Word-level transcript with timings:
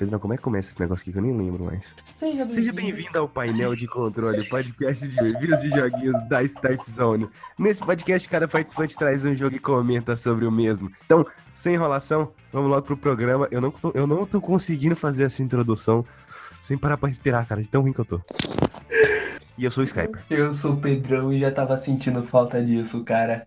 Pedrão, 0.00 0.18
como 0.18 0.32
é 0.32 0.38
que 0.38 0.42
começa 0.42 0.70
esse 0.70 0.80
negócio 0.80 1.02
aqui 1.02 1.12
que 1.12 1.18
eu 1.18 1.22
nem 1.22 1.36
lembro 1.36 1.62
mais? 1.62 1.94
Seja 2.02 2.48
Seja 2.48 2.72
bem-vindo 2.72 3.18
ao 3.18 3.28
painel 3.28 3.76
de 3.76 3.86
controle, 3.86 4.42
podcast 4.48 5.06
de 5.06 5.14
reviews 5.14 5.60
de 5.60 5.68
joguinhos 5.68 6.16
da 6.26 6.42
Start 6.42 6.82
Zone. 6.88 7.28
Nesse 7.58 7.84
podcast, 7.84 8.26
cada 8.26 8.48
participante 8.48 8.96
traz 8.96 9.26
um 9.26 9.34
jogo 9.34 9.56
e 9.56 9.58
comenta 9.58 10.16
sobre 10.16 10.46
o 10.46 10.50
mesmo. 10.50 10.90
Então, 11.04 11.26
sem 11.52 11.74
enrolação, 11.74 12.32
vamos 12.50 12.70
logo 12.70 12.80
pro 12.80 12.96
programa. 12.96 13.46
Eu 13.50 13.60
não 13.60 13.70
tô, 13.70 13.92
eu 13.94 14.06
não 14.06 14.24
tô 14.24 14.40
conseguindo 14.40 14.96
fazer 14.96 15.24
essa 15.24 15.42
introdução 15.42 16.02
sem 16.62 16.78
parar 16.78 16.96
pra 16.96 17.10
respirar, 17.10 17.46
cara, 17.46 17.60
de 17.60 17.68
tão 17.68 17.82
ruim 17.82 17.92
que 17.92 18.00
eu 18.00 18.06
tô. 18.06 18.22
E 19.60 19.64
eu 19.66 19.70
sou 19.70 19.82
o 19.82 19.84
Skyper. 19.84 20.22
Eu 20.30 20.54
sou 20.54 20.72
o 20.72 20.76
Pedrão 20.78 21.30
e 21.30 21.38
já 21.38 21.50
tava 21.52 21.76
sentindo 21.76 22.22
falta 22.22 22.64
disso, 22.64 23.04
cara. 23.04 23.46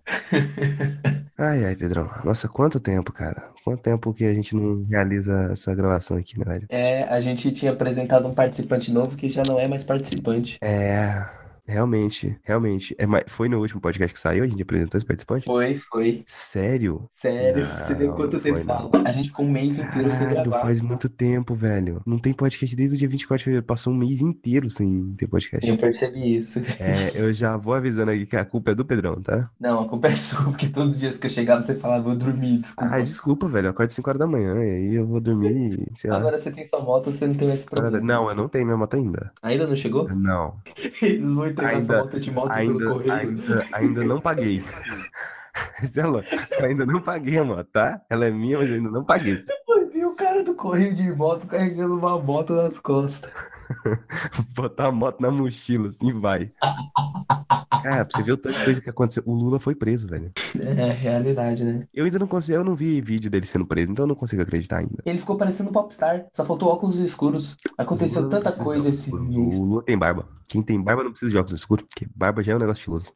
Ai, 1.36 1.66
ai, 1.66 1.76
Pedrão. 1.76 2.08
Nossa, 2.24 2.48
quanto 2.48 2.80
tempo, 2.80 3.12
cara. 3.12 3.50
Quanto 3.64 3.82
tempo 3.82 4.14
que 4.14 4.24
a 4.24 4.32
gente 4.32 4.56
não 4.56 4.86
realiza 4.88 5.50
essa 5.52 5.74
gravação 5.74 6.16
aqui, 6.16 6.38
né, 6.38 6.46
velho? 6.46 6.68
É, 6.70 7.06
a 7.06 7.20
gente 7.20 7.52
tinha 7.52 7.72
apresentado 7.72 8.28
um 8.28 8.34
participante 8.36 8.92
novo 8.92 9.18
que 9.18 9.28
já 9.28 9.42
não 9.42 9.60
é 9.60 9.68
mais 9.68 9.84
participante. 9.84 10.60
É, 10.62 11.26
realmente, 11.66 12.38
realmente. 12.44 12.96
É, 12.98 13.06
foi 13.28 13.48
no 13.50 13.60
último 13.60 13.80
podcast 13.82 14.14
que 14.14 14.20
saiu, 14.20 14.44
a 14.44 14.48
gente 14.48 14.62
apresentou 14.62 14.98
esse 14.98 15.06
participante? 15.06 15.46
Foi, 15.46 15.78
foi. 15.78 16.24
Sério? 16.28 17.08
Sério, 17.12 17.66
Não, 17.66 17.80
você 17.80 17.96
deu 17.96 18.14
quanto 18.14 18.40
tempo 18.40 18.60
não. 18.60 18.66
fala? 18.66 18.90
A 19.06 19.12
gente 19.12 19.30
ficou 19.30 19.46
um 19.46 19.52
mês 19.52 19.78
inteiro 19.78 20.10
sem 20.12 20.20
Caralho, 20.28 20.50
gravar. 20.50 20.60
faz 20.66 20.82
muito 20.82 21.10
tempo, 21.10 21.56
velho. 21.56 22.02
Não 22.06 22.18
tem 22.18 22.34
podcast 22.34 22.76
desde 22.76 22.96
o 22.96 23.00
dia 23.00 23.08
24 23.08 23.38
de 23.40 23.44
fevereiro. 23.46 23.66
Passou 23.66 23.94
um 23.94 23.98
mês 23.98 24.22
inteiro 24.22 24.70
sem 24.70 25.14
ter 25.18 25.28
podcast. 25.28 25.70
Eu 25.70 25.78
percebi 25.78 26.38
isso. 26.38 26.60
É, 26.80 27.12
eu 27.16 27.32
já 27.34 27.56
vou 27.58 27.74
avisando 27.74 28.12
aqui 28.12 28.26
que 28.26 28.36
a 28.38 28.46
culpa 28.46 28.72
é 28.72 28.76
do 28.76 28.86
Pedrão, 28.86 29.22
tá? 29.22 29.50
Não, 29.60 29.82
a 29.82 29.88
culpa 29.88 30.08
é 30.08 30.16
sua, 30.16 30.44
porque 30.46 30.68
todos 30.68 30.94
os 30.94 31.00
dias 31.00 31.18
que 31.18 31.28
eu 31.28 31.32
chegava 31.32 31.62
você 31.62 31.76
falava, 31.76 32.10
eu 32.10 32.16
dormi, 32.16 32.58
desculpa. 32.58 32.96
Ah, 32.96 33.00
desculpa, 33.00 33.48
velho. 33.48 33.68
Eu 33.68 33.72
acordo 33.72 33.90
5 33.92 34.10
horas 34.10 34.20
da 34.20 34.28
manhã 34.28 34.56
e 34.64 34.70
aí 34.70 34.96
eu 34.96 35.06
vou 35.06 35.20
dormir, 35.22 35.88
sei 35.96 36.10
lá. 36.10 36.18
Agora 36.18 36.38
você 36.38 36.52
tem 36.52 36.66
sua 36.66 36.80
moto, 36.82 37.12
você 37.12 37.26
não 37.28 37.36
tem 37.36 37.52
esse 37.54 37.66
problema. 37.66 38.00
Não, 38.00 38.30
eu 38.30 38.36
não 38.36 38.48
tenho 38.48 38.66
minha 38.66 38.78
moto 38.78 38.96
ainda. 38.96 39.32
Ainda 39.42 39.66
não 39.68 39.76
chegou? 39.76 40.08
Não. 40.14 40.56
Eles 41.02 41.34
vão 41.34 41.53
entregar 41.54 41.82
sua 41.82 41.96
Ainda- 41.96 42.04
moto 42.06 42.20
de 42.20 42.32
moto 42.32 42.54
pelo 42.54 42.60
Ainda, 42.72 42.86
correio. 42.92 43.14
ainda, 43.14 43.66
ainda 43.74 44.04
não 44.04 44.20
paguei. 44.22 44.64
Eu 46.60 46.66
ainda 46.66 46.84
não 46.86 47.00
paguei 47.00 47.38
a 47.38 47.44
moto, 47.44 47.68
tá? 47.72 48.02
Ela 48.10 48.26
é 48.26 48.32
minha, 48.32 48.58
mas 48.58 48.70
eu 48.70 48.76
ainda 48.78 48.90
não 48.90 49.04
paguei. 49.04 49.46
Eu 49.70 49.88
vi 49.92 50.04
o 50.04 50.16
cara 50.16 50.44
do 50.44 50.56
correio 50.56 50.96
de 50.96 51.12
moto 51.12 51.46
carregando 51.46 51.96
uma 51.96 52.18
moto 52.20 52.54
nas 52.54 52.80
costas. 52.80 53.32
Botar 54.56 54.88
a 54.88 54.92
moto 54.92 55.22
na 55.22 55.30
mochila, 55.30 55.90
assim 55.90 56.20
vai. 56.20 56.52
Cara, 57.84 58.06
pra 58.06 58.18
você 58.18 58.24
ver 58.24 58.32
o 58.32 58.38
tanto 58.38 58.58
de 58.58 58.64
coisa 58.64 58.82
que 58.82 58.90
aconteceu. 58.90 59.24
O 59.26 59.34
Lula 59.34 59.60
foi 59.60 59.76
preso, 59.76 60.08
velho. 60.08 60.32
É, 60.60 60.90
realidade, 60.92 61.64
né? 61.64 61.86
Eu 61.94 62.06
ainda 62.06 62.18
não 62.18 62.28
consigo, 62.28 62.58
eu 62.58 62.64
não 62.64 62.76
vi 62.76 63.02
vídeo 63.02 63.30
dele 63.30 63.46
sendo 63.46 63.66
preso, 63.66 63.92
então 63.92 64.04
eu 64.04 64.08
não 64.08 64.16
consigo 64.16 64.42
acreditar 64.42 64.78
ainda. 64.78 65.04
Ele 65.06 65.20
ficou 65.20 65.36
parecendo 65.36 65.70
um 65.70 65.74
popstar, 65.74 66.26
só 66.32 66.46
faltou 66.46 66.70
óculos 66.70 66.98
escuros. 67.00 67.58
Aconteceu 67.78 68.30
tanta 68.30 68.52
coisa 68.54 68.88
esse 68.88 69.14
mês. 69.14 69.58
O 69.58 69.64
Lula 69.64 69.84
tem 69.84 69.98
barba. 69.98 70.28
Quem 70.48 70.62
tem 70.62 70.82
barba 70.82 71.04
não 71.04 71.12
precisa 71.12 71.32
de 71.32 71.38
óculos 71.38 71.60
escuros, 71.60 71.86
porque 71.86 72.08
barba 72.16 72.42
já 72.42 72.54
é 72.54 72.56
um 72.56 72.60
negócio 72.60 72.80
estiloso. 72.80 73.12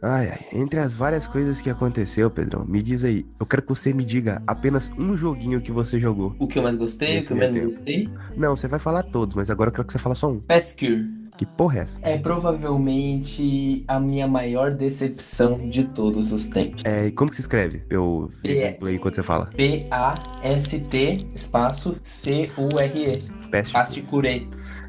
Ai, 0.00 0.28
ai, 0.30 0.46
entre 0.52 0.78
as 0.78 0.94
várias 0.94 1.26
coisas 1.26 1.60
que 1.60 1.68
aconteceu, 1.68 2.30
Pedrão, 2.30 2.64
me 2.64 2.80
diz 2.80 3.04
aí, 3.04 3.26
eu 3.38 3.44
quero 3.44 3.62
que 3.62 3.68
você 3.68 3.92
me 3.92 4.04
diga 4.04 4.40
apenas 4.46 4.92
um 4.96 5.16
joguinho 5.16 5.60
que 5.60 5.72
você 5.72 5.98
jogou. 5.98 6.36
O 6.38 6.46
que 6.46 6.58
eu 6.58 6.62
mais 6.62 6.76
gostei, 6.76 7.18
o 7.18 7.24
que 7.24 7.32
eu 7.32 7.36
menos 7.36 7.56
tempo. 7.56 7.66
gostei? 7.66 8.08
Não, 8.36 8.56
você 8.56 8.68
vai 8.68 8.78
falar 8.78 9.02
todos, 9.02 9.34
mas 9.34 9.50
agora 9.50 9.70
eu 9.70 9.74
quero 9.74 9.86
que 9.86 9.92
você 9.92 9.98
fale 9.98 10.14
só 10.14 10.30
um. 10.30 10.38
Pescure. 10.40 11.18
Que 11.36 11.46
porra 11.46 11.78
é 11.78 11.82
essa? 11.82 12.00
É 12.02 12.18
provavelmente 12.18 13.84
a 13.86 14.00
minha 14.00 14.26
maior 14.26 14.72
decepção 14.72 15.68
de 15.68 15.84
todos 15.84 16.32
os 16.32 16.48
tempos. 16.48 16.82
É, 16.84 17.06
e 17.06 17.12
como 17.12 17.30
que 17.30 17.36
se 17.36 17.42
escreve? 17.42 17.84
Eu 17.88 18.28
leio 18.44 18.96
enquanto 18.96 19.14
você 19.14 19.22
fala. 19.22 19.46
P-A-S-T, 19.46 21.28
espaço, 21.36 21.96
C-U-R-E. 22.02 23.22
Peste. 23.52 23.72
Pasticuré. 23.72 24.42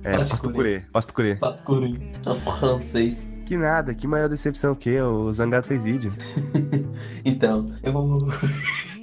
É, 0.04 0.18
posto 0.18 0.52
curê. 0.52 0.82
Posto 0.92 1.14
curê. 1.14 1.36
Pasticuré. 1.36 1.94
É 2.26 2.36
francês. 2.36 3.28
Que 3.50 3.58
nada, 3.58 3.96
que 3.96 4.06
maior 4.06 4.30
decepção 4.30 4.76
que 4.76 5.02
o 5.02 5.34
Zangado 5.34 5.66
fez 5.66 5.84
vídeo. 5.84 6.14
Então, 7.26 7.74
eu 7.82 7.92
vou. 7.94 8.28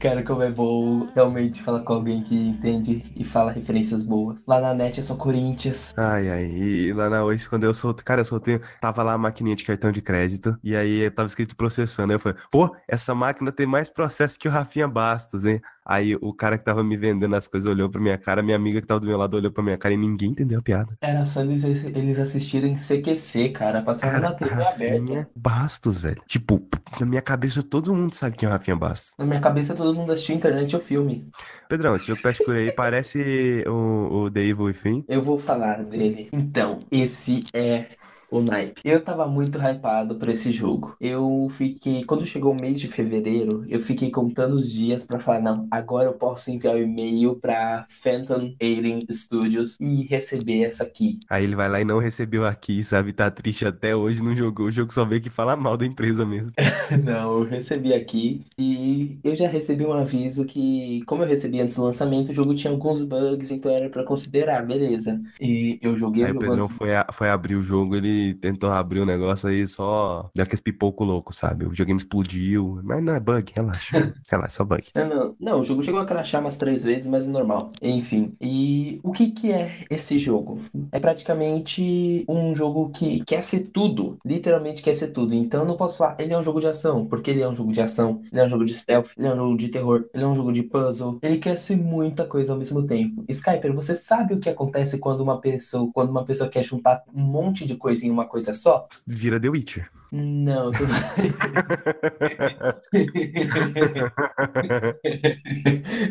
Cara, 0.00 0.22
como 0.22 0.42
é 0.42 0.50
bom 0.50 1.06
realmente 1.14 1.62
falar 1.62 1.80
com 1.80 1.92
alguém 1.92 2.22
que 2.22 2.34
entende 2.34 3.04
e 3.14 3.24
fala 3.24 3.52
referências 3.52 4.02
boas. 4.02 4.42
Lá 4.46 4.60
na 4.60 4.74
net 4.74 4.98
é 4.98 5.02
só 5.02 5.14
Corinthians. 5.14 5.92
Ai, 5.96 6.30
ai, 6.30 6.44
e 6.46 6.92
lá 6.92 7.08
na 7.10 7.24
Oasis, 7.24 7.46
quando 7.46 7.64
eu 7.64 7.74
soltei, 7.74 8.04
cara, 8.04 8.22
eu 8.22 8.24
soltei, 8.24 8.60
tava 8.80 9.02
lá 9.02 9.12
a 9.12 9.18
maquininha 9.18 9.56
de 9.56 9.64
cartão 9.64 9.92
de 9.92 10.00
crédito, 10.02 10.56
e 10.64 10.74
aí 10.74 11.10
tava 11.10 11.26
escrito 11.26 11.54
processando, 11.54 12.12
aí 12.12 12.16
eu 12.16 12.20
falei, 12.20 12.38
pô, 12.50 12.74
essa 12.88 13.14
máquina 13.14 13.52
tem 13.52 13.66
mais 13.66 13.88
processo 13.88 14.38
que 14.38 14.48
o 14.48 14.50
Rafinha 14.50 14.88
Bastos, 14.88 15.44
hein? 15.44 15.60
Aí 15.84 16.16
o 16.20 16.32
cara 16.32 16.56
que 16.56 16.64
tava 16.64 16.82
me 16.84 16.96
vendendo 16.96 17.34
as 17.34 17.48
coisas 17.48 17.70
olhou 17.70 17.90
pra 17.90 18.00
minha 18.00 18.16
cara, 18.16 18.42
minha 18.42 18.56
amiga 18.56 18.80
que 18.80 18.86
tava 18.86 19.00
do 19.00 19.06
meu 19.06 19.18
lado 19.18 19.36
olhou 19.36 19.50
pra 19.50 19.62
minha 19.62 19.76
cara 19.76 19.94
e 19.94 19.96
ninguém 19.96 20.30
entendeu 20.30 20.60
a 20.60 20.62
piada. 20.62 20.96
Era 21.00 21.24
só 21.26 21.40
eles, 21.40 21.64
eles 21.64 22.18
assistirem 22.18 22.76
CQC, 22.76 23.48
cara. 23.50 23.82
Passava 23.82 24.12
Cara, 24.12 24.28
na 24.30 24.34
TV 24.34 24.54
Rafinha 24.54 24.96
aberta. 24.96 25.30
Bastos, 25.34 25.98
velho. 25.98 26.22
Tipo, 26.26 26.62
na 27.00 27.06
minha 27.06 27.22
cabeça 27.22 27.62
todo 27.62 27.94
mundo 27.94 28.14
sabe 28.14 28.36
quem 28.36 28.46
é 28.46 28.50
o 28.50 28.52
Rafinha 28.52 28.76
Bastos. 28.76 29.14
Na 29.18 29.24
minha 29.26 29.40
cabeça 29.40 29.74
todo 29.74 29.94
mundo 29.94 30.12
assistiu 30.12 30.36
internet 30.36 30.74
ou 30.76 30.82
filme. 30.82 31.28
Pedrão, 31.68 31.96
esse 31.96 32.06
jogo 32.06 32.20
por 32.44 32.54
aí 32.54 32.70
parece 32.70 33.64
o, 33.66 34.24
o 34.24 34.30
The 34.30 34.40
Evil 34.40 34.66
Within. 34.66 35.04
Eu 35.08 35.22
vou 35.22 35.38
falar 35.38 35.82
dele. 35.84 36.28
Então, 36.32 36.80
esse 36.90 37.44
é 37.52 37.88
o 38.32 38.42
naipe. 38.42 38.80
Eu 38.84 39.02
tava 39.02 39.26
muito 39.26 39.58
hypado 39.58 40.16
por 40.16 40.28
esse 40.28 40.50
jogo. 40.52 40.96
Eu 41.00 41.48
fiquei, 41.56 42.04
quando 42.04 42.24
chegou 42.26 42.52
o 42.52 42.54
mês 42.60 42.80
de 42.80 42.88
fevereiro, 42.88 43.62
eu 43.68 43.80
fiquei 43.80 44.10
contando 44.10 44.54
os 44.56 44.70
dias 44.72 45.06
pra 45.06 45.18
falar, 45.20 45.40
não, 45.40 45.66
agora 45.70 46.08
eu 46.08 46.14
posso 46.14 46.50
enviar 46.50 46.74
o 46.74 46.78
e-mail 46.82 47.36
pra 47.36 47.86
Phantom 47.88 48.54
Alien 48.60 49.06
Studios 49.10 49.76
e 49.80 50.02
receber 50.04 50.62
essa 50.64 50.84
aqui. 50.84 51.18
Aí 51.28 51.44
ele 51.44 51.54
vai 51.56 51.68
lá 51.68 51.80
e 51.80 51.84
não 51.84 51.98
recebeu 51.98 52.44
aqui, 52.46 52.82
sabe? 52.84 53.12
Tá 53.12 53.30
triste 53.30 53.66
até 53.66 53.94
hoje, 53.94 54.22
não 54.22 54.34
jogou. 54.34 54.66
O 54.66 54.72
jogo 54.72 54.92
só 54.92 55.04
veio 55.04 55.20
que 55.22 55.30
fala 55.30 55.56
mal 55.56 55.76
da 55.76 55.86
empresa 55.86 56.24
mesmo. 56.26 56.50
Não, 57.04 57.38
eu 57.38 57.44
recebi 57.44 57.92
aqui 57.94 58.44
e 58.58 59.18
eu 59.24 59.34
já 59.34 59.48
recebi 59.48 59.84
um 59.84 59.92
aviso 59.92 60.44
que, 60.44 61.02
como 61.06 61.22
eu 61.22 61.26
recebi 61.28 61.60
antes 61.60 61.76
do 61.76 61.82
lançamento, 61.84 62.30
o 62.30 62.34
jogo 62.34 62.54
tinha 62.54 62.70
alguns 62.72 63.02
bugs, 63.02 63.50
então 63.50 63.70
era 63.70 63.88
pra 63.88 64.04
considerar, 64.04 64.66
beleza. 64.66 65.20
E 65.40 65.78
eu 65.82 65.96
joguei 65.96 66.24
Aí 66.24 66.30
o 66.30 66.34
jogo 66.34 66.38
Pedrão 66.38 66.66
antes. 66.66 66.68
foi, 66.68 66.94
a- 66.94 67.06
foi 67.12 67.28
abrir 67.30 67.56
o 67.56 67.62
jogo, 67.62 67.96
ele 67.96 68.21
tentou 68.34 68.70
abrir 68.70 69.00
o 69.00 69.06
negócio 69.06 69.48
aí 69.48 69.66
só 69.66 70.30
deu 70.34 70.42
aqueles 70.44 70.60
pipoco 70.60 71.04
louco, 71.04 71.32
sabe? 71.32 71.64
O 71.64 71.70
videogame 71.70 71.98
explodiu. 71.98 72.80
Mas 72.82 73.02
não 73.02 73.14
é 73.14 73.20
bug, 73.20 73.52
relaxa. 73.54 74.14
relaxa, 74.30 74.56
só 74.56 74.64
bug. 74.64 74.84
Não, 74.94 75.08
não, 75.08 75.36
não, 75.38 75.60
o 75.60 75.64
jogo 75.64 75.82
chegou 75.82 76.00
a 76.00 76.04
crashar 76.04 76.40
umas 76.40 76.56
três 76.56 76.82
vezes, 76.82 77.06
mas 77.08 77.26
é 77.26 77.30
normal. 77.30 77.70
Enfim, 77.80 78.34
e 78.40 79.00
o 79.02 79.12
que 79.12 79.30
que 79.30 79.52
é 79.52 79.84
esse 79.90 80.18
jogo? 80.18 80.60
É 80.90 80.98
praticamente 80.98 82.24
um 82.28 82.54
jogo 82.54 82.90
que 82.90 83.24
quer 83.24 83.42
ser 83.42 83.70
tudo, 83.72 84.18
literalmente 84.24 84.82
quer 84.82 84.94
ser 84.94 85.08
tudo. 85.08 85.34
Então 85.34 85.60
eu 85.60 85.66
não 85.66 85.76
posso 85.76 85.96
falar, 85.96 86.16
ele 86.18 86.32
é 86.32 86.38
um 86.38 86.44
jogo 86.44 86.60
de 86.60 86.66
ação, 86.66 87.06
porque 87.06 87.30
ele 87.30 87.42
é 87.42 87.48
um 87.48 87.54
jogo 87.54 87.72
de 87.72 87.80
ação, 87.80 88.22
ele 88.30 88.40
é 88.40 88.44
um 88.44 88.48
jogo 88.48 88.64
de 88.64 88.74
stealth, 88.74 89.10
ele 89.16 89.28
é 89.28 89.32
um 89.32 89.36
jogo 89.36 89.56
de 89.56 89.68
terror, 89.68 90.04
ele 90.12 90.24
é 90.24 90.26
um 90.26 90.36
jogo 90.36 90.52
de 90.52 90.62
puzzle, 90.62 91.18
ele 91.22 91.38
quer 91.38 91.56
ser 91.56 91.76
muita 91.76 92.24
coisa 92.24 92.52
ao 92.52 92.58
mesmo 92.58 92.86
tempo. 92.86 93.24
Skyper, 93.28 93.72
você 93.74 93.94
sabe 93.94 94.34
o 94.34 94.38
que 94.38 94.48
acontece 94.48 94.98
quando 94.98 95.20
uma 95.20 95.40
pessoa, 95.40 95.90
quando 95.92 96.10
uma 96.10 96.24
pessoa 96.24 96.48
quer 96.48 96.62
juntar 96.62 97.02
um 97.14 97.22
monte 97.22 97.64
de 97.64 97.76
coisa 97.76 98.06
em 98.06 98.10
uma 98.12 98.26
coisa 98.26 98.54
só? 98.54 98.88
Vira 99.06 99.40
The 99.40 99.48
Witcher. 99.48 99.90
Não, 100.12 100.70
tô... 100.72 100.84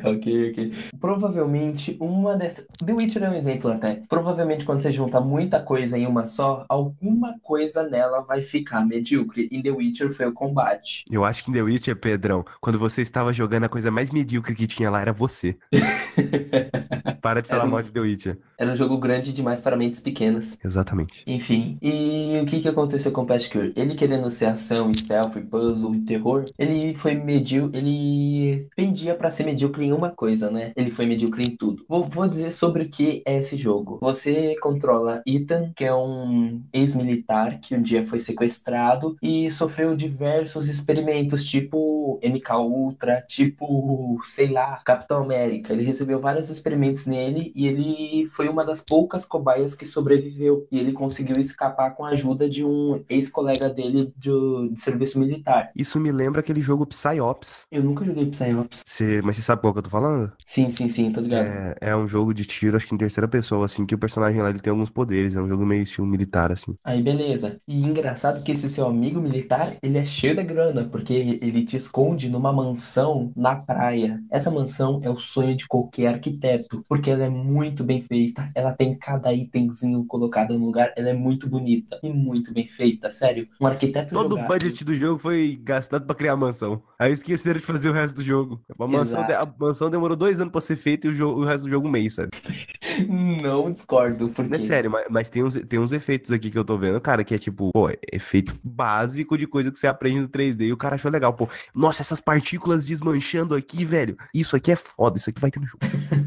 Ok, 0.03 0.49
ok. 0.51 0.73
Provavelmente 0.99 1.95
uma 1.99 2.35
dessas. 2.35 2.65
The 2.83 2.93
Witcher 2.93 3.23
é 3.23 3.29
um 3.29 3.33
exemplo 3.33 3.71
até. 3.71 4.01
Provavelmente 4.09 4.65
quando 4.65 4.81
você 4.81 4.91
junta 4.91 5.19
muita 5.19 5.59
coisa 5.59 5.97
em 5.97 6.05
uma 6.05 6.25
só, 6.25 6.65
alguma 6.67 7.35
coisa 7.41 7.87
nela 7.87 8.21
vai 8.21 8.41
ficar 8.43 8.85
medíocre. 8.85 9.47
E 9.51 9.61
The 9.61 9.71
Witcher 9.71 10.11
foi 10.11 10.25
o 10.27 10.33
combate. 10.33 11.05
Eu 11.09 11.23
acho 11.23 11.43
que 11.43 11.51
em 11.51 11.53
The 11.53 11.61
Witcher, 11.61 11.95
Pedrão, 11.95 12.45
quando 12.59 12.79
você 12.79 13.01
estava 13.01 13.31
jogando, 13.33 13.65
a 13.65 13.69
coisa 13.69 13.91
mais 13.91 14.11
medíocre 14.11 14.55
que 14.55 14.67
tinha 14.67 14.89
lá 14.89 15.01
era 15.01 15.13
você. 15.13 15.57
Para 17.21 17.41
de 17.41 17.47
falar 17.49 17.65
um- 17.65 17.69
mal 17.69 17.81
de 17.83 17.91
The 17.91 17.99
Witcher. 17.99 18.37
Era 18.57 18.71
um 18.71 18.75
jogo 18.75 18.97
grande 18.97 19.31
demais 19.33 19.61
para 19.61 19.75
mentes 19.75 19.99
pequenas. 19.99 20.57
Exatamente. 20.63 21.23
Enfim, 21.27 21.77
e 21.81 22.39
o 22.41 22.45
que 22.45 22.59
que 22.61 22.67
aconteceu 22.67 23.11
com 23.11 23.21
o 23.21 23.25
Pescure? 23.25 23.71
Ele 23.75 23.90
ele 23.91 23.97
querendo 23.97 24.31
ser 24.31 24.45
ação, 24.45 24.93
stealth, 24.93 25.37
puzzle 25.49 25.95
e 25.95 26.01
terror, 26.01 26.45
ele 26.57 26.95
foi 26.95 27.15
medio, 27.15 27.69
ele 27.73 28.67
pendia 28.75 29.13
pra 29.13 29.29
ser 29.29 29.43
medíocre 29.43 29.85
em 29.85 29.91
uma 29.91 30.09
coisa, 30.09 30.49
né? 30.49 30.71
Ele 30.75 30.91
foi 30.91 31.05
medíocre 31.05 31.43
em 31.43 31.55
tudo. 31.55 31.85
Vou, 31.87 32.03
vou 32.03 32.27
dizer 32.27 32.51
sobre 32.51 32.83
o 32.83 32.89
que 32.89 33.21
é 33.25 33.37
esse 33.37 33.57
jogo. 33.57 33.99
Você 34.01 34.55
controla 34.61 35.21
Ethan, 35.25 35.71
que 35.75 35.83
é 35.83 35.93
um 35.93 36.61
ex-militar 36.73 37.59
que 37.59 37.75
um 37.75 37.81
dia 37.81 38.05
foi 38.05 38.19
sequestrado 38.19 39.15
e 39.21 39.51
sofreu 39.51 39.95
diversos 39.95 40.67
experimentos, 40.67 41.45
tipo 41.45 42.19
MK 42.23 42.51
Ultra, 42.57 43.21
tipo, 43.27 44.19
sei 44.25 44.49
lá, 44.49 44.81
Capitão 44.85 45.23
América. 45.23 45.73
Ele 45.73 45.83
recebeu 45.83 46.19
vários 46.19 46.49
experimentos 46.49 47.05
nele 47.05 47.51
e 47.55 47.67
ele 47.67 48.27
foi 48.29 48.47
uma 48.47 48.65
das 48.65 48.81
poucas 48.81 49.25
cobaias 49.25 49.75
que 49.75 49.85
sobreviveu. 49.85 50.67
E 50.71 50.79
ele 50.79 50.93
conseguiu 50.93 51.37
escapar 51.37 51.91
com 51.95 52.05
a 52.05 52.09
ajuda 52.09 52.49
de 52.49 52.63
um 52.63 53.03
ex-colega 53.09 53.69
dele 53.69 53.80
de, 53.89 54.11
de 54.17 54.81
serviço 54.81 55.19
militar. 55.19 55.71
Isso 55.75 55.99
me 55.99 56.11
lembra 56.11 56.41
aquele 56.41 56.61
jogo 56.61 56.85
Psyops. 56.85 57.65
Eu 57.71 57.83
nunca 57.83 58.05
joguei 58.05 58.25
Psyops. 58.25 58.81
Você, 58.85 59.21
mas 59.21 59.35
você 59.35 59.41
sabe 59.41 59.61
qual 59.61 59.73
que 59.73 59.79
eu 59.79 59.83
tô 59.83 59.89
falando? 59.89 60.31
Sim, 60.45 60.69
sim, 60.69 60.89
sim, 60.89 61.11
tô 61.11 61.21
ligado. 61.21 61.47
É, 61.47 61.75
é 61.81 61.95
um 61.95 62.07
jogo 62.07 62.33
de 62.33 62.45
tiro, 62.45 62.75
acho 62.77 62.87
que 62.87 62.95
em 62.95 62.97
terceira 62.97 63.27
pessoa, 63.27 63.65
assim, 63.65 63.85
que 63.85 63.95
o 63.95 63.99
personagem 63.99 64.41
lá 64.41 64.49
ele 64.49 64.59
tem 64.59 64.71
alguns 64.71 64.89
poderes. 64.89 65.35
É 65.35 65.41
um 65.41 65.47
jogo 65.47 65.65
meio 65.65 65.83
estilo 65.83 66.07
militar, 66.07 66.51
assim. 66.51 66.75
Aí 66.83 67.01
beleza. 67.01 67.59
E 67.67 67.83
engraçado 67.83 68.43
que 68.43 68.51
esse 68.51 68.69
seu 68.69 68.85
amigo 68.85 69.21
militar, 69.21 69.73
ele 69.81 69.97
é 69.97 70.05
cheio 70.05 70.35
da 70.35 70.43
grana, 70.43 70.83
porque 70.85 71.13
ele 71.41 71.63
te 71.65 71.77
esconde 71.77 72.29
numa 72.29 72.51
mansão 72.51 73.31
na 73.35 73.55
praia. 73.55 74.21
Essa 74.29 74.51
mansão 74.51 74.99
é 75.03 75.09
o 75.09 75.17
sonho 75.17 75.55
de 75.55 75.67
qualquer 75.67 76.07
arquiteto, 76.07 76.83
porque 76.87 77.09
ela 77.09 77.23
é 77.25 77.29
muito 77.29 77.83
bem 77.83 78.01
feita, 78.01 78.49
ela 78.55 78.73
tem 78.73 78.93
cada 78.97 79.33
itemzinho 79.33 80.05
colocado 80.05 80.57
no 80.57 80.65
lugar, 80.65 80.93
ela 80.95 81.09
é 81.09 81.13
muito 81.13 81.49
bonita 81.49 81.99
e 82.03 82.09
muito 82.11 82.53
bem 82.53 82.67
feita, 82.67 83.11
sério. 83.11 83.47
Um 83.59 83.67
arquiteto 83.71 84.13
Todo 84.13 84.35
o 84.35 84.47
budget 84.47 84.83
do 84.83 84.95
jogo 84.95 85.19
foi 85.19 85.59
gastado 85.63 86.05
pra 86.05 86.15
criar 86.15 86.33
a 86.33 86.37
mansão. 86.37 86.81
Aí 86.99 87.11
esqueceram 87.11 87.59
de 87.59 87.65
fazer 87.65 87.89
o 87.89 87.93
resto 87.93 88.15
do 88.15 88.23
jogo. 88.23 88.61
A 88.79 88.87
mansão, 88.87 89.25
de- 89.25 89.33
a 89.33 89.47
mansão 89.59 89.89
demorou 89.89 90.15
dois 90.15 90.39
anos 90.39 90.51
pra 90.51 90.61
ser 90.61 90.75
feita 90.75 91.07
e 91.07 91.11
o, 91.11 91.13
jo- 91.13 91.33
o 91.33 91.43
resto 91.45 91.63
do 91.65 91.69
jogo 91.69 91.87
um 91.87 91.91
mês, 91.91 92.15
sabe? 92.15 92.29
Não 93.07 93.71
discordo, 93.71 94.29
porque 94.29 94.55
é 94.55 94.59
sério, 94.59 94.91
mas, 94.91 95.05
mas 95.09 95.29
tem, 95.29 95.43
uns, 95.43 95.53
tem 95.55 95.79
uns 95.79 95.91
efeitos 95.91 96.31
aqui 96.31 96.51
que 96.51 96.57
eu 96.57 96.65
tô 96.65 96.77
vendo, 96.77 96.99
cara, 96.99 97.23
que 97.23 97.33
é 97.33 97.37
tipo, 97.37 97.71
pô, 97.73 97.89
é 97.89 97.97
efeito 98.11 98.53
básico 98.63 99.37
de 99.37 99.47
coisa 99.47 99.71
que 99.71 99.77
você 99.79 99.87
aprende 99.87 100.19
no 100.19 100.27
3D 100.27 100.61
e 100.67 100.73
o 100.73 100.77
cara 100.77 100.95
achou 100.95 101.09
legal, 101.09 101.33
pô. 101.33 101.47
Nossa, 101.75 102.01
essas 102.01 102.19
partículas 102.19 102.85
desmanchando 102.85 103.55
aqui, 103.55 103.85
velho. 103.85 104.17
Isso 104.33 104.55
aqui 104.55 104.71
é 104.71 104.75
foda, 104.75 105.17
isso 105.17 105.29
aqui 105.29 105.39
vai 105.39 105.49
ter 105.51 105.59
no 105.59 105.67
jogo. 105.67 105.81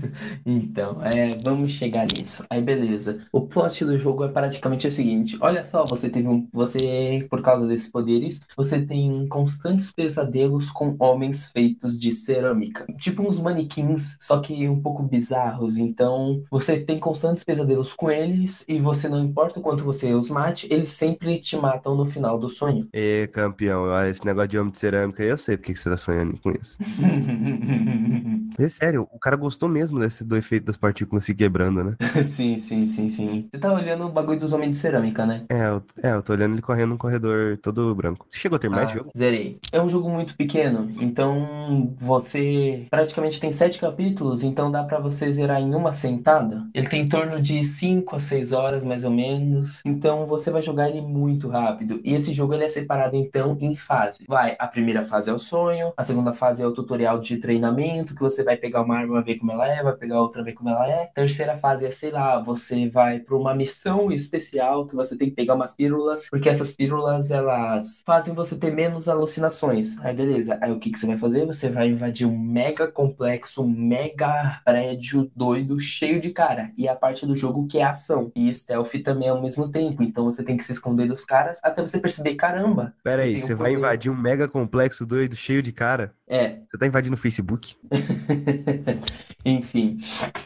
Então, 0.47 1.03
é, 1.03 1.37
vamos 1.43 1.71
chegar 1.71 2.07
nisso. 2.07 2.45
Aí, 2.49 2.61
beleza. 2.63 3.21
O 3.33 3.43
plot 3.43 3.85
do 3.85 3.99
jogo 3.99 4.25
é 4.25 4.29
praticamente 4.29 4.87
o 4.87 4.93
seguinte: 4.93 5.37
olha 5.41 5.65
só, 5.65 5.85
você 5.85 6.09
teve 6.09 6.29
um. 6.29 6.47
Você, 6.53 7.24
por 7.29 7.43
causa 7.43 7.67
desses 7.67 7.91
poderes, 7.91 8.41
você 8.57 8.81
tem 8.81 9.27
constantes 9.29 9.93
pesadelos 9.93 10.71
com 10.71 10.97
homens 10.99 11.47
feitos 11.47 11.99
de 11.99 12.13
cerâmica. 12.13 12.87
Tipo 12.99 13.23
uns 13.23 13.41
manequins, 13.41 14.17
só 14.21 14.41
que 14.41 14.69
um 14.69 14.81
pouco 14.81 15.03
bizarros. 15.03 15.77
Então, 15.77 16.43
você 16.51 16.79
tem 16.81 16.99
constantes 16.99 17.45
pesadelos 17.45 17.93
com 17.93 18.11
eles, 18.11 18.65
e 18.69 18.79
você, 18.79 19.09
não 19.09 19.23
importa 19.23 19.59
o 19.59 19.63
quanto 19.63 19.85
você 19.85 20.15
os 20.15 20.29
mate, 20.31 20.67
eles 20.71 20.91
sempre 20.91 21.39
te 21.39 21.57
matam 21.57 21.95
no 21.95 22.07
final 22.07 22.39
do 22.39 22.49
sonho. 22.49 22.89
Ê, 22.93 23.29
campeão, 23.33 23.87
esse 24.07 24.25
negócio 24.25 24.49
de 24.49 24.59
homem 24.59 24.73
de 24.73 24.79
cerâmica 24.79 25.23
eu 25.23 25.39
sei 25.39 25.57
porque 25.57 25.73
que 25.73 25.79
você 25.79 25.91
tá 25.91 25.97
sonhando 25.97 26.39
com 26.41 26.51
isso. 26.51 26.79
É 28.57 28.69
sério, 28.69 29.09
o 29.11 29.19
cara 29.19 29.37
gostou 29.37 29.69
mesmo 29.69 29.99
desse, 29.99 30.25
do 30.25 30.37
efeito 30.37 30.67
das 30.67 30.77
partículas 30.77 31.25
se 31.25 31.35
quebrando, 31.35 31.83
né? 31.83 31.97
sim, 32.27 32.57
sim, 32.59 32.87
sim, 32.87 33.11
sim. 33.11 33.49
Você 33.53 33.61
tá 33.61 33.73
olhando 33.73 34.07
o 34.07 34.11
bagulho 34.11 34.39
dos 34.39 34.53
homens 34.53 34.73
de 34.73 34.77
cerâmica, 34.77 35.27
né? 35.27 35.45
É, 35.49 35.67
eu, 35.67 35.83
é, 36.03 36.13
eu 36.13 36.23
tô 36.23 36.33
olhando 36.33 36.55
ele 36.55 36.63
correndo 36.63 36.91
num 36.91 36.97
corredor 37.19 37.59
todo 37.59 37.95
branco. 37.95 38.27
Você 38.31 38.41
chegou 38.41 38.57
a 38.57 38.59
terminar 38.59 38.85
esse 38.85 38.93
Ah, 38.93 38.97
jogo? 38.99 39.11
zerei. 39.17 39.59
É 39.73 39.81
um 39.81 39.89
jogo 39.89 40.09
muito 40.09 40.37
pequeno, 40.37 40.89
então 41.01 41.95
você 41.99 42.87
praticamente 42.91 43.41
tem 43.41 43.53
sete 43.53 43.79
capítulos, 43.79 44.43
então 44.43 44.71
dá 44.71 44.83
pra 44.85 44.99
você 44.99 45.31
zerar 45.31 45.61
em 45.61 45.75
uma 45.75 45.93
sentada. 45.95 46.67
Ele 46.75 46.89
tem 46.89 47.03
em 47.03 47.09
torno 47.09 47.41
de 47.41 47.65
5 47.65 48.17
a 48.17 48.21
6 48.21 48.53
horas, 48.53 48.85
mais 48.85 49.05
ou 49.05 49.11
menos. 49.11 49.81
Então 49.85 50.27
você 50.27 50.51
vai 50.51 50.63
jogar 50.63 50.89
ele 50.89 51.01
muito 51.01 51.49
rápido. 51.49 52.01
E 52.05 52.15
esse 52.15 52.33
jogo 52.33 52.55
ele 52.55 52.65
é 52.65 52.69
separado 52.69 53.17
então 53.17 53.57
em 53.61 53.75
fases. 53.77 54.25
Vai, 54.29 54.57
a 54.59 54.67
primeira 54.67 55.05
fase 55.05 55.31
é 55.31 55.33
o 55.33 55.39
sonho, 55.39 55.93
a 55.97 56.05
segunda 56.05 56.35
fase 56.35 56.63
é 56.63 56.67
o 56.67 56.73
tutorial 56.73 57.21
de 57.21 57.37
treinamento, 57.39 58.15
que 58.15 58.21
você 58.21 58.43
vai 58.43 58.57
pegar 58.57 58.83
uma 58.83 58.97
arma, 58.97 59.23
ver 59.23 59.37
como 59.37 59.53
ela 59.53 59.69
é, 59.69 59.83
vai 59.83 59.95
pegar 59.97 60.21
outra, 60.21 60.43
ver 60.43 60.53
como 60.53 60.71
ela 60.71 60.89
é. 60.89 61.11
Terceira 61.15 61.57
fase 61.59 61.87
é, 61.87 61.91
sei 61.91 62.11
lá, 62.11 62.41
você 62.41 62.89
vai 62.89 63.19
pra 63.21 63.37
uma 63.37 63.55
missão 63.55 64.11
especial 64.11 64.87
que 64.87 64.95
você 64.95 65.17
tem 65.17 65.29
que 65.29 65.35
pegar 65.37 65.55
umas 65.55 65.75
pílulas, 65.75 66.29
porque 66.31 66.49
essas 66.49 66.73
pílulas 66.73 67.04
elas 67.31 68.03
fazem 68.07 68.35
você 68.35 68.57
ter 68.57 68.73
menos 68.73 69.09
alucinações. 69.09 69.99
Aí 70.01 70.15
beleza, 70.15 70.59
aí 70.61 70.71
o 70.73 70.79
que 70.79 70.91
que 70.91 70.99
você 70.99 71.07
vai 71.07 71.19
fazer? 71.19 71.47
Você 71.47 71.71
vai 71.71 71.89
invadir 71.89 72.27
um 72.27 72.39
mega 72.39 72.91
complexo, 72.91 73.63
um 73.63 73.69
mega 73.69 74.61
prédio 74.65 75.31
doido, 75.35 75.79
cheio 75.81 76.21
de 76.21 76.31
cara. 76.31 76.73
E 76.77 76.89
a 76.89 76.95
parte 76.97 77.27
do 77.27 77.35
jogo 77.37 77.67
que 77.67 77.79
é 77.79 77.85
ação. 77.85 78.31
E 78.35 78.53
stealth 78.53 78.93
também 79.05 79.29
ao 79.29 79.41
mesmo 79.41 79.71
tempo. 79.71 80.03
Então 80.03 80.25
você 80.25 80.43
tem 80.43 80.57
que 80.57 80.65
se 80.65 80.73
esconder 80.73 81.07
dos 81.07 81.25
caras 81.25 81.59
até 81.63 81.83
você 81.83 81.99
perceber, 81.99 82.35
caramba. 82.35 82.95
Pera 83.03 83.23
aí, 83.23 83.41
você 83.41 83.55
vai 83.55 83.73
poder. 83.73 83.79
invadir 83.79 84.11
um 84.11 84.17
mega 84.17 84.49
complexo 84.49 85.07
doido, 85.07 85.37
cheio 85.37 85.63
de 85.63 85.73
cara? 85.73 86.15
É, 86.27 86.61
Você 86.71 86.79
tá 86.79 86.87
invadindo 86.87 87.15
o 87.15 87.19
Facebook? 87.19 87.77
Enfim, 89.45 89.99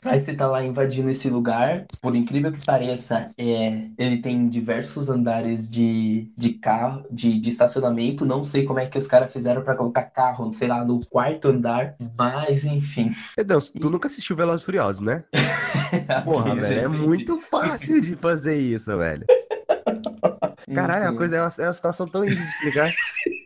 aí 0.05 0.21
você 0.21 0.35
tá 0.35 0.49
lá 0.49 0.65
invadindo 0.65 1.09
esse 1.09 1.29
lugar. 1.31 1.87
Por 2.01 2.17
incrível 2.17 2.53
que 2.53 2.65
pareça, 2.65 3.29
é, 3.39 3.89
ele 3.97 4.21
tem 4.21 4.49
diversos 4.49 5.09
andares 5.09 5.69
de, 5.71 6.33
de 6.37 6.48
carro, 6.55 7.05
de, 7.11 7.41
de 7.41 7.51
estacionamento. 7.51 8.25
Não 8.25 8.45
sei 8.45 8.65
como 8.65 8.79
é 8.79 8.87
que 8.87 8.99
os 8.99 9.07
caras 9.07 9.33
fizeram 9.33 9.63
pra 9.63 9.75
colocar 9.75 10.03
carro, 10.03 10.53
sei 10.53 10.69
lá, 10.69 10.85
no 10.85 11.01
quarto 11.07 11.49
andar. 11.49 11.95
Mas 12.17 12.65
enfim. 12.65 13.11
Edão, 13.37 13.59
tu 13.61 13.91
nunca 13.91 14.09
assistiu 14.09 14.37
Velozes 14.37 14.65
Furiosos, 14.65 15.01
né? 15.01 15.25
Porra, 16.25 16.55
velho, 16.55 16.81
é 16.81 16.89
muito 16.89 17.41
fácil 17.41 18.01
de 18.01 18.17
fazer 18.17 18.57
isso, 18.57 18.97
velho. 18.97 19.27
Caralho, 20.75 21.09
a 21.09 21.17
coisa 21.17 21.37
é 21.37 21.41
uma, 21.41 21.51
é 21.59 21.67
uma 21.67 21.73
situação 21.73 22.07
tão 22.07 22.25
de 22.25 22.33
explicar. 22.33 22.91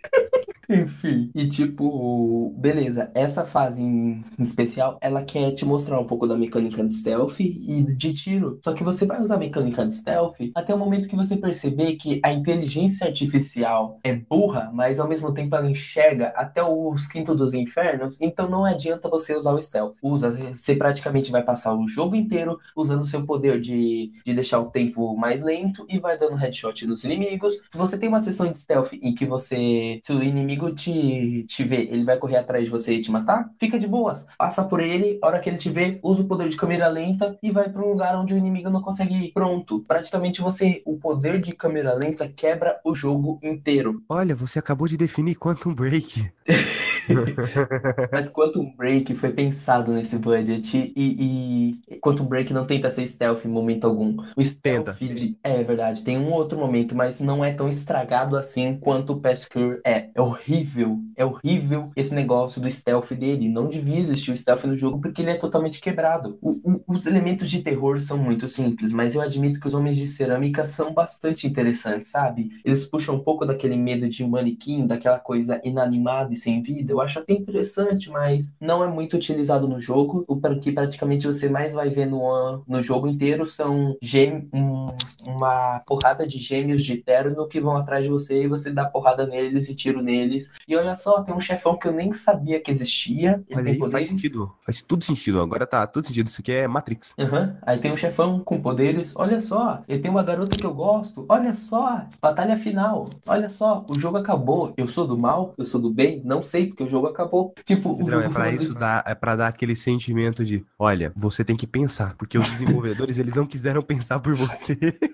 Enfim, 0.72 1.30
e 1.34 1.46
tipo, 1.48 2.54
beleza, 2.56 3.10
essa 3.14 3.44
fase 3.44 3.82
em 3.82 4.24
especial, 4.38 4.96
ela 5.00 5.22
quer 5.22 5.52
te 5.52 5.64
mostrar 5.64 6.00
um 6.00 6.06
pouco 6.06 6.26
da 6.26 6.36
mecânica 6.36 6.82
de 6.82 6.94
stealth 6.94 7.40
e 7.40 7.82
de 7.82 8.12
tiro. 8.14 8.58
Só 8.64 8.72
que 8.72 8.82
você 8.82 9.04
vai 9.04 9.20
usar 9.20 9.34
a 9.34 9.38
mecânica 9.38 9.84
de 9.86 9.94
stealth 9.94 10.36
até 10.54 10.74
o 10.74 10.78
momento 10.78 11.08
que 11.08 11.16
você 11.16 11.36
perceber 11.36 11.96
que 11.96 12.20
a 12.22 12.32
inteligência 12.32 13.06
artificial 13.06 13.98
é 14.02 14.14
burra, 14.14 14.70
mas 14.72 14.98
ao 14.98 15.08
mesmo 15.08 15.32
tempo 15.34 15.54
ela 15.54 15.70
enxerga 15.70 16.28
até 16.28 16.62
os 16.62 17.06
quintos 17.06 17.36
dos 17.36 17.52
infernos, 17.52 18.16
então 18.20 18.48
não 18.48 18.64
adianta 18.64 19.08
você 19.08 19.36
usar 19.36 19.52
o 19.52 19.60
stealth. 19.60 19.96
Usa, 20.02 20.30
você 20.30 20.74
praticamente 20.74 21.30
vai 21.30 21.42
passar 21.42 21.74
o 21.74 21.86
jogo 21.86 22.16
inteiro 22.16 22.58
usando 22.74 23.06
seu 23.06 23.24
poder 23.26 23.60
de, 23.60 24.12
de 24.24 24.34
deixar 24.34 24.58
o 24.60 24.70
tempo 24.70 25.14
mais 25.16 25.42
lento 25.42 25.86
e 25.88 25.98
vai 25.98 26.18
dando 26.18 26.36
headshot 26.36 26.86
nos 26.86 27.04
inimigos. 27.04 27.56
Se 27.70 27.76
você 27.76 27.98
tem 27.98 28.08
uma 28.08 28.22
sessão 28.22 28.50
de 28.50 28.58
stealth 28.58 28.92
em 28.94 29.14
que 29.14 29.26
você, 29.26 30.00
se 30.02 30.12
o 30.12 30.22
inimigo 30.22 30.61
te, 30.70 31.44
te 31.48 31.64
vê, 31.64 31.88
ele 31.90 32.04
vai 32.04 32.16
correr 32.16 32.36
atrás 32.36 32.64
de 32.64 32.70
você 32.70 32.94
e 32.94 33.02
te 33.02 33.10
matar, 33.10 33.50
fica 33.58 33.78
de 33.78 33.86
boas. 33.86 34.26
Passa 34.38 34.64
por 34.64 34.80
ele, 34.80 35.18
a 35.22 35.26
hora 35.26 35.40
que 35.40 35.48
ele 35.48 35.58
te 35.58 35.70
vê, 35.70 35.98
usa 36.02 36.22
o 36.22 36.28
poder 36.28 36.48
de 36.48 36.56
câmera 36.56 36.88
lenta 36.88 37.38
e 37.42 37.50
vai 37.50 37.68
para 37.68 37.82
um 37.82 37.90
lugar 37.90 38.16
onde 38.16 38.34
o 38.34 38.36
inimigo 38.36 38.70
não 38.70 38.80
consegue 38.80 39.14
ir. 39.14 39.32
Pronto. 39.32 39.84
Praticamente 39.86 40.40
você, 40.40 40.82
o 40.86 40.96
poder 40.96 41.40
de 41.40 41.52
câmera 41.52 41.94
lenta 41.94 42.28
quebra 42.28 42.80
o 42.84 42.94
jogo 42.94 43.38
inteiro. 43.42 44.02
Olha, 44.08 44.34
você 44.34 44.58
acabou 44.58 44.86
de 44.86 44.96
definir 44.96 45.36
Quantum 45.36 45.74
Break. 45.74 46.30
Mas 48.12 48.28
Quantum 48.28 48.74
Break 48.76 49.14
foi 49.14 49.32
pensado 49.32 49.92
nesse 49.92 50.16
budget 50.18 50.92
e, 50.96 51.80
e 51.90 51.98
Quantum 52.00 52.24
Break 52.26 52.52
não 52.52 52.66
tenta 52.66 52.90
ser 52.90 53.06
stealth 53.08 53.44
em 53.44 53.48
momento 53.48 53.86
algum. 53.86 54.16
O 54.36 54.44
stealth 54.44 54.62
Tenta. 54.98 55.14
de- 55.14 55.36
é 55.42 55.62
verdade, 55.64 56.02
tem 56.02 56.18
um 56.18 56.32
outro 56.32 56.58
momento, 56.58 56.94
mas 56.94 57.20
não 57.20 57.44
é 57.44 57.52
tão 57.52 57.68
estragado 57.68 58.36
assim 58.36 58.78
quanto 58.78 59.14
o 59.14 59.20
Past 59.20 59.48
Cure 59.50 59.80
é. 59.84 60.10
É 60.14 60.20
horrível, 60.20 60.98
é 61.16 61.24
horrível 61.24 61.90
esse 61.96 62.14
negócio 62.14 62.60
do 62.60 62.70
stealth 62.70 63.12
dele. 63.12 63.48
Não 63.48 63.68
devia 63.68 63.98
existir 63.98 64.30
o 64.32 64.36
stealth 64.36 64.64
no 64.64 64.76
jogo 64.76 65.00
porque 65.00 65.22
ele 65.22 65.30
é 65.30 65.34
totalmente 65.36 65.80
quebrado. 65.80 66.38
O- 66.40 66.60
o- 66.64 66.82
os 66.86 67.06
elementos 67.06 67.50
de 67.50 67.62
terror 67.62 68.00
são 68.00 68.16
muito 68.18 68.48
simples, 68.48 68.92
mas 68.92 69.14
eu 69.14 69.20
admito 69.20 69.60
que 69.60 69.68
os 69.68 69.74
homens 69.74 69.96
de 69.96 70.06
cerâmica 70.06 70.66
são 70.66 70.92
bastante 70.92 71.46
interessantes, 71.46 72.10
sabe? 72.10 72.50
Eles 72.64 72.84
puxam 72.86 73.16
um 73.16 73.20
pouco 73.24 73.44
daquele 73.44 73.76
medo 73.76 74.08
de 74.08 74.24
manequim, 74.26 74.86
daquela 74.86 75.18
coisa 75.18 75.60
inanimada 75.64 76.32
e 76.32 76.36
sem 76.36 76.62
vida 76.62 76.91
Eu 76.92 77.00
acho 77.00 77.18
até 77.18 77.32
interessante, 77.32 78.10
mas 78.10 78.52
não 78.60 78.84
é 78.84 78.88
muito 78.88 79.16
utilizado 79.16 79.66
no 79.66 79.80
jogo. 79.80 80.24
O 80.28 80.40
que 80.60 80.70
praticamente 80.72 81.26
você 81.26 81.48
mais 81.48 81.72
vai 81.72 81.88
ver 81.88 82.06
no, 82.06 82.62
no 82.66 82.82
jogo 82.82 83.06
inteiro 83.08 83.46
são 83.46 83.96
gê- 84.02 84.44
um- 84.52 84.86
uma 85.26 85.80
porrada 85.86 86.26
de 86.26 86.38
gêmeos 86.38 86.82
de 86.82 86.96
terno 86.98 87.46
que 87.48 87.60
vão 87.60 87.76
atrás 87.76 88.04
de 88.04 88.10
você 88.10 88.42
e 88.42 88.48
você 88.48 88.70
dá 88.70 88.84
porrada 88.84 89.26
neles 89.26 89.68
e 89.68 89.74
tiro 89.74 90.02
neles. 90.02 90.50
E 90.66 90.76
olha 90.76 90.94
só, 90.96 91.22
tem 91.22 91.34
um 91.34 91.40
chefão 91.40 91.78
que 91.78 91.88
eu 91.88 91.92
nem 91.92 92.12
sabia 92.12 92.60
que 92.60 92.70
existia. 92.70 93.42
Tem 93.48 93.56
aí, 93.58 93.78
faz 93.90 94.08
sentido. 94.08 94.52
Faz 94.64 94.82
tudo 94.82 95.04
sentido. 95.04 95.40
Agora 95.40 95.66
tá 95.66 95.86
tudo 95.86 96.06
sentido. 96.06 96.26
Isso 96.26 96.40
aqui 96.40 96.52
é 96.52 96.68
Matrix. 96.68 97.14
Aham. 97.18 97.56
Aí 97.62 97.78
tem 97.78 97.92
um 97.92 97.96
chefão 97.96 98.40
com 98.40 98.60
poderes. 98.60 99.12
Olha 99.16 99.40
só, 99.40 99.82
eu 99.88 100.00
tenho 100.00 100.12
uma 100.14 100.22
garota 100.22 100.56
que 100.56 100.66
eu 100.66 100.74
gosto. 100.74 101.24
Olha 101.28 101.54
só, 101.54 102.02
batalha 102.20 102.56
final. 102.56 103.08
Olha 103.26 103.48
só, 103.48 103.84
o 103.88 103.98
jogo 103.98 104.18
acabou. 104.18 104.72
Eu 104.76 104.86
sou 104.86 105.06
do 105.06 105.16
mal? 105.16 105.54
Eu 105.56 105.66
sou 105.66 105.80
do 105.80 105.90
bem? 105.90 106.20
Não 106.24 106.42
sei, 106.42 106.66
porque 106.66 106.81
o 106.82 106.90
jogo 106.90 107.06
acabou. 107.06 107.54
Tipo, 107.64 107.90
o 107.90 107.96
Pedrão, 107.96 108.20
é 108.20 108.28
foi- 108.28 108.54
isso 108.56 108.74
dar, 108.74 109.02
é 109.06 109.14
para 109.14 109.36
dar 109.36 109.48
aquele 109.48 109.76
sentimento 109.76 110.44
de, 110.44 110.64
olha, 110.78 111.12
você 111.16 111.44
tem 111.44 111.56
que 111.56 111.66
pensar, 111.66 112.14
porque 112.16 112.36
os 112.38 112.48
desenvolvedores 112.48 113.16
eles 113.18 113.34
não 113.34 113.46
quiseram 113.46 113.82
pensar 113.82 114.18
por 114.20 114.34
você. 114.34 114.76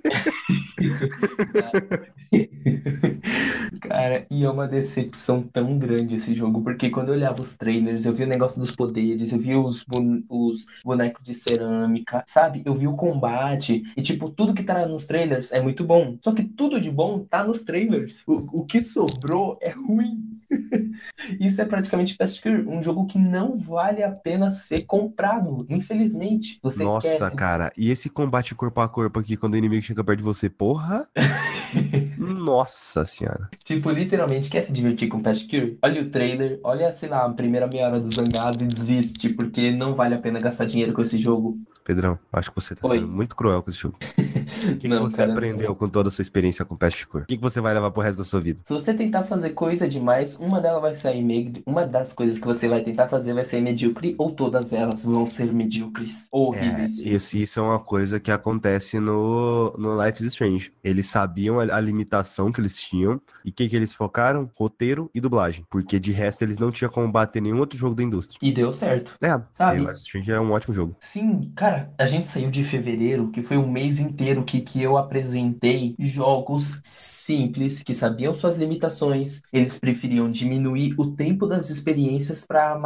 Cara, 3.81 4.27
e 4.31 4.45
é 4.45 4.51
uma 4.51 4.67
decepção 4.69 5.43
tão 5.43 5.79
grande 5.79 6.17
esse 6.17 6.35
jogo, 6.35 6.63
porque 6.63 6.91
quando 6.91 7.09
eu 7.09 7.15
olhava 7.15 7.41
os 7.43 7.57
trailers, 7.57 8.05
eu 8.07 8.15
vi 8.15 8.25
o 8.25 8.27
negócio 8.27 8.61
dos 8.61 8.71
poderes, 8.75 9.33
eu 9.33 9.39
vi 9.39 9.55
os, 9.55 9.85
bon- 9.85 10.23
os 10.29 10.67
bonecos 10.85 11.23
de 11.23 11.35
cerâmica, 11.35 12.25
sabe? 12.27 12.63
Eu 12.65 12.75
vi 12.75 12.87
o 12.87 12.97
combate, 12.97 13.83
e 13.97 14.03
tipo, 14.03 14.31
tudo 14.31 14.55
que 14.55 14.63
tá 14.63 14.87
nos 14.87 15.07
trailers 15.07 15.53
é 15.53 15.61
muito 15.61 15.85
bom. 15.85 16.19
Só 16.23 16.33
que 16.33 16.43
tudo 16.45 16.81
de 16.81 16.91
bom 16.91 17.25
tá 17.25 17.45
nos 17.45 17.63
trailers. 17.63 18.23
O, 18.27 18.61
o 18.61 18.65
que 18.67 18.81
sobrou 18.81 19.59
é 19.61 19.71
ruim. 19.71 20.39
Isso 21.39 21.61
é 21.61 21.65
praticamente 21.65 22.17
um 22.67 22.83
jogo 22.83 23.07
que 23.07 23.19
não 23.19 23.59
vale 23.59 24.03
a 24.03 24.11
pena 24.11 24.51
ser 24.51 24.83
comprado, 24.83 25.67
infelizmente. 25.69 26.59
Você 26.63 26.83
Nossa, 26.83 27.31
quer 27.31 27.37
cara, 27.37 27.73
e 27.77 27.91
esse 27.91 28.09
combate 28.09 28.55
corpo 28.55 28.81
a 28.81 28.89
corpo 28.89 29.21
aqui 29.21 29.37
quando 29.37 29.55
o 29.55 29.57
inimigo 29.57 29.83
chega 29.83 30.05
perto 30.05 30.19
de 30.19 30.25
você, 30.25 30.49
porra? 30.49 31.09
Nossa 32.19 33.05
senhora. 33.05 33.49
Tipo, 33.65 33.91
literalmente, 33.91 34.51
quer 34.51 34.63
se 34.63 34.73
divertir 34.73 35.09
com 35.09 35.21
Fast 35.21 35.47
Cure? 35.47 35.79
Olha 35.83 36.03
o 36.03 36.11
trailer, 36.11 36.59
olha, 36.63 36.93
sei 36.93 37.09
lá, 37.09 37.25
a 37.25 37.31
primeira 37.31 37.67
meia 37.67 37.87
hora 37.87 38.01
do 38.01 38.15
Zangado 38.15 38.65
e 38.65 38.67
desiste, 38.67 39.29
porque 39.29 39.71
não 39.71 39.95
vale 39.95 40.15
a 40.15 40.19
pena 40.19 40.41
gastar 40.41 40.65
dinheiro 40.65 40.93
com 40.93 41.03
esse 41.03 41.19
jogo. 41.19 41.59
Pedrão, 41.89 42.19
acho 42.31 42.51
que 42.51 42.55
você 42.61 42.75
tá 42.75 42.87
Oi. 42.87 42.99
sendo 42.99 43.09
muito 43.09 43.35
cruel 43.35 43.63
com 43.63 43.71
esse 43.71 43.79
jogo. 43.79 43.97
O 44.59 44.73
que, 44.73 44.77
que 44.77 44.89
Não, 44.89 45.03
você 45.09 45.19
cara, 45.19 45.33
aprendeu 45.33 45.75
com 45.75 45.89
toda 45.89 46.09
a 46.09 46.11
sua 46.11 46.23
experiência 46.23 46.65
com 46.65 46.75
Pest 46.77 47.07
Core? 47.07 47.25
O 47.25 47.27
que, 47.27 47.37
que 47.37 47.43
você 47.43 47.61
vai 47.61 47.73
levar 47.73 47.91
pro 47.93 48.03
resto 48.03 48.19
da 48.19 48.25
sua 48.25 48.41
vida? 48.41 48.61
Se 48.65 48.73
você 48.73 48.93
tentar 48.93 49.23
fazer 49.23 49.51
coisa 49.51 49.89
demais, 49.89 50.37
uma 50.37 50.61
delas 50.61 50.83
vai 50.83 50.95
sair 50.97 51.23
med... 51.23 51.63
uma 51.65 51.87
das 51.87 52.13
coisas 52.13 52.39
que 52.39 52.47
você 52.47 52.67
vai 52.69 52.83
tentar 52.83 53.09
fazer 53.09 53.33
vai 53.35 53.45
ser 53.45 53.61
medíocre, 53.61 54.15
ou 54.19 54.33
todas 54.33 54.73
elas 54.73 55.05
vão 55.05 55.27
ser 55.27 55.53
medíocres 55.53 56.27
ou 56.33 56.55
É, 56.55 56.59
horríveis. 56.59 56.99
isso, 57.07 57.37
isso 57.37 57.61
é 57.61 57.63
uma 57.63 57.79
coisa 57.79 58.19
que 58.19 58.31
acontece 58.33 58.99
no, 58.99 59.73
no 59.79 60.03
Life 60.05 60.21
is 60.25 60.33
Strange. 60.33 60.73
Eles 60.83 61.07
sabiam 61.07 61.61
a, 61.61 61.63
a 61.63 61.81
limitação 61.81 62.51
que 62.51 62.61
eles 62.61 62.75
tinham 62.81 63.21
e 63.45 63.51
o 63.51 63.53
que, 63.53 63.69
que 63.69 63.77
eles 63.77 63.95
focaram? 63.95 64.51
Roteiro 64.57 65.09
e 65.15 65.21
dublagem. 65.21 65.65
Porque 65.71 66.01
de 66.01 66.11
resto 66.11 66.43
eles 66.43 66.59
não 66.59 66.71
tinham 66.73 66.91
como 66.91 67.11
bater 67.11 67.41
nenhum 67.41 67.59
outro 67.61 67.79
jogo 67.79 67.95
da 67.95 68.03
indústria. 68.03 68.39
E 68.43 68.51
deu 68.51 68.73
certo. 68.75 69.17
É, 69.23 69.41
Sabe? 69.53 69.81
Life 69.81 69.93
is 69.93 70.01
Strange 70.01 70.33
é 70.33 70.41
um 70.41 70.51
ótimo 70.51 70.75
jogo. 70.75 70.97
Sim, 71.01 71.53
cara, 71.55 71.78
a 71.97 72.07
gente 72.07 72.29
saiu 72.29 72.51
de 72.51 72.65
fevereiro, 72.65 73.31
que 73.31 73.43
foi 73.43 73.57
um 73.57 73.71
mês 73.71 73.99
inteiro 73.99 74.45
que, 74.45 74.61
que 74.61 74.83
eu 74.83 74.97
apresentei 74.97 75.95
jogos 75.99 76.79
simples, 76.83 77.83
que 77.83 77.95
sabiam 77.95 78.35
suas 78.35 78.57
limitações. 78.57 79.41
Eles 79.53 79.79
preferiam 79.79 80.31
diminuir 80.31 80.95
o 80.99 81.13
tempo 81.13 81.47
das 81.47 81.71
experiências 81.71 82.45
para 82.47 82.79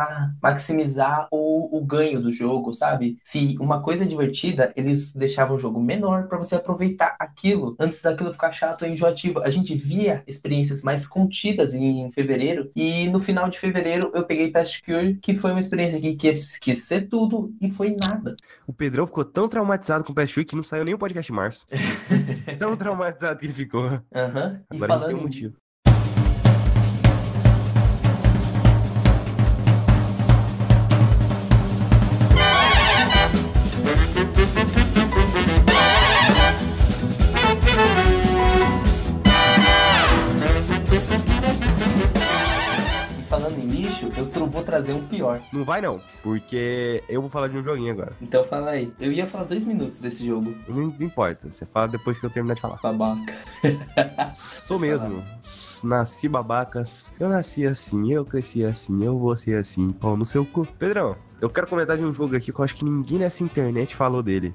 maximizar 0.43 1.29
o, 1.31 1.79
o 1.79 1.85
ganho 1.85 2.21
do 2.21 2.33
jogo, 2.33 2.75
sabe? 2.75 3.19
Se 3.23 3.57
uma 3.61 3.83
coisa 3.83 4.05
é 4.05 4.07
divertida, 4.07 4.73
eles 4.77 5.13
deixavam 5.15 5.57
o 5.57 5.61
jogo 5.61 5.81
menor 5.81 6.29
para 6.29 6.39
você 6.39 6.57
aproveitar 6.57 7.17
aquilo, 7.19 7.77
antes 7.79 8.03
daquilo 8.03 8.33
ficar 8.33 8.53
chato 8.53 8.83
ou 8.83 8.89
enjoativo. 8.89 9.41
A 9.41 9.51
gente 9.51 9.75
via 9.75 10.23
experiências 10.27 10.83
mais 10.83 11.07
contidas 11.07 11.75
em 11.75 12.11
fevereiro, 12.13 12.71
e 12.75 13.09
no 13.09 13.21
final 13.21 13.49
de 13.49 13.59
fevereiro 13.59 14.11
eu 14.15 14.25
peguei 14.25 14.51
Past 14.51 14.83
Cure, 14.83 15.19
que 15.23 15.35
foi 15.35 15.51
uma 15.53 15.61
experiência 15.61 16.01
que 16.01 16.17
quis, 16.17 16.59
quis 16.59 16.85
ser 16.85 17.09
tudo 17.09 17.55
e 17.61 17.71
foi 17.71 17.95
nada. 17.95 18.37
O 18.67 18.73
Pedrão 18.83 19.07
ficou 19.07 19.25
tão 19.25 19.49
traumatizado 19.49 20.03
com 20.03 20.11
o 20.11 20.15
Core 20.15 20.45
que 20.45 20.57
não 20.57 20.65
saiu 20.65 20.85
nem 20.85 20.93
o 20.93 20.99
podcast 20.99 21.31
em 21.31 21.37
março. 21.37 21.69
tão 22.59 22.77
traumatizado 22.77 23.39
que 23.39 23.47
ele 23.47 23.55
ficou. 23.55 23.87
E 23.87 24.75
Agora 24.75 24.95
a 24.95 24.97
gente 24.99 25.07
tem 25.07 25.15
um 25.15 25.29
em- 25.29 25.55
trazer 44.73 44.95
um 44.95 45.07
pior. 45.07 45.39
Não 45.53 45.65
vai 45.65 45.83
não, 45.83 46.01
porque 46.23 47.05
eu 47.07 47.21
vou 47.21 47.29
falar 47.29 47.49
de 47.49 47.59
um 47.59 47.63
joguinho 47.63 47.93
agora. 47.93 48.15
Então 48.23 48.43
fala 48.43 48.71
aí. 48.71 48.91
Eu 48.99 49.13
ia 49.13 49.27
falar 49.27 49.45
dois 49.45 49.65
minutos 49.65 50.01
desse 50.01 50.27
jogo. 50.27 50.55
Não, 50.67 50.89
não 50.89 51.07
importa, 51.07 51.51
você 51.51 51.67
fala 51.67 51.89
depois 51.89 52.19
que 52.19 52.25
eu 52.25 52.31
terminar 52.31 52.55
de 52.55 52.63
falar. 52.63 52.79
Babaca. 52.83 53.35
Sou 54.35 54.79
mesmo. 54.79 55.23
Nasci 55.85 56.27
babacas. 56.27 57.13
Eu 57.21 57.29
nasci 57.29 57.67
assim, 57.67 58.13
eu 58.13 58.25
cresci 58.25 58.65
assim, 58.65 59.05
eu 59.05 59.19
vou 59.19 59.37
ser 59.37 59.57
assim, 59.57 59.93
pau 59.93 60.17
no 60.17 60.25
seu 60.25 60.47
cu. 60.47 60.67
Pedrão, 60.79 61.17
eu 61.39 61.51
quero 61.51 61.67
comentar 61.67 61.99
de 61.99 62.05
um 62.05 62.15
jogo 62.15 62.35
aqui 62.35 62.51
que 62.51 62.59
eu 62.59 62.65
acho 62.65 62.75
que 62.75 62.85
ninguém 62.85 63.19
nessa 63.19 63.45
internet 63.45 63.95
falou 63.95 64.23
dele. 64.23 64.55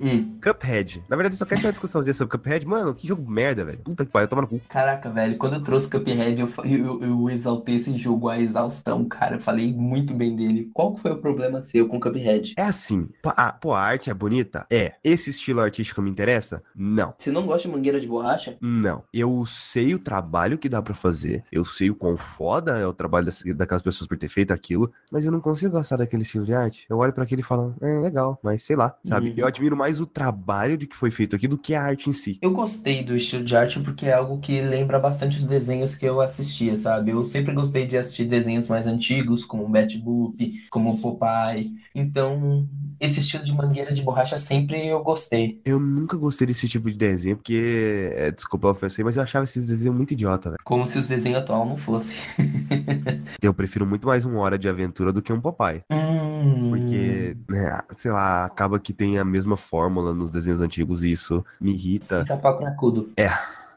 Hum. 0.00 0.38
Cuphead. 0.42 1.02
Na 1.08 1.16
verdade, 1.16 1.36
só 1.36 1.44
quero 1.44 1.60
ter 1.60 1.66
uma 1.66 1.72
discussãozinha 1.72 2.14
sobre 2.14 2.36
Cuphead. 2.36 2.66
Mano, 2.66 2.94
que 2.94 3.06
jogo 3.08 3.28
merda, 3.30 3.64
velho. 3.64 3.78
Puta 3.78 4.04
que 4.04 4.10
pariu, 4.12 4.28
toma 4.28 4.42
no 4.42 4.48
cu. 4.48 4.60
Caraca, 4.68 5.10
velho, 5.10 5.36
quando 5.38 5.54
eu 5.54 5.62
trouxe 5.62 5.88
Cuphead, 5.88 6.40
eu, 6.40 6.48
eu, 6.64 7.02
eu 7.02 7.30
exaltei 7.30 7.76
esse 7.76 7.96
jogo 7.96 8.28
à 8.28 8.38
exaustão, 8.38 9.04
cara. 9.04 9.36
Eu 9.36 9.40
falei 9.40 9.72
muito 9.72 10.14
bem 10.14 10.34
dele. 10.34 10.70
Qual 10.72 10.94
que 10.94 11.02
foi 11.02 11.12
o 11.12 11.18
problema 11.18 11.62
seu 11.62 11.88
com 11.88 12.00
Cuphead? 12.00 12.54
É 12.56 12.62
assim, 12.62 13.08
pô, 13.22 13.32
a, 13.36 13.52
pô, 13.52 13.72
a 13.74 13.80
arte 13.80 14.10
é 14.10 14.14
bonita? 14.14 14.66
É. 14.70 14.94
Esse 15.02 15.30
estilo 15.30 15.60
artístico 15.60 16.02
me 16.02 16.10
interessa? 16.10 16.62
Não. 16.74 17.14
Você 17.18 17.30
não 17.30 17.46
gosta 17.46 17.68
de 17.68 17.74
mangueira 17.74 18.00
de 18.00 18.06
borracha? 18.06 18.56
Não. 18.60 19.02
Eu 19.12 19.44
sei 19.46 19.94
o 19.94 19.98
trabalho 19.98 20.58
que 20.58 20.68
dá 20.68 20.82
pra 20.82 20.94
fazer. 20.94 21.44
Eu 21.50 21.64
sei 21.64 21.90
o 21.90 21.94
quão 21.94 22.16
foda 22.16 22.78
é 22.78 22.86
o 22.86 22.92
trabalho 22.92 23.26
das- 23.26 23.42
daquelas 23.56 23.82
pessoas 23.82 24.08
por 24.08 24.16
ter 24.18 24.28
feito 24.28 24.52
aquilo. 24.52 24.92
Mas 25.10 25.24
eu 25.24 25.32
não 25.32 25.40
consigo 25.40 25.72
gostar 25.72 25.96
daquele 25.96 26.22
estilo 26.22 26.44
de 26.44 26.54
arte. 26.54 26.86
Eu 26.88 26.98
olho 26.98 27.12
pra 27.12 27.24
aquilo 27.24 27.40
e 27.40 27.44
falo, 27.44 27.74
é 27.80 27.98
legal, 28.00 28.38
mas 28.42 28.62
sei 28.62 28.76
lá, 28.76 28.94
sabe? 29.04 29.28
Uhum. 29.30 29.34
Eu 29.38 29.46
admiro 29.46 29.76
mais 29.76 29.85
o 30.00 30.06
trabalho 30.06 30.76
de 30.76 30.86
que 30.86 30.96
foi 30.96 31.10
feito 31.10 31.36
aqui 31.36 31.46
do 31.48 31.58
que 31.58 31.74
a 31.74 31.82
arte 31.82 32.10
em 32.10 32.12
si. 32.12 32.38
Eu 32.42 32.52
gostei 32.52 33.02
do 33.02 33.16
estilo 33.16 33.44
de 33.44 33.56
arte 33.56 33.80
porque 33.80 34.06
é 34.06 34.12
algo 34.12 34.38
que 34.38 34.60
lembra 34.60 34.98
bastante 34.98 35.38
os 35.38 35.44
desenhos 35.44 35.94
que 35.94 36.06
eu 36.06 36.20
assistia, 36.20 36.76
sabe? 36.76 37.10
Eu 37.10 37.26
sempre 37.26 37.54
gostei 37.54 37.86
de 37.86 37.96
assistir 37.96 38.24
desenhos 38.24 38.68
mais 38.68 38.86
antigos, 38.86 39.44
como 39.44 39.68
Betty 39.68 39.98
Boop, 39.98 40.66
como 40.70 40.98
Popeye. 40.98 41.72
Então, 41.94 42.68
esse 43.00 43.20
estilo 43.20 43.44
de 43.44 43.52
mangueira 43.52 43.92
de 43.92 44.02
borracha 44.02 44.36
sempre 44.36 44.86
eu 44.86 45.02
gostei. 45.02 45.60
Eu 45.64 45.78
nunca 45.78 46.16
gostei 46.16 46.46
desse 46.46 46.68
tipo 46.68 46.90
de 46.90 46.96
desenho, 46.96 47.36
porque, 47.36 48.10
é, 48.14 48.30
desculpa 48.30 48.72
aí, 48.82 49.04
mas 49.04 49.16
eu 49.16 49.22
achava 49.22 49.44
esses 49.44 49.66
desenhos 49.66 49.96
muito 49.96 50.12
idiota, 50.12 50.50
velho. 50.50 50.60
Como 50.64 50.88
se 50.88 50.98
os 50.98 51.06
desenhos 51.06 51.38
atual 51.38 51.66
não 51.66 51.76
fossem. 51.76 52.16
Eu 53.40 53.54
prefiro 53.54 53.86
muito 53.86 54.06
mais 54.06 54.24
um 54.24 54.36
Hora 54.36 54.58
de 54.58 54.68
Aventura 54.68 55.12
do 55.12 55.22
que 55.22 55.32
um 55.32 55.40
Popeye. 55.40 55.82
Hum. 55.90 56.70
Porque, 56.70 57.36
né, 57.48 57.80
sei 57.96 58.10
lá, 58.10 58.44
acaba 58.44 58.78
que 58.78 58.92
tem 58.92 59.18
a 59.18 59.24
mesma 59.24 59.56
fórmula 59.76 60.14
nos 60.14 60.30
desenhos 60.30 60.58
antigos 60.62 61.04
e 61.04 61.12
isso 61.12 61.44
me 61.60 61.72
irrita. 61.72 62.22
Pica-pau 62.22 62.56
cracudo. 62.56 63.10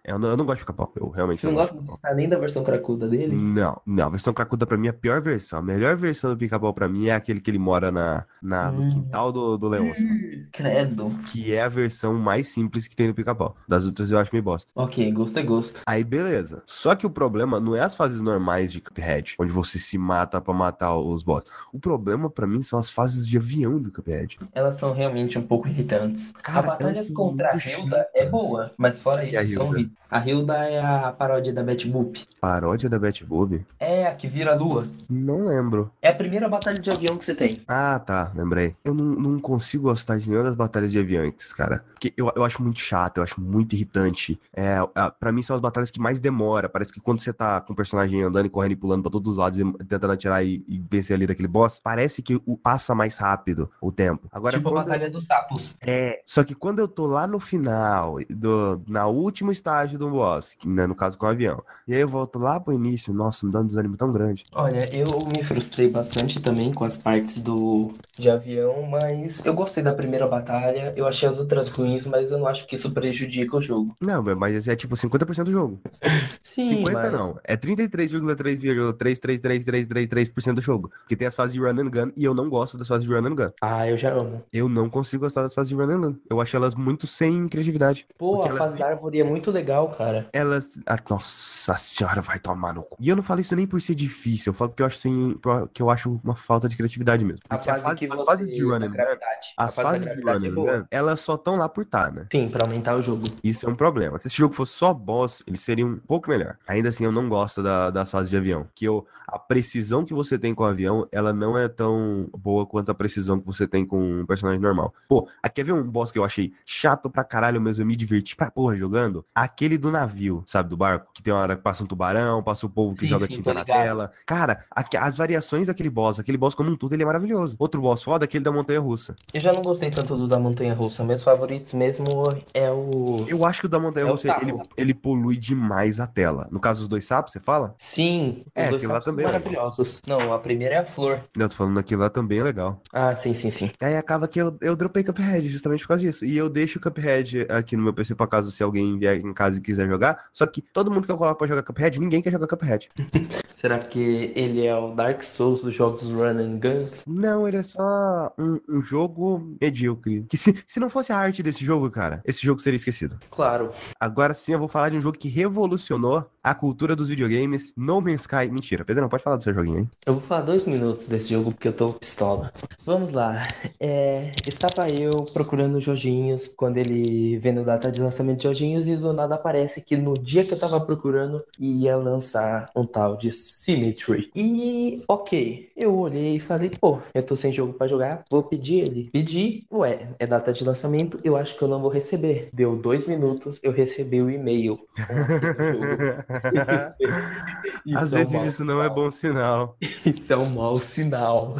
Eu 0.09 0.17
não, 0.17 0.29
eu 0.29 0.37
não 0.37 0.43
gosto 0.45 0.57
de 0.59 0.63
pica-pau, 0.63 0.91
eu 0.95 1.09
realmente 1.09 1.41
Você 1.41 1.45
não 1.47 1.53
não 1.53 1.59
gosta 1.61 1.75
gosto 1.75 2.01
de 2.01 2.15
nem 2.15 2.27
da 2.27 2.39
versão 2.39 2.63
cracuda 2.63 3.07
dele? 3.07 3.35
Não, 3.35 3.79
não, 3.85 4.07
a 4.07 4.09
versão 4.09 4.33
cracuda 4.33 4.65
pra 4.65 4.75
mim 4.77 4.87
é 4.87 4.89
a 4.89 4.93
pior 4.93 5.21
versão. 5.21 5.59
A 5.59 5.61
melhor 5.61 5.95
versão 5.95 6.31
do 6.31 6.37
pica-pau 6.37 6.73
pra 6.73 6.89
mim 6.89 7.07
é 7.07 7.13
aquele 7.13 7.39
que 7.39 7.51
ele 7.51 7.59
mora 7.59 7.91
na, 7.91 8.25
na, 8.41 8.71
no 8.71 8.81
Hum. 8.81 8.89
quintal 8.89 9.31
do, 9.31 9.55
do 9.57 9.67
Leôncio. 9.69 10.03
Credo. 10.51 11.11
Que 11.31 11.53
é 11.53 11.61
a 11.61 11.69
versão 11.69 12.15
mais 12.15 12.47
simples 12.47 12.87
que 12.87 12.95
tem 12.95 13.07
no 13.07 13.13
pica-pau. 13.13 13.55
Das 13.67 13.85
outras 13.85 14.09
eu 14.09 14.17
acho 14.17 14.31
meio 14.33 14.43
bosta. 14.43 14.71
Ok, 14.75 15.11
gosto 15.11 15.37
é 15.37 15.43
gosto. 15.43 15.81
Aí 15.85 16.03
beleza. 16.03 16.63
Só 16.65 16.95
que 16.95 17.05
o 17.05 17.09
problema 17.09 17.59
não 17.59 17.75
é 17.75 17.81
as 17.81 17.95
fases 17.95 18.19
normais 18.19 18.71
de 18.71 18.81
Cuphead, 18.81 19.35
onde 19.39 19.51
você 19.51 19.77
se 19.77 19.97
mata 19.97 20.41
pra 20.41 20.53
matar 20.53 20.97
os 20.97 21.21
boss. 21.21 21.43
O 21.71 21.79
problema 21.79 22.29
pra 22.29 22.47
mim 22.47 22.63
são 22.63 22.79
as 22.79 22.89
fases 22.89 23.27
de 23.27 23.37
avião 23.37 23.79
do 23.79 23.91
Cuphead. 23.91 24.39
Elas 24.53 24.77
são 24.77 24.91
realmente 24.91 25.37
um 25.37 25.43
pouco 25.43 25.67
irritantes. 25.67 26.31
Cara, 26.41 26.59
a 26.59 26.61
batalha 26.63 27.01
contra 27.13 27.49
a 27.53 27.57
Hilda 27.57 28.07
é 28.15 28.25
boa, 28.29 28.71
mas 28.77 28.99
fora 28.99 29.23
isso, 29.23 29.53
são. 29.53 29.71
A 30.11 30.27
Hilda 30.27 30.55
é 30.67 30.81
a 30.83 31.11
paródia 31.11 31.53
da 31.53 31.61
Betty 31.61 31.87
Boop. 31.87 32.25
Paródia 32.41 32.89
da 32.89 32.97
Betty 32.97 33.23
Boop? 33.23 33.63
É 33.79 34.07
a 34.07 34.15
que 34.15 34.27
vira 34.27 34.53
a 34.53 34.55
lua. 34.55 34.87
Não 35.07 35.45
lembro. 35.45 35.91
É 36.01 36.09
a 36.09 36.15
primeira 36.15 36.49
batalha 36.49 36.79
de 36.79 36.89
avião 36.89 37.15
que 37.15 37.23
você 37.23 37.35
tem. 37.35 37.61
Ah, 37.67 37.99
tá, 37.99 38.31
lembrei. 38.33 38.75
Eu 38.83 38.95
não, 38.95 39.05
não 39.05 39.39
consigo 39.39 39.83
gostar 39.83 40.17
de 40.17 40.27
nenhuma 40.27 40.45
das 40.45 40.55
batalhas 40.55 40.91
de 40.91 40.97
aviões, 40.97 41.53
cara. 41.53 41.85
Porque 41.93 42.11
eu, 42.17 42.31
eu 42.35 42.43
acho 42.43 42.59
muito 42.63 42.79
chato, 42.79 43.17
eu 43.17 43.23
acho 43.23 43.39
muito 43.39 43.73
irritante. 43.75 44.39
É, 44.51 44.77
a- 44.95 45.11
pra 45.11 45.31
mim 45.31 45.43
são 45.43 45.55
as 45.55 45.61
batalhas 45.61 45.91
que 45.91 45.99
mais 45.99 46.19
demora. 46.19 46.67
Parece 46.67 46.91
que 46.91 46.99
quando 46.99 47.19
você 47.19 47.31
tá 47.31 47.61
com 47.61 47.73
o 47.73 47.75
personagem 47.75 48.23
andando 48.23 48.47
e 48.47 48.49
correndo 48.49 48.71
e 48.71 48.75
pulando 48.77 49.03
pra 49.03 49.11
todos 49.11 49.29
os 49.33 49.37
lados 49.37 49.59
e 49.59 49.63
tentando 49.85 50.11
atirar 50.13 50.43
e, 50.43 50.63
e 50.67 50.83
vencer 50.89 51.15
ali 51.15 51.27
daquele 51.27 51.47
boss, 51.47 51.79
parece 51.83 52.23
que 52.23 52.41
o, 52.47 52.57
passa 52.57 52.95
mais 52.95 53.15
rápido 53.17 53.69
o 53.79 53.91
tempo. 53.91 54.27
Agora, 54.31 54.57
tipo 54.57 54.69
a 54.69 54.71
quando- 54.71 54.85
batalha 54.87 55.07
dos 55.11 55.27
sapos. 55.27 55.75
É, 55.81 56.19
só 56.25 56.43
que 56.43 56.55
quando 56.55 56.79
eu 56.79 56.87
tô 56.87 57.05
lá 57.05 57.27
no 57.27 57.39
final, 57.39 58.15
do, 58.27 58.81
na 58.87 59.05
último 59.05 59.51
estágio 59.51 59.88
do 59.97 60.09
boss, 60.09 60.57
né, 60.65 60.87
no 60.87 60.95
caso 60.95 61.17
com 61.17 61.25
o 61.25 61.29
avião, 61.29 61.63
e 61.87 61.93
aí 61.93 62.01
eu 62.01 62.07
volto 62.07 62.39
lá 62.39 62.59
pro 62.59 62.73
início, 62.73 63.13
nossa, 63.13 63.45
me 63.45 63.51
dá 63.51 63.59
um 63.59 63.65
desânimo 63.65 63.97
tão 63.97 64.11
grande. 64.11 64.45
Olha, 64.53 64.89
eu 64.95 65.07
me 65.33 65.43
frustrei 65.43 65.89
bastante 65.89 66.39
também 66.39 66.73
com 66.73 66.83
as 66.83 66.97
partes 66.97 67.41
do 67.41 67.93
de 68.19 68.29
avião, 68.29 68.83
mas 68.83 69.43
eu 69.45 69.53
gostei 69.53 69.81
da 69.81 69.93
primeira 69.93 70.27
batalha. 70.27 70.93
Eu 70.95 71.07
achei 71.07 71.27
as 71.27 71.39
outras 71.39 71.69
ruins, 71.69 72.05
mas 72.05 72.29
eu 72.31 72.37
não 72.37 72.47
acho 72.47 72.67
que 72.67 72.75
isso 72.75 72.91
prejudica 72.91 73.55
o 73.55 73.61
jogo. 73.61 73.95
Não, 74.01 74.21
mas 74.35 74.53
esse 74.55 74.69
é 74.69 74.75
tipo 74.75 74.95
50% 74.95 75.45
do 75.45 75.51
jogo. 75.51 75.79
Sim, 76.43 76.79
50 76.79 76.91
mas 76.91 77.11
não, 77.11 77.39
é 77.43 77.55
33,3333333% 77.55 80.53
do 80.53 80.61
jogo. 80.61 80.91
Porque 80.99 81.15
tem 81.15 81.27
as 81.27 81.35
fases 81.35 81.53
de 81.53 81.59
run 81.59 81.79
and 81.79 81.89
gun 81.89 82.11
e 82.15 82.25
eu 82.25 82.33
não 82.33 82.49
gosto 82.49 82.75
das 82.77 82.87
fases 82.87 83.07
de 83.07 83.13
run 83.13 83.25
and 83.25 83.35
gun. 83.35 83.51
Ah, 83.61 83.87
eu 83.87 83.95
já 83.95 84.11
amo. 84.11 84.43
Eu 84.51 84.67
não 84.67 84.89
consigo 84.89 85.23
gostar 85.23 85.43
das 85.43 85.53
fases 85.53 85.69
de 85.69 85.75
run 85.75 85.89
and 85.89 86.01
gun. 86.01 86.15
Eu 86.29 86.41
acho 86.41 86.57
elas 86.57 86.75
muito 86.75 87.07
sem 87.07 87.47
criatividade. 87.47 88.05
Pô, 88.17 88.43
a 88.43 88.49
fase 88.55 88.77
da 88.77 88.87
árvore 88.87 89.21
é 89.21 89.23
muito 89.23 89.49
legal, 89.51 89.68
cara. 89.89 90.27
Elas. 90.33 90.79
Ah, 90.85 90.97
nossa 91.09 91.75
senhora, 91.77 92.21
vai 92.21 92.39
tomar 92.39 92.73
no 92.73 92.83
cu. 92.83 92.97
E 92.99 93.09
eu 93.09 93.15
não 93.15 93.23
falo 93.23 93.39
isso 93.41 93.55
nem 93.55 93.67
por 93.67 93.81
ser 93.81 93.95
difícil, 93.95 94.51
eu 94.51 94.53
falo 94.53 94.69
porque 94.71 94.81
eu 94.81 94.87
acho 94.87 94.97
sem. 94.97 95.39
que 95.73 95.81
eu 95.81 95.89
acho 95.89 96.19
uma 96.23 96.35
falta 96.35 96.67
de 96.67 96.75
criatividade 96.75 97.23
mesmo. 97.23 97.39
A 97.49 97.57
Porque 97.57 97.69
fase 97.69 97.95
que 97.95 98.05
as 98.05 98.15
você 98.15 98.25
fases 98.25 98.49
de 98.49 98.63
run 98.63 98.79
da 98.79 98.85
and 98.85 98.89
gun, 98.89 98.93
gravidade. 98.93 99.53
A 99.57 99.65
as 99.65 99.75
fase 99.75 99.87
fases 99.87 100.03
de 100.03 100.27
é 100.29 100.33
and 100.33 100.53
boa. 100.53 100.79
gun, 100.79 100.85
elas 100.89 101.19
só 101.19 101.35
estão 101.35 101.55
lá 101.55 101.69
por 101.69 101.85
tá, 101.85 102.09
né? 102.11 102.25
Sim, 102.31 102.49
pra 102.49 102.63
aumentar 102.63 102.95
o 102.95 103.01
jogo. 103.01 103.27
Isso 103.43 103.65
é 103.65 103.69
um 103.69 103.75
problema. 103.75 104.17
Se 104.17 104.27
esse 104.27 104.37
jogo 104.37 104.53
fosse 104.53 104.73
só 104.73 104.93
boss, 104.93 105.43
ele 105.45 105.57
seria 105.57 105.85
um 105.85 105.97
pouco 105.97 106.29
melhor. 106.29 106.57
Ainda 106.67 106.89
assim, 106.89 107.05
eu 107.05 107.11
não 107.11 107.29
gosto 107.29 107.61
da, 107.61 107.89
das 107.91 108.09
fases 108.09 108.29
de 108.29 108.37
avião. 108.37 108.67
Que 108.73 108.85
eu, 108.85 109.05
a 109.27 109.37
precisão 109.37 110.03
que 110.03 110.13
você 110.13 110.37
tem 110.37 110.53
com 110.55 110.63
o 110.63 110.65
avião, 110.65 111.07
ela 111.11 111.31
não 111.31 111.57
é 111.57 111.67
tão 111.67 112.29
boa 112.37 112.65
quanto 112.65 112.89
a 112.91 112.95
precisão 112.95 113.39
que 113.39 113.45
você 113.45 113.67
tem 113.67 113.85
com 113.85 114.21
um 114.21 114.25
personagem 114.25 114.59
normal. 114.59 114.93
Pô, 115.07 115.27
aqui 115.43 115.59
quer 115.59 115.65
ver 115.65 115.73
um 115.73 115.83
boss 115.83 116.11
que 116.11 116.17
eu 116.17 116.23
achei 116.23 116.53
chato 116.65 117.09
pra 117.09 117.23
caralho 117.23 117.59
mesmo, 117.59 117.83
eu 117.83 117.87
me 117.87 117.95
diverti 117.95 118.35
pra 118.35 118.49
porra 118.49 118.77
jogando? 118.77 119.25
Aquele 119.59 119.77
do 119.77 119.91
navio, 119.91 120.41
sabe, 120.45 120.69
do 120.69 120.77
barco? 120.77 121.11
Que 121.13 121.21
tem 121.21 121.33
uma 121.33 121.41
hora 121.41 121.57
que 121.57 121.61
passa 121.61 121.83
um 121.83 121.85
tubarão, 121.85 122.41
passa 122.41 122.65
o 122.65 122.69
povo 122.69 122.95
que 122.95 123.01
Sim, 123.01 123.07
joga 123.07 123.27
sim, 123.27 123.35
tinta 123.35 123.53
na 123.53 123.65
tela. 123.65 124.09
Cara, 124.25 124.63
aqui- 124.71 124.95
as 124.95 125.17
variações 125.17 125.67
daquele 125.67 125.89
boss, 125.89 126.17
aquele 126.17 126.37
boss 126.37 126.55
como 126.55 126.71
um 126.71 126.77
todo, 126.77 126.93
ele 126.93 127.03
é 127.03 127.05
maravilhoso. 127.05 127.57
Outro 127.59 127.81
boss 127.81 128.01
foda 128.01 128.23
é 128.23 128.25
aquele 128.25 128.41
da 128.41 128.53
montanha 128.53 128.79
russa. 128.79 129.17
Eu 129.33 129.41
já 129.41 129.51
não 129.51 129.61
gostei 129.61 129.91
tanto 129.91 130.15
do 130.15 130.29
da 130.29 130.39
Montanha 130.39 130.73
Russa. 130.73 131.03
Meus 131.03 131.21
favoritos 131.23 131.73
mesmo 131.73 132.07
é 132.53 132.71
o. 132.71 133.25
Eu 133.27 133.43
acho 133.43 133.59
que 133.59 133.65
o 133.65 133.69
da 133.69 133.77
montanha 133.79 134.07
É 134.07 134.09
russa, 134.09 134.29
sapo. 134.29 134.45
ele, 134.45 134.53
ele 134.77 134.93
polui 134.93 135.35
demais 135.35 135.99
a 135.99 136.07
tela. 136.07 136.47
No 136.51 136.59
caso 136.61 136.79
dos 136.79 136.87
dois 136.87 137.05
sapos, 137.05 137.33
você 137.33 137.41
fala? 137.41 137.75
Sim, 137.77 138.43
os 138.45 138.51
É, 138.55 138.69
dois 138.69 138.75
aquilo 138.75 138.93
lá 138.93 139.01
sapos 139.01 139.05
também 139.07 139.25
é 139.25 139.27
maravilhosos. 139.27 139.99
Não, 140.07 140.31
a 140.33 140.39
primeira 140.39 140.75
é 140.75 140.77
a 140.77 140.85
flor. 140.85 141.21
Não, 141.35 141.47
eu 141.47 141.49
tô 141.49 141.55
falando 141.57 141.77
aquilo 141.79 142.01
lá 142.01 142.09
também 142.09 142.39
é 142.39 142.43
legal. 142.43 142.81
Ah, 142.93 143.13
sim, 143.13 143.33
sim, 143.33 143.49
sim. 143.49 143.69
Aí 143.81 143.97
acaba 143.97 144.25
que 144.25 144.39
eu, 144.39 144.57
eu 144.61 144.73
dropei 144.77 145.03
Cuphead 145.03 145.49
justamente 145.49 145.81
por 145.81 145.89
causa 145.89 146.03
disso. 146.03 146.23
E 146.23 146.37
eu 146.37 146.49
deixo 146.49 146.79
o 146.79 146.81
Cuphead 146.81 147.45
aqui 147.49 147.75
no 147.75 147.83
meu 147.83 147.93
PC 147.93 148.15
pra 148.15 148.25
caso 148.25 148.49
se 148.51 148.63
alguém 148.63 148.97
vier 148.97 149.17
em 149.19 149.33
casa 149.33 149.48
e 149.57 149.61
quiser 149.61 149.87
jogar. 149.87 150.25
Só 150.31 150.45
que 150.45 150.61
todo 150.61 150.91
mundo 150.91 151.05
que 151.05 151.11
eu 151.11 151.17
coloco 151.17 151.37
pra 151.37 151.47
jogar 151.47 151.63
Cuphead, 151.63 151.99
ninguém 151.99 152.21
quer 152.21 152.31
jogar 152.31 152.47
Cuphead. 152.47 152.89
Será 153.55 153.77
que 153.79 154.31
ele 154.35 154.65
é 154.65 154.75
o 154.75 154.93
Dark 154.93 155.21
Souls 155.21 155.61
dos 155.61 155.73
jogos 155.73 156.07
Run 156.07 156.39
and 156.39 156.59
Guns? 156.59 157.03
Não, 157.07 157.47
ele 157.47 157.57
é 157.57 157.63
só 157.63 158.33
um, 158.37 158.59
um 158.69 158.81
jogo 158.81 159.55
medíocre. 159.61 160.25
Que 160.29 160.37
se, 160.37 160.55
se 160.65 160.79
não 160.79 160.89
fosse 160.89 161.11
a 161.11 161.17
arte 161.17 161.43
desse 161.43 161.65
jogo, 161.65 161.89
cara, 161.89 162.21
esse 162.25 162.45
jogo 162.45 162.61
seria 162.61 162.77
esquecido. 162.77 163.19
Claro. 163.29 163.71
Agora 163.99 164.33
sim 164.33 164.53
eu 164.53 164.59
vou 164.59 164.67
falar 164.67 164.89
de 164.89 164.97
um 164.97 165.01
jogo 165.01 165.17
que 165.17 165.27
revolucionou 165.27 166.29
a 166.43 166.55
cultura 166.55 166.95
dos 166.95 167.09
videogames. 167.09 167.73
No 167.75 168.01
Man's 168.01 168.21
Sky. 168.21 168.49
Mentira, 168.49 168.85
Pedro, 168.85 169.01
não 169.01 169.09
pode 169.09 169.23
falar 169.23 169.35
do 169.35 169.43
seu 169.43 169.53
joguinho, 169.53 169.79
hein? 169.79 169.91
Eu 170.05 170.13
vou 170.13 170.21
falar 170.23 170.41
dois 170.41 170.65
minutos 170.65 171.07
desse 171.07 171.33
jogo 171.33 171.51
porque 171.51 171.67
eu 171.67 171.73
tô 171.73 171.93
pistola. 171.93 172.51
Vamos 172.85 173.11
lá. 173.11 173.47
É, 173.81 174.33
estava 174.45 174.89
eu 174.89 175.23
procurando 175.23 175.79
Jorginhos 175.79 176.47
quando 176.47 176.77
ele 176.77 177.37
vendo 177.37 177.63
data 177.63 177.89
de 177.89 178.01
lançamento 178.01 178.37
de 178.39 178.43
Jorginhos 178.43 178.87
e 178.89 178.97
do 178.97 179.13
nada 179.13 179.37
aparece 179.39 179.81
que 179.81 179.97
no 179.97 180.13
dia 180.13 180.43
que 180.43 180.53
eu 180.53 180.59
tava 180.59 180.79
procurando 180.79 181.43
ia 181.59 181.97
lançar 181.97 182.69
um 182.75 182.85
tal 182.85 183.17
de 183.17 183.31
Symmetry. 183.31 184.29
E 184.35 185.01
ok, 185.07 185.71
eu 185.75 185.97
olhei 185.97 186.35
e 186.35 186.39
falei, 186.39 186.69
pô, 186.69 186.99
eu 187.13 187.23
tô 187.23 187.35
sem 187.35 187.51
jogo 187.51 187.73
pra 187.73 187.87
jogar, 187.87 188.23
vou 188.29 188.43
pedir 188.43 188.81
ele. 188.81 189.09
Pedi, 189.11 189.65
ué, 189.71 190.09
é 190.19 190.27
data 190.27 190.53
de 190.53 190.63
lançamento, 190.63 191.19
eu 191.23 191.35
acho 191.35 191.57
que 191.57 191.63
eu 191.63 191.67
não 191.67 191.81
vou 191.81 191.89
receber. 191.89 192.49
Deu 192.53 192.75
dois 192.75 193.05
minutos, 193.05 193.59
eu 193.63 193.71
recebi 193.71 194.21
o 194.21 194.29
e-mail. 194.29 194.79
Às 197.93 198.13
é 198.13 198.17
um 198.17 198.25
vezes 198.25 198.43
isso 198.43 198.65
não 198.65 198.83
é 198.83 198.87
sinal. 198.87 198.89
bom 198.89 199.11
sinal. 199.11 199.77
Isso 200.05 200.33
é 200.33 200.37
um 200.37 200.49
mau 200.49 200.79
sinal. 200.79 201.55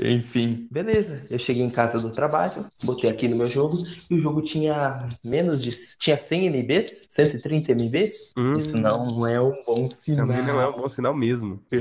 Enfim, 0.00 0.66
beleza. 0.70 1.22
Eu 1.30 1.38
cheguei 1.38 1.62
em 1.62 1.70
casa 1.70 1.98
do 1.98 2.10
trabalho, 2.10 2.66
botei 2.84 3.10
aqui 3.10 3.28
no 3.28 3.36
meu 3.36 3.48
jogo 3.48 3.82
e 4.10 4.14
o 4.14 4.20
jogo 4.20 4.42
tinha 4.42 5.06
menos 5.24 5.62
de. 5.62 5.70
tinha 5.98 6.18
100 6.18 6.46
MBs, 6.46 7.06
130 7.10 7.72
MBs. 7.72 8.32
Hum. 8.36 8.52
Isso 8.52 8.76
não 8.76 9.26
é 9.26 9.40
um 9.40 9.62
bom 9.64 9.90
sinal. 9.90 10.26
Também 10.26 10.42
não 10.44 10.60
é 10.60 10.68
um 10.68 10.72
bom 10.72 10.88
sinal 10.88 11.14
mesmo. 11.14 11.60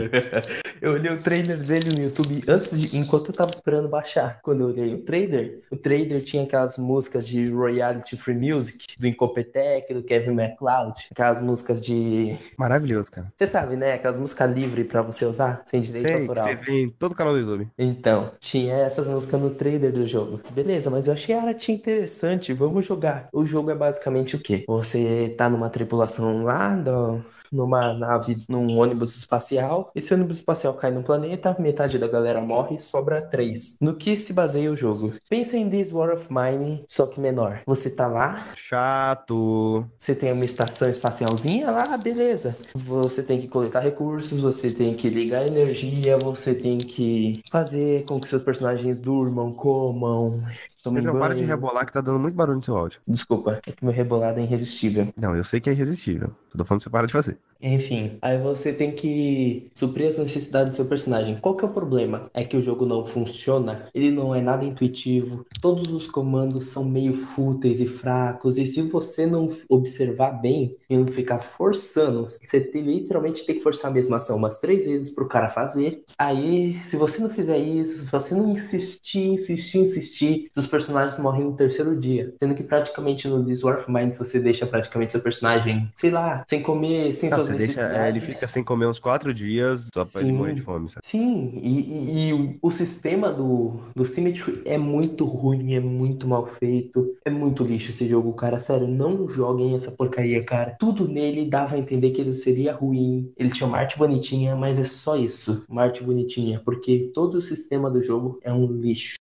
Eu 0.82 0.94
olhei 0.94 1.12
o 1.14 1.22
trailer 1.22 1.60
dele 1.60 1.92
no 1.92 2.02
YouTube 2.02 2.44
antes 2.48 2.80
de, 2.80 2.98
enquanto 2.98 3.30
eu 3.30 3.36
tava 3.36 3.52
esperando 3.52 3.88
baixar. 3.88 4.40
Quando 4.42 4.62
eu 4.62 4.68
olhei 4.70 4.96
o 4.96 5.04
trailer, 5.04 5.62
o 5.70 5.78
trailer 5.78 6.24
tinha 6.24 6.42
aquelas 6.42 6.76
músicas 6.76 7.28
de 7.28 7.46
Royalty 7.52 8.18
Free 8.18 8.34
Music, 8.34 9.00
do 9.00 9.06
Incompetech, 9.06 9.94
do 9.94 10.02
Kevin 10.02 10.32
MacLeod, 10.32 11.08
aquelas 11.12 11.40
músicas 11.40 11.80
de. 11.80 12.36
Maravilhoso, 12.58 13.12
cara. 13.12 13.32
Você 13.38 13.46
sabe, 13.46 13.76
né? 13.76 13.94
Aquelas 13.94 14.18
músicas 14.18 14.52
livres 14.52 14.88
pra 14.88 15.04
você 15.04 15.24
usar, 15.24 15.62
sem 15.66 15.82
direito 15.82 16.08
Sei 16.08 16.22
autoral. 16.22 16.48
você 16.48 16.56
vê 16.56 16.82
em 16.82 16.90
todo 16.90 17.14
canal 17.14 17.34
do 17.34 17.40
YouTube. 17.40 17.70
Então, 17.78 18.01
tinha 18.40 18.76
essas 18.76 19.08
músicas 19.08 19.40
no 19.42 19.52
trailer 19.56 19.92
do 19.92 20.06
jogo. 20.08 20.42
Beleza, 20.50 20.90
mas 20.90 21.08
eu 21.08 21.14
achei 21.14 21.36
a 21.36 21.44
arte 21.44 21.72
interessante. 21.72 22.54
Vamos 22.54 22.86
jogar. 22.86 23.30
O 23.34 23.46
jogo 23.46 23.70
é 23.72 23.76
basicamente 23.76 24.36
o 24.36 24.42
quê? 24.42 24.64
Você 24.68 25.30
tá 25.38 25.50
numa 25.50 25.70
tripulação 25.70 26.44
lá, 26.44 26.76
do- 26.76 27.24
numa 27.52 27.94
nave, 27.94 28.44
num 28.48 28.78
ônibus 28.78 29.16
espacial. 29.18 29.92
Esse 29.96 30.14
ônibus 30.14 30.38
espacial 30.38 30.74
cai 30.74 30.92
no 30.92 31.04
planeta, 31.04 31.56
metade 31.60 31.98
da 31.98 32.08
galera 32.08 32.42
morre, 32.42 32.80
sobra 32.80 33.22
três. 33.22 33.78
No 33.82 33.96
que 33.96 34.16
se 34.16 34.34
baseia 34.34 34.72
o 34.72 34.76
jogo? 34.76 35.14
Pensa 35.30 35.58
em 35.58 35.70
This 35.70 35.92
War 35.92 36.10
of 36.14 36.28
Mine, 36.30 36.84
só 36.88 37.06
que 37.06 37.20
menor. 37.20 37.62
Você 37.66 37.90
tá 37.90 38.08
lá, 38.08 38.48
Chato. 38.56 39.86
você 39.98 40.16
tem 40.16 40.32
uma 40.32 40.46
estação 40.46 40.90
espacialzinha 40.90 41.70
lá, 41.72 41.98
beleza. 41.98 42.56
Você 42.76 43.22
tem 43.24 43.40
que 43.40 43.48
coletar 43.48 43.80
recursos, 43.82 44.40
você 44.40 44.72
tem 44.72 44.94
que 44.94 45.10
ligar 45.10 45.46
energia, 45.46 46.18
você 46.18 46.54
tem 46.54 46.78
que 46.78 47.42
fazer 47.52 48.06
com 48.06 48.20
que 48.20 48.28
seus 48.28 48.42
personagens 48.44 49.00
durmam, 49.00 49.54
comam, 49.54 50.40
Pedrão, 50.84 51.20
para 51.20 51.36
de 51.36 51.44
rebolar 51.44 51.86
que 51.86 51.94
tá 51.94 52.02
dando 52.02 52.20
muito 52.20 52.36
barulho 52.36 52.58
no 52.58 52.64
seu 52.64 52.76
áudio. 52.76 53.00
Desculpa, 53.08 53.60
é 53.66 53.72
que 53.72 53.84
meu 53.84 53.94
rebolado 53.94 54.40
é 54.40 54.44
irresistível. 54.44 55.14
Não, 55.16 55.36
eu 55.36 55.44
sei 55.44 55.60
que 55.60 55.70
é 55.70 55.74
irresistível. 55.74 56.36
Tô 56.50 56.66
falando 56.66 56.80
pra 56.82 56.84
você 56.84 56.90
parar 56.90 57.08
de 57.08 57.14
fazer. 57.14 57.38
Enfim, 57.62 58.18
aí 58.22 58.38
você 58.40 58.74
tem 58.74 58.92
que 58.92 59.70
suprir 59.76 60.08
as 60.08 60.18
necessidades 60.18 60.72
do 60.72 60.76
seu 60.78 60.86
personagem. 60.86 61.38
Qual 61.40 61.56
que 61.56 61.64
é 61.64 61.68
o 61.68 61.72
problema? 61.72 62.30
É 62.34 62.44
que 62.44 62.58
o 62.58 62.62
jogo 62.62 62.86
não 62.86 63.06
funciona, 63.06 63.88
ele 63.94 64.12
não 64.12 64.34
é 64.34 64.42
nada 64.42 64.66
intuitivo, 64.66 65.46
todos 65.62 65.92
os 65.92 66.08
comandos 66.08 66.66
são 66.66 66.84
meio 66.84 67.16
fúteis 67.16 67.80
e 67.80 67.86
fracos, 67.88 68.58
e 68.58 68.66
se 68.66 68.82
você 68.82 69.26
não 69.26 69.48
observar 69.70 70.32
bem 70.42 70.76
e 70.90 70.98
não 70.98 71.06
ficar 71.08 71.40
forçando, 71.40 72.24
você 72.30 72.60
tem- 72.60 72.82
literalmente 72.82 73.46
tem 73.46 73.56
que 73.56 73.62
forçar 73.62 73.92
a 73.92 73.94
mesma 73.94 74.18
ação 74.18 74.38
umas 74.38 74.60
três 74.60 74.86
vezes 74.86 75.12
pro 75.12 75.28
cara 75.28 75.50
fazer. 75.50 76.04
Aí, 76.18 76.80
se 76.86 76.98
você 76.98 77.22
não 77.22 77.30
fizer 77.30 77.58
isso, 77.60 77.98
se 77.98 78.06
você 78.06 78.34
não 78.34 78.52
insistir, 78.52 79.28
insistir, 79.34 79.80
insistir, 79.80 80.50
os 80.56 80.68
personagens 80.68 81.20
morrem 81.20 81.44
no 81.44 81.56
terceiro 81.56 81.96
dia. 81.96 82.34
Sendo 82.42 82.56
que 82.56 82.64
praticamente 82.64 83.28
no 83.28 83.44
This 83.46 83.64
War 83.64 83.80
of 83.80 83.92
Mine 83.92 84.14
você 84.14 84.40
deixa 84.40 84.66
praticamente 84.66 85.12
seu 85.12 85.22
personagem, 85.22 85.92
sei 85.96 86.10
lá, 86.10 86.44
sem 86.50 86.62
comer, 86.62 87.14
sem 87.14 87.30
Não, 87.30 87.38
suas 87.38 87.51
você 87.52 87.66
deixa. 87.66 87.82
é, 87.82 88.10
ele 88.10 88.20
fica 88.22 88.48
sem 88.48 88.64
comer 88.64 88.86
uns 88.88 89.00
quatro 89.00 89.34
dias 89.34 89.88
só 89.94 90.04
pra 90.06 90.22
ele 90.22 90.32
morrer 90.34 90.54
de 90.56 90.62
fome, 90.62 90.90
sabe? 90.90 91.06
Sim, 91.06 91.52
e, 91.62 91.80
e- 91.80 92.30
e 92.30 92.34
o, 92.34 92.58
o 92.62 92.72
sistema 92.72 93.32
do, 93.32 93.80
do 93.96 94.06
Symmetry 94.06 94.62
é 94.66 94.78
muito 94.78 95.26
ruim, 95.26 95.74
é 95.74 95.80
muito 95.80 96.28
mal 96.28 96.46
feito, 96.48 97.16
é 97.26 97.30
muito 97.30 97.64
lixo 97.64 97.92
esse 97.92 98.08
jogo, 98.08 98.34
cara. 98.34 98.60
Sério, 98.60 98.88
não 98.88 99.28
joguem 99.28 99.76
essa 99.76 99.92
porcaria, 99.92 100.44
cara. 100.44 100.76
Tudo 100.80 101.08
nele 101.08 101.50
dava 101.50 101.76
a 101.76 101.80
entender 101.80 102.12
que 102.12 102.22
ele 102.22 102.34
seria 102.34 102.74
ruim. 102.74 103.32
Ele 103.38 103.50
tinha 103.52 103.68
uma 103.68 103.78
arte 103.78 103.98
bonitinha, 103.98 104.56
mas 104.56 104.78
é 104.80 104.86
só 104.86 105.16
isso, 105.16 105.64
uma 105.70 105.84
arte 105.84 106.04
bonitinha, 106.04 106.62
porque 106.64 107.12
todo 107.14 107.36
o 107.36 107.42
sistema 107.42 107.90
do 107.90 108.02
jogo 108.02 108.40
é 108.44 108.52
um 108.54 108.66
lixo. 108.72 109.16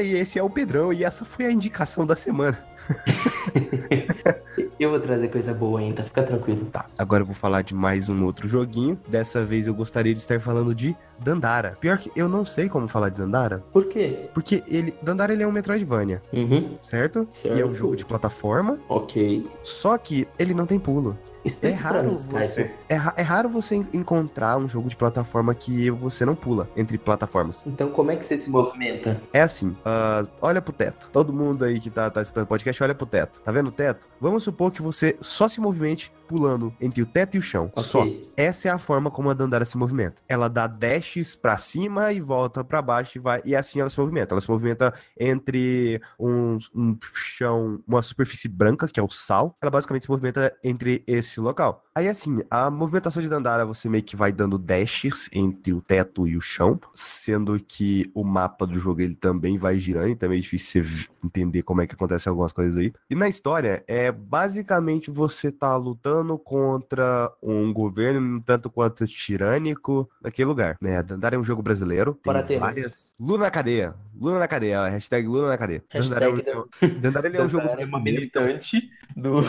Esse 0.00 0.38
é 0.38 0.42
o 0.42 0.48
Pedrão 0.48 0.92
e 0.92 1.04
essa 1.04 1.24
foi 1.24 1.46
a 1.46 1.52
indicação 1.52 2.06
da 2.06 2.16
semana. 2.16 2.58
eu 4.78 4.90
vou 4.90 5.00
trazer 5.00 5.28
coisa 5.28 5.54
boa 5.54 5.80
ainda, 5.80 6.02
fica 6.02 6.22
tranquilo. 6.22 6.66
Tá, 6.66 6.86
agora 6.96 7.22
eu 7.22 7.26
vou 7.26 7.34
falar 7.34 7.62
de 7.62 7.74
mais 7.74 8.08
um 8.08 8.24
outro 8.24 8.48
joguinho. 8.48 8.98
Dessa 9.06 9.44
vez 9.44 9.66
eu 9.66 9.74
gostaria 9.74 10.14
de 10.14 10.20
estar 10.20 10.40
falando 10.40 10.74
de 10.74 10.96
Dandara. 11.22 11.76
Pior 11.80 11.98
que 11.98 12.10
eu 12.16 12.28
não 12.28 12.44
sei 12.44 12.68
como 12.68 12.88
falar 12.88 13.08
de 13.08 13.18
Dandara. 13.18 13.62
Por 13.72 13.86
quê? 13.86 14.28
Porque 14.34 14.62
ele, 14.66 14.94
Dandara 15.02 15.32
ele 15.32 15.42
é 15.42 15.46
um 15.46 15.52
Metroidvania, 15.52 16.22
uhum. 16.32 16.78
certo? 16.82 17.28
certo? 17.32 17.56
E 17.56 17.60
é 17.60 17.66
um 17.66 17.74
jogo 17.74 17.96
de 17.96 18.04
plataforma. 18.04 18.78
Ok. 18.88 19.46
Só 19.62 19.96
que 19.98 20.26
ele 20.38 20.54
não 20.54 20.66
tem 20.66 20.78
pulo. 20.78 21.16
É 21.60 21.70
raro, 21.70 22.16
você, 22.18 22.70
é, 22.88 22.94
é, 22.94 23.22
raro 23.22 23.48
você 23.48 23.74
encontrar 23.74 24.56
um 24.58 24.68
jogo 24.68 24.88
de 24.88 24.94
plataforma 24.94 25.52
que 25.52 25.90
você 25.90 26.24
não 26.24 26.36
pula 26.36 26.68
entre 26.76 26.96
plataformas. 26.96 27.64
Então, 27.66 27.90
como 27.90 28.12
é 28.12 28.16
que 28.16 28.24
você 28.24 28.38
se 28.38 28.48
movimenta? 28.48 29.20
É 29.32 29.40
assim, 29.40 29.70
uh, 29.70 30.30
olha 30.40 30.62
pro 30.62 30.72
teto. 30.72 31.10
Todo 31.12 31.32
mundo 31.32 31.64
aí 31.64 31.80
que 31.80 31.90
tá, 31.90 32.08
tá 32.08 32.20
assistindo 32.20 32.44
o 32.44 32.46
podcast, 32.46 32.80
olha 32.84 32.94
pro 32.94 33.06
teto. 33.06 33.40
Tá 33.40 33.50
vendo 33.50 33.68
o 33.68 33.72
teto? 33.72 34.06
Vamos 34.20 34.44
supor 34.44 34.70
que 34.70 34.80
você 34.80 35.16
só 35.20 35.48
se 35.48 35.60
movimente 35.60 36.12
pulando 36.28 36.72
entre 36.80 37.02
o 37.02 37.06
teto 37.06 37.36
e 37.36 37.38
o 37.38 37.42
chão. 37.42 37.70
Okay. 37.72 37.82
Só. 37.82 38.06
Essa 38.36 38.68
é 38.68 38.70
a 38.70 38.78
forma 38.78 39.10
como 39.10 39.28
a 39.28 39.34
Dandara 39.34 39.64
se 39.64 39.76
movimenta. 39.76 40.22
Ela 40.28 40.48
dá 40.48 40.68
dashes 41.12 41.34
para 41.34 41.56
cima 41.58 42.12
e 42.12 42.20
volta 42.20 42.64
para 42.64 42.80
baixo 42.80 43.18
e 43.18 43.20
vai. 43.20 43.42
E 43.44 43.54
assim 43.54 43.80
ela 43.80 43.90
se 43.90 43.98
movimenta. 43.98 44.34
Ela 44.34 44.40
se 44.40 44.50
movimenta 44.50 44.94
entre 45.18 46.00
um, 46.18 46.58
um 46.74 46.96
chão, 47.14 47.82
uma 47.86 48.02
superfície 48.02 48.48
branca, 48.48 48.88
que 48.88 48.98
é 48.98 49.02
o 49.02 49.08
sal. 49.08 49.56
Ela 49.60 49.70
basicamente 49.70 50.04
se 50.04 50.10
movimenta 50.10 50.54
entre 50.64 51.04
esse 51.06 51.40
local. 51.40 51.84
Aí 51.94 52.08
assim, 52.08 52.40
a 52.50 52.70
movimentação 52.70 53.22
de 53.22 53.28
Dandara 53.28 53.66
você 53.66 53.86
meio 53.86 54.02
que 54.02 54.16
vai 54.16 54.32
dando 54.32 54.56
dashes 54.56 55.28
entre 55.30 55.74
o 55.74 55.82
teto 55.82 56.26
e 56.26 56.38
o 56.38 56.40
chão, 56.40 56.80
sendo 56.94 57.58
que 57.60 58.10
o 58.14 58.24
mapa 58.24 58.66
do 58.66 58.80
jogo 58.80 59.02
ele 59.02 59.14
também 59.14 59.58
vai 59.58 59.78
girando, 59.78 60.08
então 60.08 60.26
é 60.26 60.30
meio 60.30 60.40
difícil 60.40 60.82
você 60.82 61.06
entender 61.22 61.62
como 61.62 61.82
é 61.82 61.86
que 61.86 61.94
acontece 61.94 62.30
algumas 62.30 62.50
coisas 62.50 62.78
aí. 62.78 62.92
E 63.10 63.14
na 63.14 63.28
história 63.28 63.84
é 63.86 64.10
basicamente 64.10 65.10
você 65.10 65.52
tá 65.52 65.76
lutando 65.76 66.38
contra 66.38 67.30
um 67.42 67.70
governo 67.74 68.40
tanto 68.40 68.70
quanto 68.70 69.06
tirânico 69.06 70.08
naquele 70.22 70.48
lugar, 70.48 70.78
né? 70.80 71.02
Dandara 71.02 71.36
é 71.36 71.38
um 71.38 71.44
jogo 71.44 71.60
brasileiro. 71.60 72.14
Para 72.24 72.42
ter 72.42 72.58
várias... 72.58 73.14
Lula 73.20 73.40
na 73.40 73.50
cadeia. 73.50 73.94
Lula 74.18 74.38
na 74.38 74.48
cadeia. 74.48 74.88
Hashtag 74.88 75.28
Lula 75.28 75.48
na 75.48 75.58
cadeia. 75.58 75.84
Hashtag 75.90 76.42
Dandara 76.42 76.50
é 76.50 76.58
um, 76.58 77.00
Dandara, 77.00 77.26
ele 77.28 77.36
é 77.36 77.42
um 77.42 77.48
jogo 77.50 77.66
é 77.66 77.84
uma 77.84 78.00
militante 78.00 78.90
do... 79.14 79.42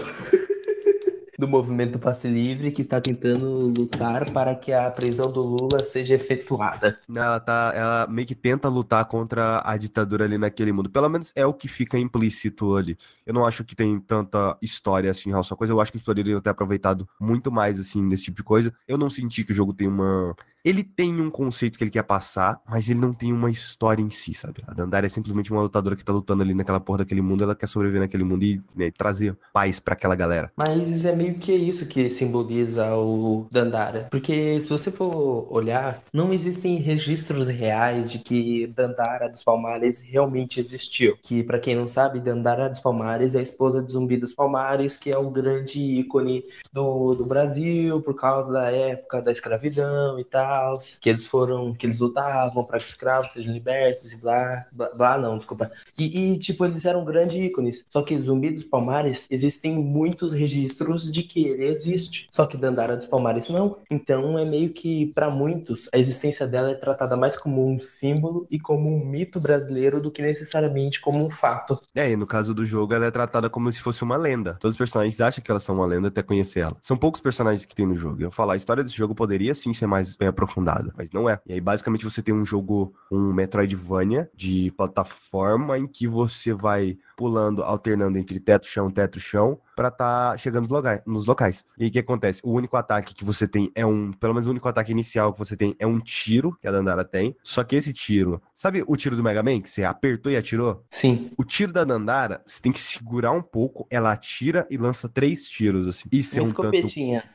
do 1.43 1.47
movimento 1.47 1.99
Passe 1.99 2.29
Livre 2.29 2.71
que 2.71 2.81
está 2.81 3.01
tentando 3.01 3.73
lutar 3.77 4.31
para 4.31 4.55
que 4.55 4.71
a 4.71 4.89
prisão 4.89 5.29
do 5.29 5.41
Lula 5.41 5.83
seja 5.83 6.13
efetuada. 6.13 6.97
Ela 7.13 7.39
tá, 7.39 7.73
ela 7.75 8.07
meio 8.07 8.25
que 8.25 8.33
tenta 8.33 8.69
lutar 8.69 9.03
contra 9.05 9.61
a 9.65 9.75
ditadura 9.75 10.23
ali 10.23 10.37
naquele 10.37 10.71
mundo. 10.71 10.89
Pelo 10.89 11.09
menos 11.09 11.33
é 11.35 11.45
o 11.45 11.53
que 11.53 11.67
fica 11.67 11.99
implícito 11.99 12.77
ali. 12.77 12.97
Eu 13.25 13.33
não 13.33 13.45
acho 13.45 13.65
que 13.65 13.75
tem 13.75 13.99
tanta 13.99 14.57
história 14.61 15.11
assim 15.11 15.29
em 15.29 15.31
relação 15.33 15.55
à 15.55 15.57
coisa. 15.57 15.73
Eu 15.73 15.81
acho 15.81 15.91
que 15.91 15.97
eles 15.97 16.05
poderiam 16.05 16.39
ter 16.39 16.49
aproveitado 16.49 17.07
muito 17.19 17.51
mais 17.51 17.77
assim 17.77 18.07
desse 18.07 18.25
tipo 18.25 18.37
de 18.37 18.43
coisa. 18.43 18.73
Eu 18.87 18.97
não 18.97 19.09
senti 19.09 19.43
que 19.43 19.51
o 19.51 19.55
jogo 19.55 19.73
tem 19.73 19.87
uma 19.87 20.33
ele 20.63 20.83
tem 20.83 21.19
um 21.19 21.29
conceito 21.29 21.77
que 21.77 21.83
ele 21.83 21.91
quer 21.91 22.03
passar, 22.03 22.61
mas 22.67 22.89
ele 22.89 22.99
não 22.99 23.13
tem 23.13 23.33
uma 23.33 23.51
história 23.51 24.01
em 24.01 24.09
si, 24.09 24.33
sabe? 24.33 24.63
A 24.65 24.73
Dandara 24.73 25.05
é 25.05 25.09
simplesmente 25.09 25.51
uma 25.51 25.61
lutadora 25.61 25.95
que 25.95 26.05
tá 26.05 26.13
lutando 26.13 26.41
ali 26.41 26.53
naquela 26.53 26.79
porra 26.79 26.99
daquele 26.99 27.21
mundo, 27.21 27.43
ela 27.43 27.55
quer 27.55 27.67
sobreviver 27.67 28.01
naquele 28.01 28.23
mundo 28.23 28.43
e 28.43 28.61
né, 28.73 28.89
trazer 28.89 29.37
paz 29.51 29.79
para 29.79 29.93
aquela 29.93 30.15
galera. 30.15 30.51
Mas 30.55 31.03
é 31.03 31.13
meio 31.13 31.35
que 31.35 31.51
isso 31.51 31.85
que 31.85 32.09
simboliza 32.09 32.95
o 32.95 33.45
Dandara. 33.51 34.07
Porque 34.09 34.59
se 34.61 34.69
você 34.69 34.89
for 34.89 35.47
olhar, 35.51 36.01
não 36.13 36.31
existem 36.31 36.77
registros 36.77 37.47
reais 37.47 38.11
de 38.11 38.19
que 38.19 38.67
Dandara 38.67 39.29
dos 39.29 39.43
Palmares 39.43 40.01
realmente 40.01 40.59
existiu. 40.59 41.17
Que, 41.21 41.43
para 41.43 41.59
quem 41.59 41.75
não 41.75 41.87
sabe, 41.87 42.21
Dandara 42.21 42.69
dos 42.69 42.79
Palmares 42.79 43.35
é 43.35 43.39
a 43.39 43.43
esposa 43.43 43.83
de 43.83 43.91
Zumbi 43.91 44.15
dos 44.15 44.33
Palmares, 44.33 44.95
que 44.95 45.11
é 45.11 45.17
um 45.17 45.31
grande 45.31 45.79
ícone 45.79 46.45
do, 46.71 47.15
do 47.15 47.25
Brasil 47.25 48.01
por 48.01 48.15
causa 48.15 48.51
da 48.51 48.71
época 48.71 49.21
da 49.21 49.31
escravidão 49.31 50.17
e 50.17 50.23
tal 50.23 50.52
que 51.01 51.09
eles 51.09 51.25
foram, 51.25 51.73
que 51.73 51.85
eles 51.85 51.99
lutavam 51.99 52.63
para 52.63 52.79
que 52.79 52.87
escravos 52.87 53.31
sejam 53.31 53.53
libertos 53.53 54.11
e 54.11 54.17
blá, 54.17 54.65
blá, 54.71 54.89
blá 54.89 55.17
não, 55.17 55.37
desculpa. 55.37 55.71
E, 55.97 56.33
e, 56.33 56.39
tipo, 56.39 56.65
eles 56.65 56.85
eram 56.85 57.03
grandes 57.05 57.35
ícones. 57.35 57.85
Só 57.89 58.01
que 58.01 58.17
Zumbi 58.17 58.51
dos 58.51 58.63
Palmares, 58.63 59.27
existem 59.29 59.75
muitos 59.75 60.33
registros 60.33 61.11
de 61.11 61.23
que 61.23 61.47
ele 61.47 61.65
existe. 61.65 62.27
Só 62.31 62.45
que 62.45 62.57
Dandara 62.57 62.95
dos 62.95 63.05
Palmares 63.05 63.49
não. 63.49 63.77
Então 63.89 64.37
é 64.37 64.45
meio 64.45 64.71
que, 64.71 65.07
para 65.07 65.29
muitos, 65.29 65.89
a 65.93 65.97
existência 65.97 66.47
dela 66.47 66.71
é 66.71 66.75
tratada 66.75 67.15
mais 67.15 67.37
como 67.37 67.67
um 67.67 67.79
símbolo 67.79 68.47
e 68.49 68.59
como 68.59 68.93
um 68.93 69.05
mito 69.05 69.39
brasileiro 69.39 70.01
do 70.01 70.11
que 70.11 70.21
necessariamente 70.21 71.01
como 71.01 71.25
um 71.25 71.29
fato. 71.29 71.79
É, 71.93 72.11
e 72.11 72.15
no 72.15 72.25
caso 72.25 72.53
do 72.53 72.65
jogo, 72.65 72.93
ela 72.93 73.05
é 73.05 73.11
tratada 73.11 73.49
como 73.49 73.71
se 73.71 73.81
fosse 73.81 74.03
uma 74.03 74.17
lenda. 74.17 74.55
Todos 74.59 74.73
os 74.73 74.77
personagens 74.77 75.19
acham 75.21 75.43
que 75.43 75.51
elas 75.51 75.63
são 75.63 75.75
uma 75.75 75.85
lenda 75.85 76.07
até 76.07 76.21
conhecer 76.21 76.61
ela. 76.61 76.77
São 76.81 76.97
poucos 76.97 77.21
personagens 77.21 77.65
que 77.65 77.75
tem 77.75 77.85
no 77.85 77.95
jogo. 77.95 78.21
Eu 78.21 78.31
falar, 78.31 78.53
a 78.53 78.57
história 78.57 78.83
desse 78.83 78.95
jogo 78.95 79.15
poderia 79.15 79.53
sim 79.55 79.73
ser 79.73 79.87
mais 79.87 80.15
bem 80.15 80.27
aprofundada, 80.43 80.93
mas 80.97 81.11
não 81.11 81.29
é. 81.29 81.39
E 81.45 81.53
aí, 81.53 81.61
basicamente, 81.61 82.03
você 82.03 82.21
tem 82.21 82.33
um 82.33 82.45
jogo, 82.45 82.93
um 83.11 83.33
Metroidvania 83.33 84.29
de 84.35 84.71
plataforma 84.77 85.77
em 85.77 85.87
que 85.87 86.07
você 86.07 86.53
vai 86.53 86.97
pulando, 87.15 87.63
alternando 87.63 88.17
entre 88.17 88.39
teto, 88.39 88.65
chão, 88.65 88.89
teto, 88.89 89.19
chão, 89.19 89.59
para 89.75 89.89
tá 89.89 90.37
chegando 90.37 90.63
nos 90.63 90.71
locais, 90.71 91.01
nos 91.05 91.25
locais. 91.25 91.65
E 91.77 91.87
o 91.87 91.91
que 91.91 91.99
acontece? 91.99 92.41
O 92.43 92.51
único 92.51 92.77
ataque 92.77 93.13
que 93.13 93.23
você 93.23 93.47
tem 93.47 93.71
é 93.75 93.85
um, 93.85 94.11
pelo 94.11 94.33
menos 94.33 94.47
o 94.47 94.51
único 94.51 94.67
ataque 94.67 94.91
inicial 94.91 95.33
que 95.33 95.39
você 95.39 95.55
tem 95.55 95.75
é 95.79 95.87
um 95.87 95.99
tiro 95.99 96.57
que 96.61 96.67
a 96.67 96.71
Dandara 96.71 97.03
tem. 97.03 97.35
Só 97.43 97.63
que 97.63 97.75
esse 97.75 97.93
tiro, 97.93 98.41
sabe 98.53 98.83
o 98.85 98.95
tiro 98.95 99.15
do 99.15 99.23
Mega 99.23 99.41
Man 99.41 99.61
que 99.61 99.69
você 99.69 99.83
apertou 99.83 100.31
e 100.31 100.37
atirou? 100.37 100.83
Sim. 100.89 101.31
O 101.37 101.43
tiro 101.43 101.71
da 101.71 101.83
Dandara, 101.83 102.41
você 102.45 102.61
tem 102.61 102.71
que 102.71 102.79
segurar 102.79 103.31
um 103.31 103.41
pouco, 103.41 103.87
ela 103.89 104.11
atira 104.11 104.67
e 104.69 104.77
lança 104.77 105.09
três 105.09 105.49
tiros 105.49 105.87
assim. 105.87 106.09
Isso 106.11 106.35
Uma 106.39 106.47
é 106.47 106.49
um 106.49 106.53
tanto 106.53 106.87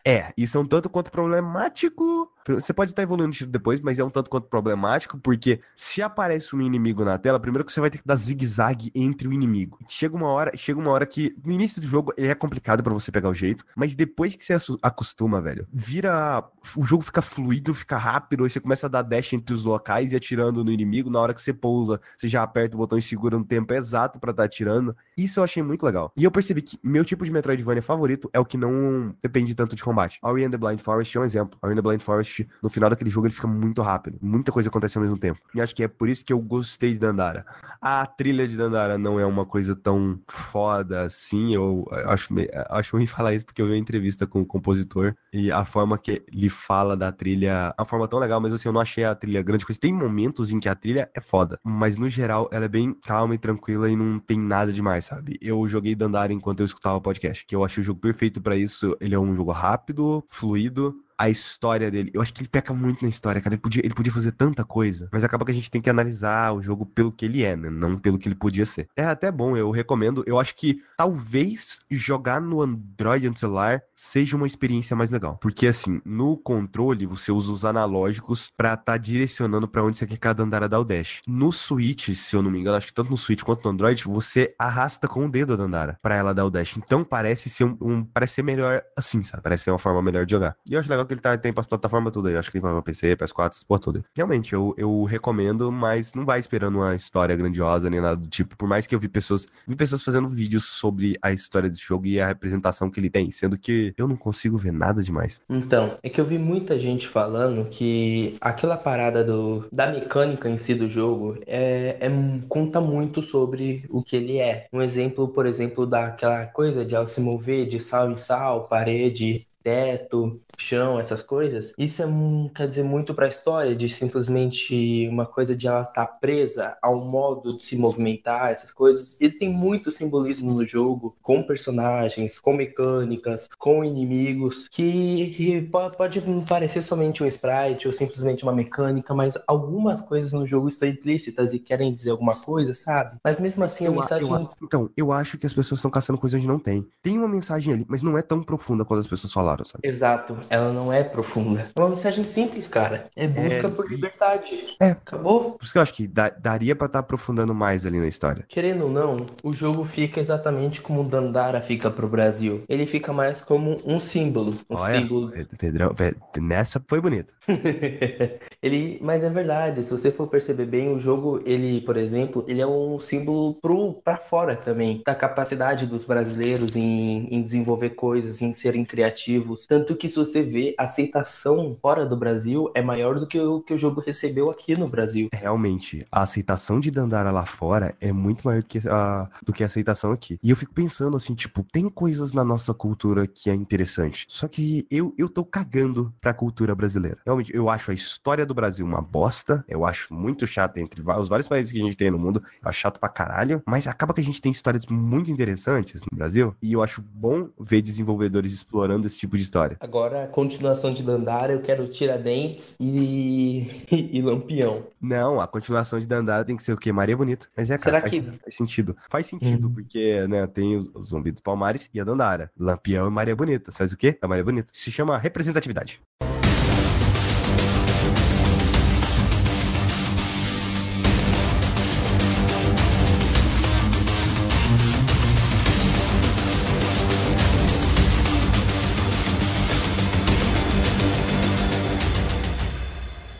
É, 0.04 0.32
isso 0.36 0.58
é 0.58 0.60
um 0.60 0.66
tanto 0.66 0.88
quanto 0.88 1.10
problemático. 1.10 2.32
Você 2.54 2.72
pode 2.72 2.92
estar 2.92 3.02
evoluindo 3.02 3.30
o 3.30 3.34
tiro 3.34 3.50
depois, 3.50 3.82
mas 3.82 3.98
é 3.98 4.04
um 4.04 4.10
tanto 4.10 4.30
quanto 4.30 4.48
problemático, 4.48 5.18
porque 5.18 5.60
se 5.74 6.02
aparece 6.02 6.54
um 6.54 6.60
inimigo 6.60 7.04
na 7.04 7.18
tela, 7.18 7.40
primeiro 7.40 7.64
que 7.64 7.72
você 7.72 7.80
vai 7.80 7.90
ter 7.90 7.98
que 7.98 8.06
dar 8.06 8.16
zigue-zague 8.16 8.90
entre 8.94 9.28
o 9.28 9.32
inimigo. 9.32 9.78
Chega 9.88 10.16
uma 10.16 10.28
hora, 10.28 10.56
chega 10.56 10.78
uma 10.78 10.90
hora 10.90 11.06
que 11.06 11.34
no 11.44 11.52
início 11.52 11.80
do 11.80 11.86
jogo 11.86 12.12
ele 12.16 12.28
é 12.28 12.34
complicado 12.34 12.82
para 12.82 12.92
você 12.92 13.10
pegar 13.10 13.28
o 13.28 13.34
jeito, 13.34 13.64
mas 13.76 13.94
depois 13.94 14.34
que 14.36 14.44
você 14.44 14.56
acostuma, 14.82 15.40
velho, 15.40 15.66
vira. 15.72 16.44
O 16.76 16.84
jogo 16.84 17.02
fica 17.02 17.22
fluido, 17.22 17.72
fica 17.74 17.96
rápido, 17.96 18.44
aí 18.44 18.50
você 18.50 18.60
começa 18.60 18.86
a 18.86 18.90
dar 18.90 19.02
dash 19.02 19.32
entre 19.32 19.54
os 19.54 19.64
locais 19.64 20.12
e 20.12 20.16
atirando 20.16 20.64
no 20.64 20.70
inimigo. 20.70 21.10
Na 21.10 21.20
hora 21.20 21.34
que 21.34 21.40
você 21.40 21.52
pousa, 21.52 22.00
você 22.16 22.28
já 22.28 22.42
aperta 22.42 22.74
o 22.76 22.78
botão 22.78 22.98
e 22.98 23.02
segura 23.02 23.38
no 23.38 23.44
tempo 23.44 23.72
exato 23.74 24.18
para 24.18 24.30
estar 24.30 24.42
tá 24.42 24.46
atirando. 24.46 24.96
Isso 25.16 25.40
eu 25.40 25.44
achei 25.44 25.62
muito 25.62 25.84
legal. 25.84 26.12
E 26.16 26.24
eu 26.24 26.30
percebi 26.30 26.62
que 26.62 26.78
meu 26.82 27.04
tipo 27.04 27.24
de 27.24 27.30
Metroidvania 27.30 27.82
favorito 27.82 28.28
é 28.32 28.38
o 28.38 28.44
que 28.44 28.56
não 28.56 29.14
depende 29.22 29.54
tanto 29.54 29.74
de 29.74 29.82
combate. 29.82 30.18
Ori 30.22 30.44
and 30.44 30.50
the 30.50 30.58
Blind 30.58 30.80
Forest 30.80 31.16
é 31.16 31.20
um 31.20 31.24
exemplo. 31.24 31.58
Ori 31.62 31.72
and 31.72 31.76
the 31.76 31.82
Blind 31.82 32.00
Forest, 32.00 32.37
no 32.62 32.68
final 32.68 32.90
daquele 32.90 33.10
jogo, 33.10 33.26
ele 33.26 33.34
fica 33.34 33.46
muito 33.46 33.80
rápido. 33.82 34.18
Muita 34.20 34.52
coisa 34.52 34.68
acontece 34.68 34.98
ao 34.98 35.02
mesmo 35.02 35.18
tempo. 35.18 35.40
E 35.54 35.60
acho 35.60 35.74
que 35.74 35.82
é 35.82 35.88
por 35.88 36.08
isso 36.08 36.24
que 36.24 36.32
eu 36.32 36.38
gostei 36.40 36.92
de 36.92 36.98
Dandara. 36.98 37.46
A 37.80 38.04
trilha 38.06 38.46
de 38.46 38.56
Dandara 38.56 38.98
não 38.98 39.18
é 39.18 39.24
uma 39.24 39.46
coisa 39.46 39.74
tão 39.74 40.20
foda 40.26 41.02
assim. 41.02 41.54
Eu 41.54 41.86
acho 42.06 42.28
acho 42.70 42.96
ruim 42.96 43.06
falar 43.06 43.34
isso 43.34 43.46
porque 43.46 43.60
eu 43.60 43.66
vi 43.66 43.72
uma 43.72 43.78
entrevista 43.78 44.26
com 44.26 44.40
o 44.40 44.46
compositor 44.46 45.14
e 45.32 45.50
a 45.50 45.64
forma 45.64 45.98
que 45.98 46.22
ele 46.32 46.48
fala 46.48 46.96
da 46.96 47.12
trilha, 47.12 47.74
a 47.76 47.84
forma 47.84 48.08
tão 48.08 48.18
legal, 48.18 48.40
mas 48.40 48.52
assim, 48.52 48.68
eu 48.68 48.72
não 48.72 48.80
achei 48.80 49.04
a 49.04 49.14
trilha 49.14 49.42
grande 49.42 49.64
coisa. 49.64 49.80
Tem 49.80 49.92
momentos 49.92 50.52
em 50.52 50.60
que 50.60 50.68
a 50.68 50.74
trilha 50.74 51.10
é 51.14 51.20
foda, 51.20 51.58
mas 51.64 51.96
no 51.96 52.08
geral 52.08 52.48
ela 52.52 52.64
é 52.64 52.68
bem 52.68 52.92
calma 52.92 53.34
e 53.34 53.38
tranquila 53.38 53.90
e 53.90 53.96
não 53.96 54.18
tem 54.18 54.38
nada 54.38 54.72
demais, 54.72 55.04
sabe? 55.04 55.38
Eu 55.40 55.66
joguei 55.68 55.94
Dandara 55.94 56.32
enquanto 56.32 56.60
eu 56.60 56.66
escutava 56.66 56.96
o 56.96 57.00
podcast, 57.00 57.44
que 57.46 57.54
eu 57.54 57.64
achei 57.64 57.82
o 57.82 57.84
jogo 57.84 58.00
perfeito 58.00 58.40
para 58.40 58.56
isso. 58.56 58.96
Ele 59.00 59.14
é 59.14 59.18
um 59.18 59.34
jogo 59.34 59.52
rápido, 59.52 60.24
fluido, 60.28 60.94
a 61.18 61.28
história 61.28 61.90
dele. 61.90 62.10
Eu 62.14 62.22
acho 62.22 62.32
que 62.32 62.40
ele 62.40 62.48
peca 62.48 62.72
muito 62.72 63.02
na 63.02 63.08
história, 63.08 63.40
cara. 63.40 63.54
Ele 63.54 63.60
podia, 63.60 63.84
ele 63.84 63.94
podia 63.94 64.12
fazer 64.12 64.32
tanta 64.32 64.64
coisa, 64.64 65.08
mas 65.12 65.24
acaba 65.24 65.44
que 65.44 65.50
a 65.50 65.54
gente 65.54 65.70
tem 65.70 65.80
que 65.80 65.90
analisar 65.90 66.52
o 66.52 66.62
jogo 66.62 66.86
pelo 66.86 67.10
que 67.10 67.24
ele 67.24 67.42
é, 67.42 67.56
né? 67.56 67.68
Não 67.68 67.96
pelo 67.96 68.18
que 68.18 68.28
ele 68.28 68.34
podia 68.34 68.64
ser. 68.64 68.88
É 68.96 69.04
até 69.04 69.30
bom, 69.30 69.56
eu 69.56 69.70
recomendo. 69.70 70.22
Eu 70.26 70.38
acho 70.38 70.54
que 70.54 70.80
talvez 70.96 71.80
jogar 71.90 72.40
no 72.40 72.62
Android 72.62 73.28
no 73.28 73.36
celular 73.36 73.82
seja 73.94 74.36
uma 74.36 74.46
experiência 74.46 74.96
mais 74.96 75.10
legal. 75.10 75.38
Porque 75.40 75.66
assim, 75.66 76.00
no 76.04 76.36
controle 76.36 77.04
você 77.06 77.32
usa 77.32 77.52
os 77.52 77.64
analógicos 77.64 78.50
para 78.56 78.74
estar 78.74 78.84
tá 78.84 78.96
direcionando 78.96 79.66
para 79.66 79.82
onde 79.82 79.98
você 79.98 80.06
quer 80.06 80.18
cada 80.18 80.42
andar 80.42 80.68
dar 80.68 80.78
o 80.78 80.84
dash. 80.84 81.20
No 81.26 81.52
Switch, 81.52 82.14
se 82.14 82.36
eu 82.36 82.42
não 82.42 82.50
me 82.50 82.60
engano, 82.60 82.76
acho 82.76 82.88
que 82.88 82.94
tanto 82.94 83.10
no 83.10 83.16
Switch 83.16 83.42
quanto 83.42 83.64
no 83.64 83.70
Android, 83.70 84.04
você 84.04 84.54
arrasta 84.58 85.08
com 85.08 85.26
o 85.26 85.30
dedo 85.30 85.54
a 85.54 85.56
Dandara 85.56 85.98
para 86.02 86.14
ela 86.14 86.32
dar 86.32 86.44
o 86.44 86.50
dash. 86.50 86.76
Então 86.76 87.02
parece 87.02 87.50
ser 87.50 87.64
um, 87.64 87.76
um, 87.80 88.04
parece 88.04 88.34
ser 88.34 88.42
melhor 88.42 88.82
assim, 88.96 89.22
sabe? 89.22 89.42
Parece 89.42 89.64
ser 89.64 89.70
uma 89.70 89.78
forma 89.78 90.02
melhor 90.02 90.24
de 90.24 90.32
jogar. 90.32 90.56
E 90.68 90.74
eu 90.74 90.80
acho 90.80 90.88
legal 90.88 91.07
que 91.08 91.14
ele 91.14 91.20
tá, 91.20 91.36
tem 91.36 91.52
pras 91.52 91.66
plataformas 91.66 92.12
tudo 92.12 92.28
aí. 92.28 92.36
Acho 92.36 92.50
que 92.50 92.60
tem 92.60 92.60
pra 92.60 92.82
PC, 92.82 93.16
PS4, 93.16 93.50
essas 93.50 93.64
porra 93.64 93.80
tudo. 93.80 94.04
Realmente, 94.14 94.52
eu, 94.52 94.74
eu 94.76 95.04
recomendo, 95.04 95.72
mas 95.72 96.14
não 96.14 96.24
vai 96.24 96.38
esperando 96.38 96.76
uma 96.76 96.94
história 96.94 97.34
grandiosa 97.34 97.90
nem 97.90 98.00
nada 98.00 98.16
do 98.16 98.28
tipo. 98.28 98.56
Por 98.56 98.68
mais 98.68 98.86
que 98.86 98.94
eu 98.94 99.00
vi 99.00 99.08
pessoas, 99.08 99.46
vi 99.66 99.74
pessoas 99.74 100.02
fazendo 100.02 100.28
vídeos 100.28 100.64
sobre 100.64 101.18
a 101.22 101.32
história 101.32 101.68
desse 101.68 101.82
jogo 101.82 102.06
e 102.06 102.20
a 102.20 102.26
representação 102.26 102.90
que 102.90 103.00
ele 103.00 103.10
tem, 103.10 103.30
sendo 103.30 103.58
que 103.58 103.92
eu 103.96 104.06
não 104.06 104.16
consigo 104.16 104.56
ver 104.56 104.72
nada 104.72 105.02
demais. 105.02 105.40
Então, 105.48 105.96
é 106.02 106.08
que 106.08 106.20
eu 106.20 106.24
vi 106.24 106.38
muita 106.38 106.78
gente 106.78 107.08
falando 107.08 107.68
que 107.68 108.36
aquela 108.40 108.76
parada 108.76 109.24
do, 109.24 109.66
da 109.72 109.90
mecânica 109.90 110.48
em 110.48 110.58
si 110.58 110.74
do 110.74 110.88
jogo 110.88 111.38
é, 111.46 111.96
é 112.00 112.08
conta 112.48 112.80
muito 112.80 113.22
sobre 113.22 113.84
o 113.88 114.02
que 114.02 114.16
ele 114.16 114.38
é. 114.38 114.68
Um 114.72 114.82
exemplo, 114.82 115.28
por 115.28 115.46
exemplo, 115.46 115.86
daquela 115.86 116.46
coisa 116.46 116.84
de 116.84 116.94
ela 116.94 117.06
se 117.06 117.20
mover 117.20 117.66
de 117.66 117.80
sal 117.80 118.10
em 118.10 118.16
sal, 118.16 118.68
parede, 118.68 119.47
teto, 119.68 120.40
chão, 120.56 120.98
essas 120.98 121.20
coisas, 121.22 121.74
isso 121.78 122.02
é, 122.02 122.06
quer 122.54 122.66
dizer 122.66 122.82
muito 122.82 123.14
para 123.14 123.26
a 123.26 123.28
história 123.28 123.76
de 123.76 123.86
simplesmente 123.88 125.06
uma 125.08 125.26
coisa 125.26 125.54
de 125.54 125.66
ela 125.66 125.82
estar 125.82 126.06
tá 126.06 126.06
presa 126.06 126.76
ao 126.82 126.98
modo 127.04 127.56
de 127.56 127.62
se 127.62 127.76
movimentar, 127.76 128.50
essas 128.50 128.72
coisas. 128.72 129.20
Existem 129.20 129.50
muito 129.50 129.92
simbolismo 129.92 130.52
no 130.52 130.66
jogo, 130.66 131.14
com 131.22 131.42
personagens, 131.42 132.38
com 132.38 132.54
mecânicas, 132.54 133.48
com 133.58 133.84
inimigos, 133.84 134.68
que 134.68 135.68
pode 135.70 136.20
parecer 136.48 136.80
somente 136.82 137.22
um 137.22 137.26
sprite 137.26 137.86
ou 137.86 137.92
simplesmente 137.92 138.42
uma 138.42 138.52
mecânica, 138.52 139.14
mas 139.14 139.36
algumas 139.46 140.00
coisas 140.00 140.32
no 140.32 140.46
jogo 140.46 140.68
estão 140.68 140.88
implícitas 140.88 141.52
e 141.52 141.58
querem 141.58 141.92
dizer 141.92 142.10
alguma 142.10 142.34
coisa, 142.34 142.72
sabe? 142.72 143.18
Mas 143.22 143.38
mesmo 143.38 143.64
assim, 143.64 143.84
a 143.84 143.88
Eu 143.88 143.92
a- 143.92 144.02
mensagem. 144.02 144.28
eu 144.28 144.48
então, 144.62 144.90
eu 144.96 145.12
acho 145.12 145.36
que 145.36 145.46
as 145.46 145.52
pessoas 145.52 145.78
estão 145.78 145.90
caçando 145.90 146.18
coisas 146.18 146.38
onde 146.38 146.48
não 146.48 146.58
tem. 146.58 146.86
Tem 147.02 147.18
uma 147.18 147.28
mensagem 147.28 147.74
ali, 147.74 147.86
mas 147.88 148.02
não 148.02 148.16
é 148.16 148.22
tão 148.22 148.42
profunda 148.42 148.84
quanto 148.84 149.00
as 149.00 149.06
pessoas 149.06 149.32
falaram, 149.32 149.57
sabe? 149.64 149.86
Exato, 149.88 150.36
ela 150.50 150.72
não 150.72 150.92
é 150.92 151.02
profunda. 151.04 151.68
É 151.74 151.80
uma 151.80 151.88
mensagem 151.90 152.24
simples, 152.24 152.68
cara. 152.68 153.08
É 153.16 153.26
busca 153.26 153.68
por 153.68 153.90
liberdade. 153.90 154.76
É. 154.80 154.90
Acabou? 154.90 155.52
Por 155.52 155.64
isso 155.64 155.72
que 155.72 155.78
eu 155.78 155.82
acho 155.82 155.94
que 155.94 156.06
dá- 156.06 156.30
daria 156.30 156.74
pra 156.76 156.86
estar 156.86 156.98
aprofundando 157.00 157.54
mais 157.54 157.84
ali 157.86 157.98
na 157.98 158.08
história. 158.08 158.44
Querendo 158.48 158.84
ou 158.84 158.90
não, 158.90 159.26
o 159.42 159.52
jogo 159.52 159.84
fica 159.84 160.20
exatamente 160.20 160.80
como 160.80 161.00
o 161.02 161.04
Dandara 161.04 161.60
fica 161.60 161.90
pro 161.90 162.08
Brasil. 162.08 162.62
Ele 162.68 162.86
fica 162.86 163.12
mais 163.12 163.40
como 163.40 163.76
um 163.84 164.00
símbolo. 164.00 164.54
Um 164.68 164.76
Olha, 164.76 165.00
símbolo. 165.00 165.30
Pe- 165.30 165.46
Pedrão, 165.58 165.94
Pe- 165.94 166.14
nessa 166.40 166.82
foi 166.86 167.00
bonito. 167.00 167.32
ele, 168.62 168.98
mas 169.02 169.22
é 169.22 169.30
verdade, 169.30 169.84
se 169.84 169.90
você 169.90 170.10
for 170.10 170.26
perceber 170.28 170.66
bem, 170.66 170.88
o 170.94 171.00
jogo, 171.00 171.40
ele, 171.44 171.80
por 171.82 171.96
exemplo, 171.96 172.44
ele 172.48 172.60
é 172.60 172.66
um 172.66 172.98
símbolo 173.00 173.54
pro, 173.60 173.94
pra 174.02 174.16
fora 174.16 174.56
também, 174.56 175.02
da 175.04 175.14
capacidade 175.14 175.86
dos 175.86 176.04
brasileiros 176.04 176.76
em, 176.76 177.26
em 177.34 177.42
desenvolver 177.42 177.90
coisas, 177.90 178.40
em 178.42 178.52
serem 178.52 178.84
criativos. 178.84 179.47
Tanto 179.66 179.96
que 179.96 180.08
se 180.08 180.16
você 180.16 180.42
vê, 180.42 180.74
a 180.78 180.84
aceitação 180.84 181.76
fora 181.80 182.06
do 182.06 182.16
Brasil 182.16 182.70
é 182.74 182.82
maior 182.82 183.18
do 183.18 183.26
que 183.26 183.38
o 183.38 183.60
que 183.60 183.74
o 183.74 183.78
jogo 183.78 184.00
recebeu 184.00 184.50
aqui 184.50 184.78
no 184.78 184.88
Brasil. 184.88 185.28
Realmente, 185.32 186.04
a 186.10 186.22
aceitação 186.22 186.80
de 186.80 186.90
Dandara 186.90 187.30
lá 187.30 187.46
fora 187.46 187.94
é 188.00 188.12
muito 188.12 188.46
maior 188.46 188.62
do 188.62 188.68
que 188.68 188.80
a, 188.88 189.28
do 189.44 189.52
que 189.52 189.62
a 189.62 189.66
aceitação 189.66 190.12
aqui. 190.12 190.38
E 190.42 190.50
eu 190.50 190.56
fico 190.56 190.72
pensando 190.72 191.16
assim, 191.16 191.34
tipo, 191.34 191.64
tem 191.70 191.88
coisas 191.88 192.32
na 192.32 192.44
nossa 192.44 192.72
cultura 192.72 193.26
que 193.26 193.50
é 193.50 193.54
interessante. 193.54 194.26
Só 194.28 194.48
que 194.48 194.86
eu, 194.90 195.14
eu 195.18 195.28
tô 195.28 195.44
cagando 195.44 196.12
pra 196.20 196.34
cultura 196.34 196.74
brasileira. 196.74 197.18
Realmente, 197.24 197.54
eu 197.54 197.68
acho 197.68 197.90
a 197.90 197.94
história 197.94 198.46
do 198.46 198.54
Brasil 198.54 198.86
uma 198.86 199.02
bosta. 199.02 199.64
Eu 199.68 199.84
acho 199.84 200.12
muito 200.12 200.46
chato 200.46 200.78
entre 200.78 201.02
os 201.02 201.28
vários 201.28 201.48
países 201.48 201.72
que 201.72 201.80
a 201.80 201.84
gente 201.84 201.96
tem 201.96 202.10
no 202.10 202.18
mundo. 202.18 202.42
Eu 202.62 202.68
acho 202.68 202.80
chato 202.80 202.98
pra 202.98 203.08
caralho. 203.08 203.62
Mas 203.66 203.86
acaba 203.86 204.14
que 204.14 204.20
a 204.20 204.24
gente 204.24 204.40
tem 204.40 204.52
histórias 204.52 204.86
muito 204.86 205.30
interessantes 205.30 206.02
no 206.10 206.16
Brasil. 206.16 206.54
E 206.62 206.72
eu 206.72 206.82
acho 206.82 207.02
bom 207.02 207.48
ver 207.58 207.82
desenvolvedores 207.82 208.52
explorando 208.52 209.06
esse 209.06 209.18
tipo 209.18 209.27
de 209.36 209.42
história. 209.42 209.76
Agora, 209.80 210.24
a 210.24 210.26
continuação 210.28 210.92
de 210.92 211.02
Dandara, 211.02 211.52
eu 211.52 211.60
quero 211.60 211.86
Tiradentes 211.88 212.76
e, 212.80 213.68
e 213.90 214.22
Lampião. 214.22 214.84
Não, 215.00 215.40
a 215.40 215.46
continuação 215.46 215.98
de 215.98 216.06
Dandara 216.06 216.44
tem 216.44 216.56
que 216.56 216.62
ser 216.62 216.72
o 216.72 216.76
quê? 216.76 216.92
Maria 216.92 217.16
Bonita. 217.16 217.46
Mas 217.56 217.70
é, 217.70 217.76
Será 217.76 218.00
cara, 218.00 218.10
faz, 218.10 218.12
que- 218.12 218.38
faz 218.38 218.54
sentido. 218.54 218.96
Faz 219.08 219.26
sentido, 219.26 219.66
Uhum. 219.68 219.74
porque, 219.74 220.26
né, 220.28 220.46
tem 220.46 220.76
os, 220.76 220.88
os 220.94 221.08
Zumbi 221.10 221.30
dos 221.32 221.40
Palmares 221.40 221.88
e 221.92 222.00
a 222.00 222.04
Dandara. 222.04 222.50
Lampião 222.58 223.06
e 223.06 223.10
Maria 223.10 223.34
Bonita. 223.36 223.72
Faz 223.72 223.92
o 223.92 223.96
quê? 223.96 224.16
A 224.22 224.28
Maria 224.28 224.44
Bonita. 224.44 224.70
Se 224.72 224.90
chama 224.90 225.16
representatividade. 225.18 225.98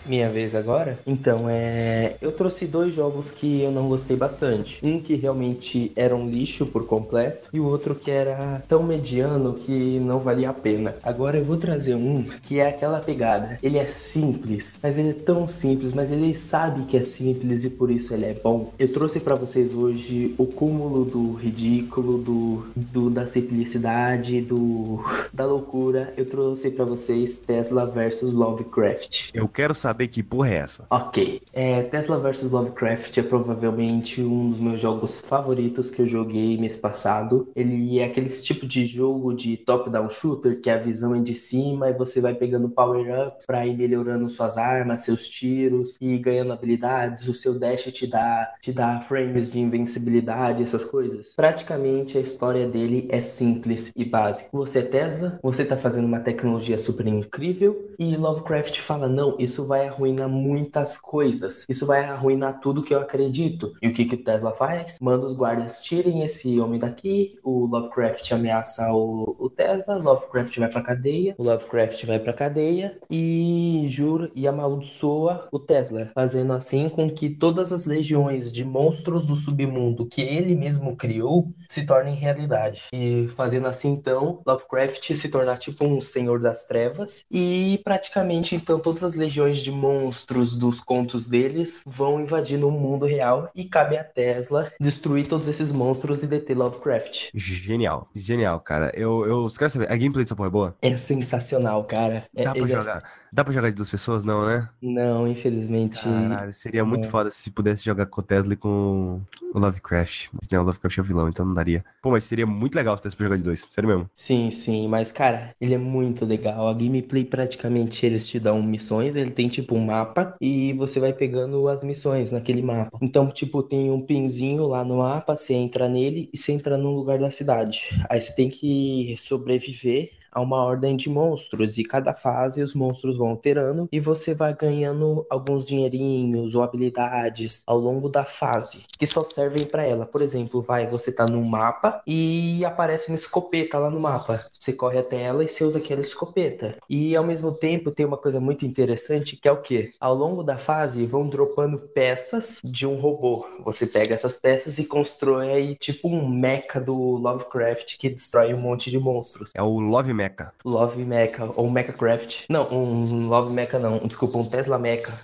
Minha 0.09 0.31
vez 0.31 0.55
agora? 0.55 0.99
Então, 1.07 1.45
é. 1.49 2.17
Eu 2.23 2.33
trouxe 2.33 2.67
dois 2.67 2.95
jogos 2.95 3.31
que 3.31 3.63
eu 3.63 3.71
não 3.71 3.89
gostei 3.89 4.17
bastante. 4.17 4.79
Um 4.83 4.99
que 5.01 5.15
realmente 5.15 5.93
era 5.95 6.17
um 6.17 6.29
lixo 6.29 6.65
por 6.65 6.87
completo, 6.87 7.49
e 7.53 7.61
o 7.61 7.67
outro 7.67 7.95
que 7.95 8.11
era 8.11 8.63
tão 8.67 8.83
mediano 8.83 9.53
que 9.53 10.01
não 10.01 10.19
valia 10.19 10.49
a 10.49 10.53
pena. 10.55 10.97
Agora 11.03 11.37
eu 11.37 11.45
vou 11.45 11.59
trazer 11.59 11.95
um 11.95 12.25
que 12.43 12.59
é 12.59 12.69
aquela 12.69 13.01
pegada. 13.01 13.59
Ele 13.63 13.77
é 13.77 13.87
simples, 13.87 14.81
mas 14.83 14.97
ele 14.97 15.11
é 15.11 15.13
tão 15.13 15.47
simples, 15.47 15.93
mas 15.93 16.11
ele 16.11 16.35
sabe 16.37 16.85
que 16.85 16.97
é 16.97 17.03
simples 17.03 17.65
e 17.65 17.71
por 17.71 17.91
isso 17.91 18.15
ele 18.15 18.25
é 18.25 18.35
bom. 18.35 18.73
Eu 18.79 18.93
trouxe 18.93 19.21
pra 19.21 19.35
vocês 19.35 19.75
hoje 19.75 20.35
o 20.39 20.47
cúmulo 20.47 21.05
do 21.05 21.33
ridículo, 21.33 22.19
do, 22.19 22.67
do 22.75 23.11
da 23.11 23.27
simplicidade, 23.27 24.41
do 24.41 25.05
da 25.33 25.45
loucura. 25.45 26.15
Eu 26.17 26.25
trouxe 26.25 26.71
pra 26.71 26.85
vocês 26.85 27.37
Tesla 27.39 27.85
versus 27.85 28.33
Lovecraft. 28.33 29.31
Eu 29.35 29.49
quero 29.49 29.75
saber 29.75 29.98
que 30.07 30.23
porra 30.23 30.51
é 30.51 30.55
essa. 30.57 30.87
Ok. 30.91 31.43
É, 31.53 31.83
Tesla 31.83 32.19
vs 32.19 32.51
Lovecraft 32.51 33.17
é 33.19 33.23
provavelmente 33.23 34.21
um 34.23 34.51
dos 34.51 34.61
meus 34.61 34.81
jogos 34.81 35.19
favoritos 35.21 35.91
que 35.91 36.03
eu 36.03 36.07
joguei 36.07 36.57
mês 36.57 36.77
passado. 36.77 37.49
Ele 37.57 37.99
é 37.99 38.05
aquele 38.05 38.29
tipo 38.29 38.67
de 38.67 38.87
jogo 38.87 39.35
de 39.35 39.57
top-down 39.57 40.11
shooter 40.11 40.61
que 40.61 40.71
a 40.71 40.79
visão 40.79 41.15
é 41.15 41.21
de 41.21 41.35
cima 41.35 41.91
e 41.91 41.95
você 41.95 42.21
vai 42.21 42.35
pegando 42.35 42.69
power-ups 42.69 43.47
pra 43.47 43.67
ir 43.67 43.77
melhorando 43.77 44.31
suas 44.31 44.57
armas, 44.57 45.03
seus 45.03 45.29
tiros 45.29 45.97
e 46.01 46.17
ganhando 46.19 46.53
habilidades. 46.53 47.27
O 47.27 47.35
seu 47.35 47.59
dash 47.59 47.85
te 47.85 48.07
dá, 48.07 48.53
te 48.61 48.73
dá 48.73 49.01
frames 49.01 49.53
de 49.53 49.61
invencibilidade, 49.61 50.63
essas 50.63 50.85
coisas. 50.85 51.35
Praticamente 51.35 52.19
a 52.19 52.21
história 52.21 52.67
dele 52.67 53.09
é 53.11 53.21
simples 53.23 53.93
e 53.97 54.05
básica. 54.05 54.49
Você 54.53 54.81
é 54.81 54.83
Tesla, 54.83 55.39
você 55.43 55.65
tá 55.65 55.77
fazendo 55.77 56.07
uma 56.07 56.21
tecnologia 56.21 56.79
super 56.79 57.07
incrível 57.07 57.95
e 57.99 58.17
Lovecraft 58.17 58.81
fala: 58.81 59.09
não, 59.09 59.37
isso 59.39 59.67
vai 59.67 59.88
arruinar 59.89 60.29
muitas 60.29 60.97
coisas. 60.97 61.65
Isso 61.69 61.87
vai 61.87 62.05
arruinar 62.05 62.61
tudo 62.61 62.83
que 62.83 62.95
eu 62.95 63.01
acredito. 63.01 63.73
E 63.83 63.89
o 63.89 63.93
que 63.93 64.05
que 64.05 64.15
o 64.15 64.25
Tesla 64.25 64.53
faz? 64.53 64.99
Manda 65.01 65.27
os 65.27 65.35
guardas 65.35 65.81
tirem 65.81 66.23
esse 66.23 66.59
homem 66.61 66.79
daqui. 66.79 67.39
O 67.43 67.67
Lovecraft 67.67 68.31
ameaça 68.33 68.93
o, 68.93 69.37
o 69.39 69.51
Tesla. 69.51 69.97
Lovecraft 69.97 70.59
vai 70.59 70.69
pra 70.69 70.83
cadeia. 70.83 71.35
O 71.39 71.43
Lovecraft 71.43 72.05
vai 72.05 72.19
pra 72.19 72.33
cadeia 72.33 72.99
e 73.11 73.87
jura 73.89 74.31
e 74.35 74.47
amaldiçoa 74.47 75.49
o 75.51 75.59
Tesla, 75.59 76.11
fazendo 76.15 76.53
assim 76.53 76.89
com 76.89 77.11
que 77.11 77.31
todas 77.31 77.73
as 77.73 77.87
legiões 77.87 78.53
de 78.53 78.65
monstros 78.65 79.27
do 79.27 79.37
submundo 79.37 80.07
que 80.07 80.23
ele 80.23 80.55
mesmo 80.55 80.97
criou 80.97 81.53
se 81.69 81.85
tornem 81.85 82.15
realidade. 82.15 82.85
E 82.93 83.29
fazendo 83.37 83.67
assim, 83.67 83.89
então, 83.89 84.41
Lovecraft 84.47 85.15
se 85.15 85.29
tornar 85.29 85.59
tipo 85.59 85.85
um 85.85 86.01
senhor 86.01 86.41
das 86.41 86.67
trevas. 86.67 87.25
E 87.31 87.81
praticamente, 87.85 88.55
então, 88.55 88.79
todas 88.79 89.03
as 89.03 89.15
legiões 89.15 89.59
de 89.59 89.71
monstros 89.79 90.57
dos 90.57 90.81
contos 90.81 91.27
deles 91.27 91.83
vão 91.87 92.21
invadindo 92.21 92.69
o 92.69 92.71
mundo 92.71 93.07
real. 93.07 93.51
E 93.55 93.65
cabe 93.65 93.97
a 93.97 94.05
Tesla 94.05 94.71
destruir 94.81 95.27
todos 95.27 95.47
esses 95.49 95.71
monstros 95.73 96.23
e 96.23 96.27
deter 96.27 96.57
Lovecraft. 96.57 97.29
Genial. 97.35 98.09
Genial, 98.15 98.61
cara. 98.61 98.91
Eu, 98.95 99.25
eu 99.27 99.47
quero 99.57 99.71
saber, 99.71 99.91
a 99.91 99.97
gameplay 99.97 100.25
dessa 100.25 100.37
porra 100.37 100.49
é 100.49 100.51
boa? 100.51 100.77
É 100.83 100.97
sensacional, 100.97 101.85
cara. 101.85 102.25
É- 102.35 102.45
Dá 102.45 102.51
pra 102.53 102.61
ele 102.63 102.73
é- 102.73 102.77
jogar? 102.77 103.03
Dá 103.33 103.45
pra 103.45 103.53
jogar 103.53 103.69
de 103.71 103.77
duas 103.77 103.91
pessoas? 103.91 104.25
Não, 104.25 104.47
né? 104.47 104.69
Não, 104.81 105.29
infelizmente. 105.29 106.01
Caralho, 106.01 106.53
seria 106.53 106.85
muito 106.85 107.09
foda 107.09 107.31
se 107.31 107.51
pudesse 107.51 107.85
jogar 107.85 108.07
com 108.07 108.21
o 108.21 108.25
Tesla 108.25 108.55
e 108.55 108.57
com 108.57 109.21
o 109.53 109.59
Lovecraft. 109.59 110.29
Não, 110.51 110.63
o 110.63 110.65
Lovecraft 110.67 110.99
é 110.99 111.01
o 111.01 111.05
vilão, 111.05 111.29
então 111.29 111.45
não 111.45 111.55
daria. 111.55 111.85
Pô, 112.03 112.11
mas 112.11 112.25
seria 112.25 112.47
muito 112.47 112.75
legal 112.75 112.97
se 112.97 113.05
desse 113.05 113.17
pra 113.17 113.27
jogar 113.27 113.37
de 113.37 113.45
dois. 113.45 113.67
Sério 113.71 113.89
mesmo. 113.89 114.11
Sim, 114.15 114.51
sim, 114.51 114.89
mas 114.89 115.13
cara, 115.13 115.55
ele 115.61 115.75
é 115.75 115.79
muito 115.79 116.25
legal. 116.25 116.69
A 116.69 116.75
gameplay 116.75 117.25
praticamente 117.25 118.05
eles 118.05 118.27
te 118.27 118.41
dão 118.41 118.63
missões, 118.63 119.15
ele 119.15 119.31
tem 119.31 119.49
tipo 119.49 119.75
um 119.75 119.85
mapa 119.85 120.35
e 120.41 120.73
você 120.75 121.01
vai 121.01 121.13
pegando 121.13 121.69
as 121.69 121.83
missões 121.83 122.33
naquele 122.33 122.63
mapa. 122.63 122.99
Então, 123.03 123.31
tipo, 123.31 123.63
tem 123.63 123.91
um 123.91 124.01
pinzinho 124.01 124.67
lá 124.67 124.85
no 124.85 124.99
mapa, 124.99 125.37
você 125.37 125.55
entra 125.55 125.89
nele 125.89 126.29
e 126.33 126.39
você 126.39 126.53
entra 126.53 126.77
num 126.77 126.95
lugar 126.95 127.19
da 127.19 127.31
cidade. 127.31 127.89
Aí 128.09 128.21
você 128.21 128.35
tem 128.35 128.49
que 128.49 129.15
sobreviver 129.19 130.11
a 130.33 130.41
uma 130.41 130.63
ordem 130.65 130.97
de 130.97 131.09
monstros 131.09 131.79
e 131.79 131.85
cada 131.85 132.15
fase 132.15 132.63
os 132.63 132.75
monstros 132.75 133.17
vão 133.17 133.31
alterando 133.31 133.89
e 133.91 134.01
você 134.01 134.35
vai 134.35 134.55
ganhando 134.55 135.27
alguns 135.29 135.67
dinheirinhos 135.67 136.55
ou 136.55 136.63
habilidades 136.63 137.63
ao 137.67 137.79
longo 137.79 138.09
da 138.09 138.25
fase 138.25 138.83
que 138.99 139.07
só 139.07 139.25
servem 139.25 139.65
para 139.65 139.85
ela. 139.85 140.07
Por 140.07 140.23
exemplo, 140.23 140.63
vai, 140.63 140.87
você 140.87 141.13
tá 141.13 141.27
num 141.27 141.45
mapa 141.45 142.03
e 142.07 142.65
aparece 142.65 143.09
uma 143.09 143.17
escopeta 143.17 143.79
lá 143.79 143.91
no 143.91 144.01
mapa. 144.01 144.45
Você 144.59 144.73
corre 144.73 144.99
até 144.99 145.23
ela 145.23 145.45
e 145.45 145.49
você 145.49 145.65
usa 145.65 145.79
aquela 145.79 146.01
escopeta. 146.01 146.77
E 146.89 147.17
ao 147.17 147.25
mesmo 147.25 147.53
tempo 147.53 147.91
tem 147.91 148.07
uma 148.07 148.17
coisa 148.17 148.41
muito 148.41 148.67
interessante 148.67 149.37
que 149.37 149.49
é 149.49 149.53
o 149.53 149.63
que? 149.63 149.93
Ao 150.01 150.15
longo 150.15 150.43
da 150.43 150.57
fase 150.57 151.07
vão 151.07 151.29
dropando 151.29 151.79
peças 151.79 152.61
de 152.65 152.87
um 152.87 152.97
robô. 152.97 153.47
Você 153.65 153.87
pega 153.87 154.15
essas 154.15 154.37
peças 154.37 154.79
e 154.79 154.85
constrói 154.85 155.51
aí 155.51 155.75
tipo 155.75 156.09
um 156.09 156.29
mecha 156.29 156.81
do 156.81 156.95
Lovecraft 156.95 157.97
que 157.99 158.09
destrói 158.09 158.53
um 158.53 158.61
monte 158.61 158.91
de 158.91 158.99
monstros. 158.99 159.51
É 159.55 159.63
o 159.63 159.79
Love 159.79 160.13
Mecha. 160.19 160.53
Love 160.65 161.05
Mecha 161.05 161.49
ou 161.55 161.71
Mechacraft. 161.71 162.47
Não, 162.49 162.69
um 162.73 163.29
Love 163.29 163.53
Mecha 163.53 163.79
não. 163.79 163.99
Desculpa, 163.99 164.39
um 164.39 164.45
Tesla 164.45 164.77
Mecha. 164.77 165.15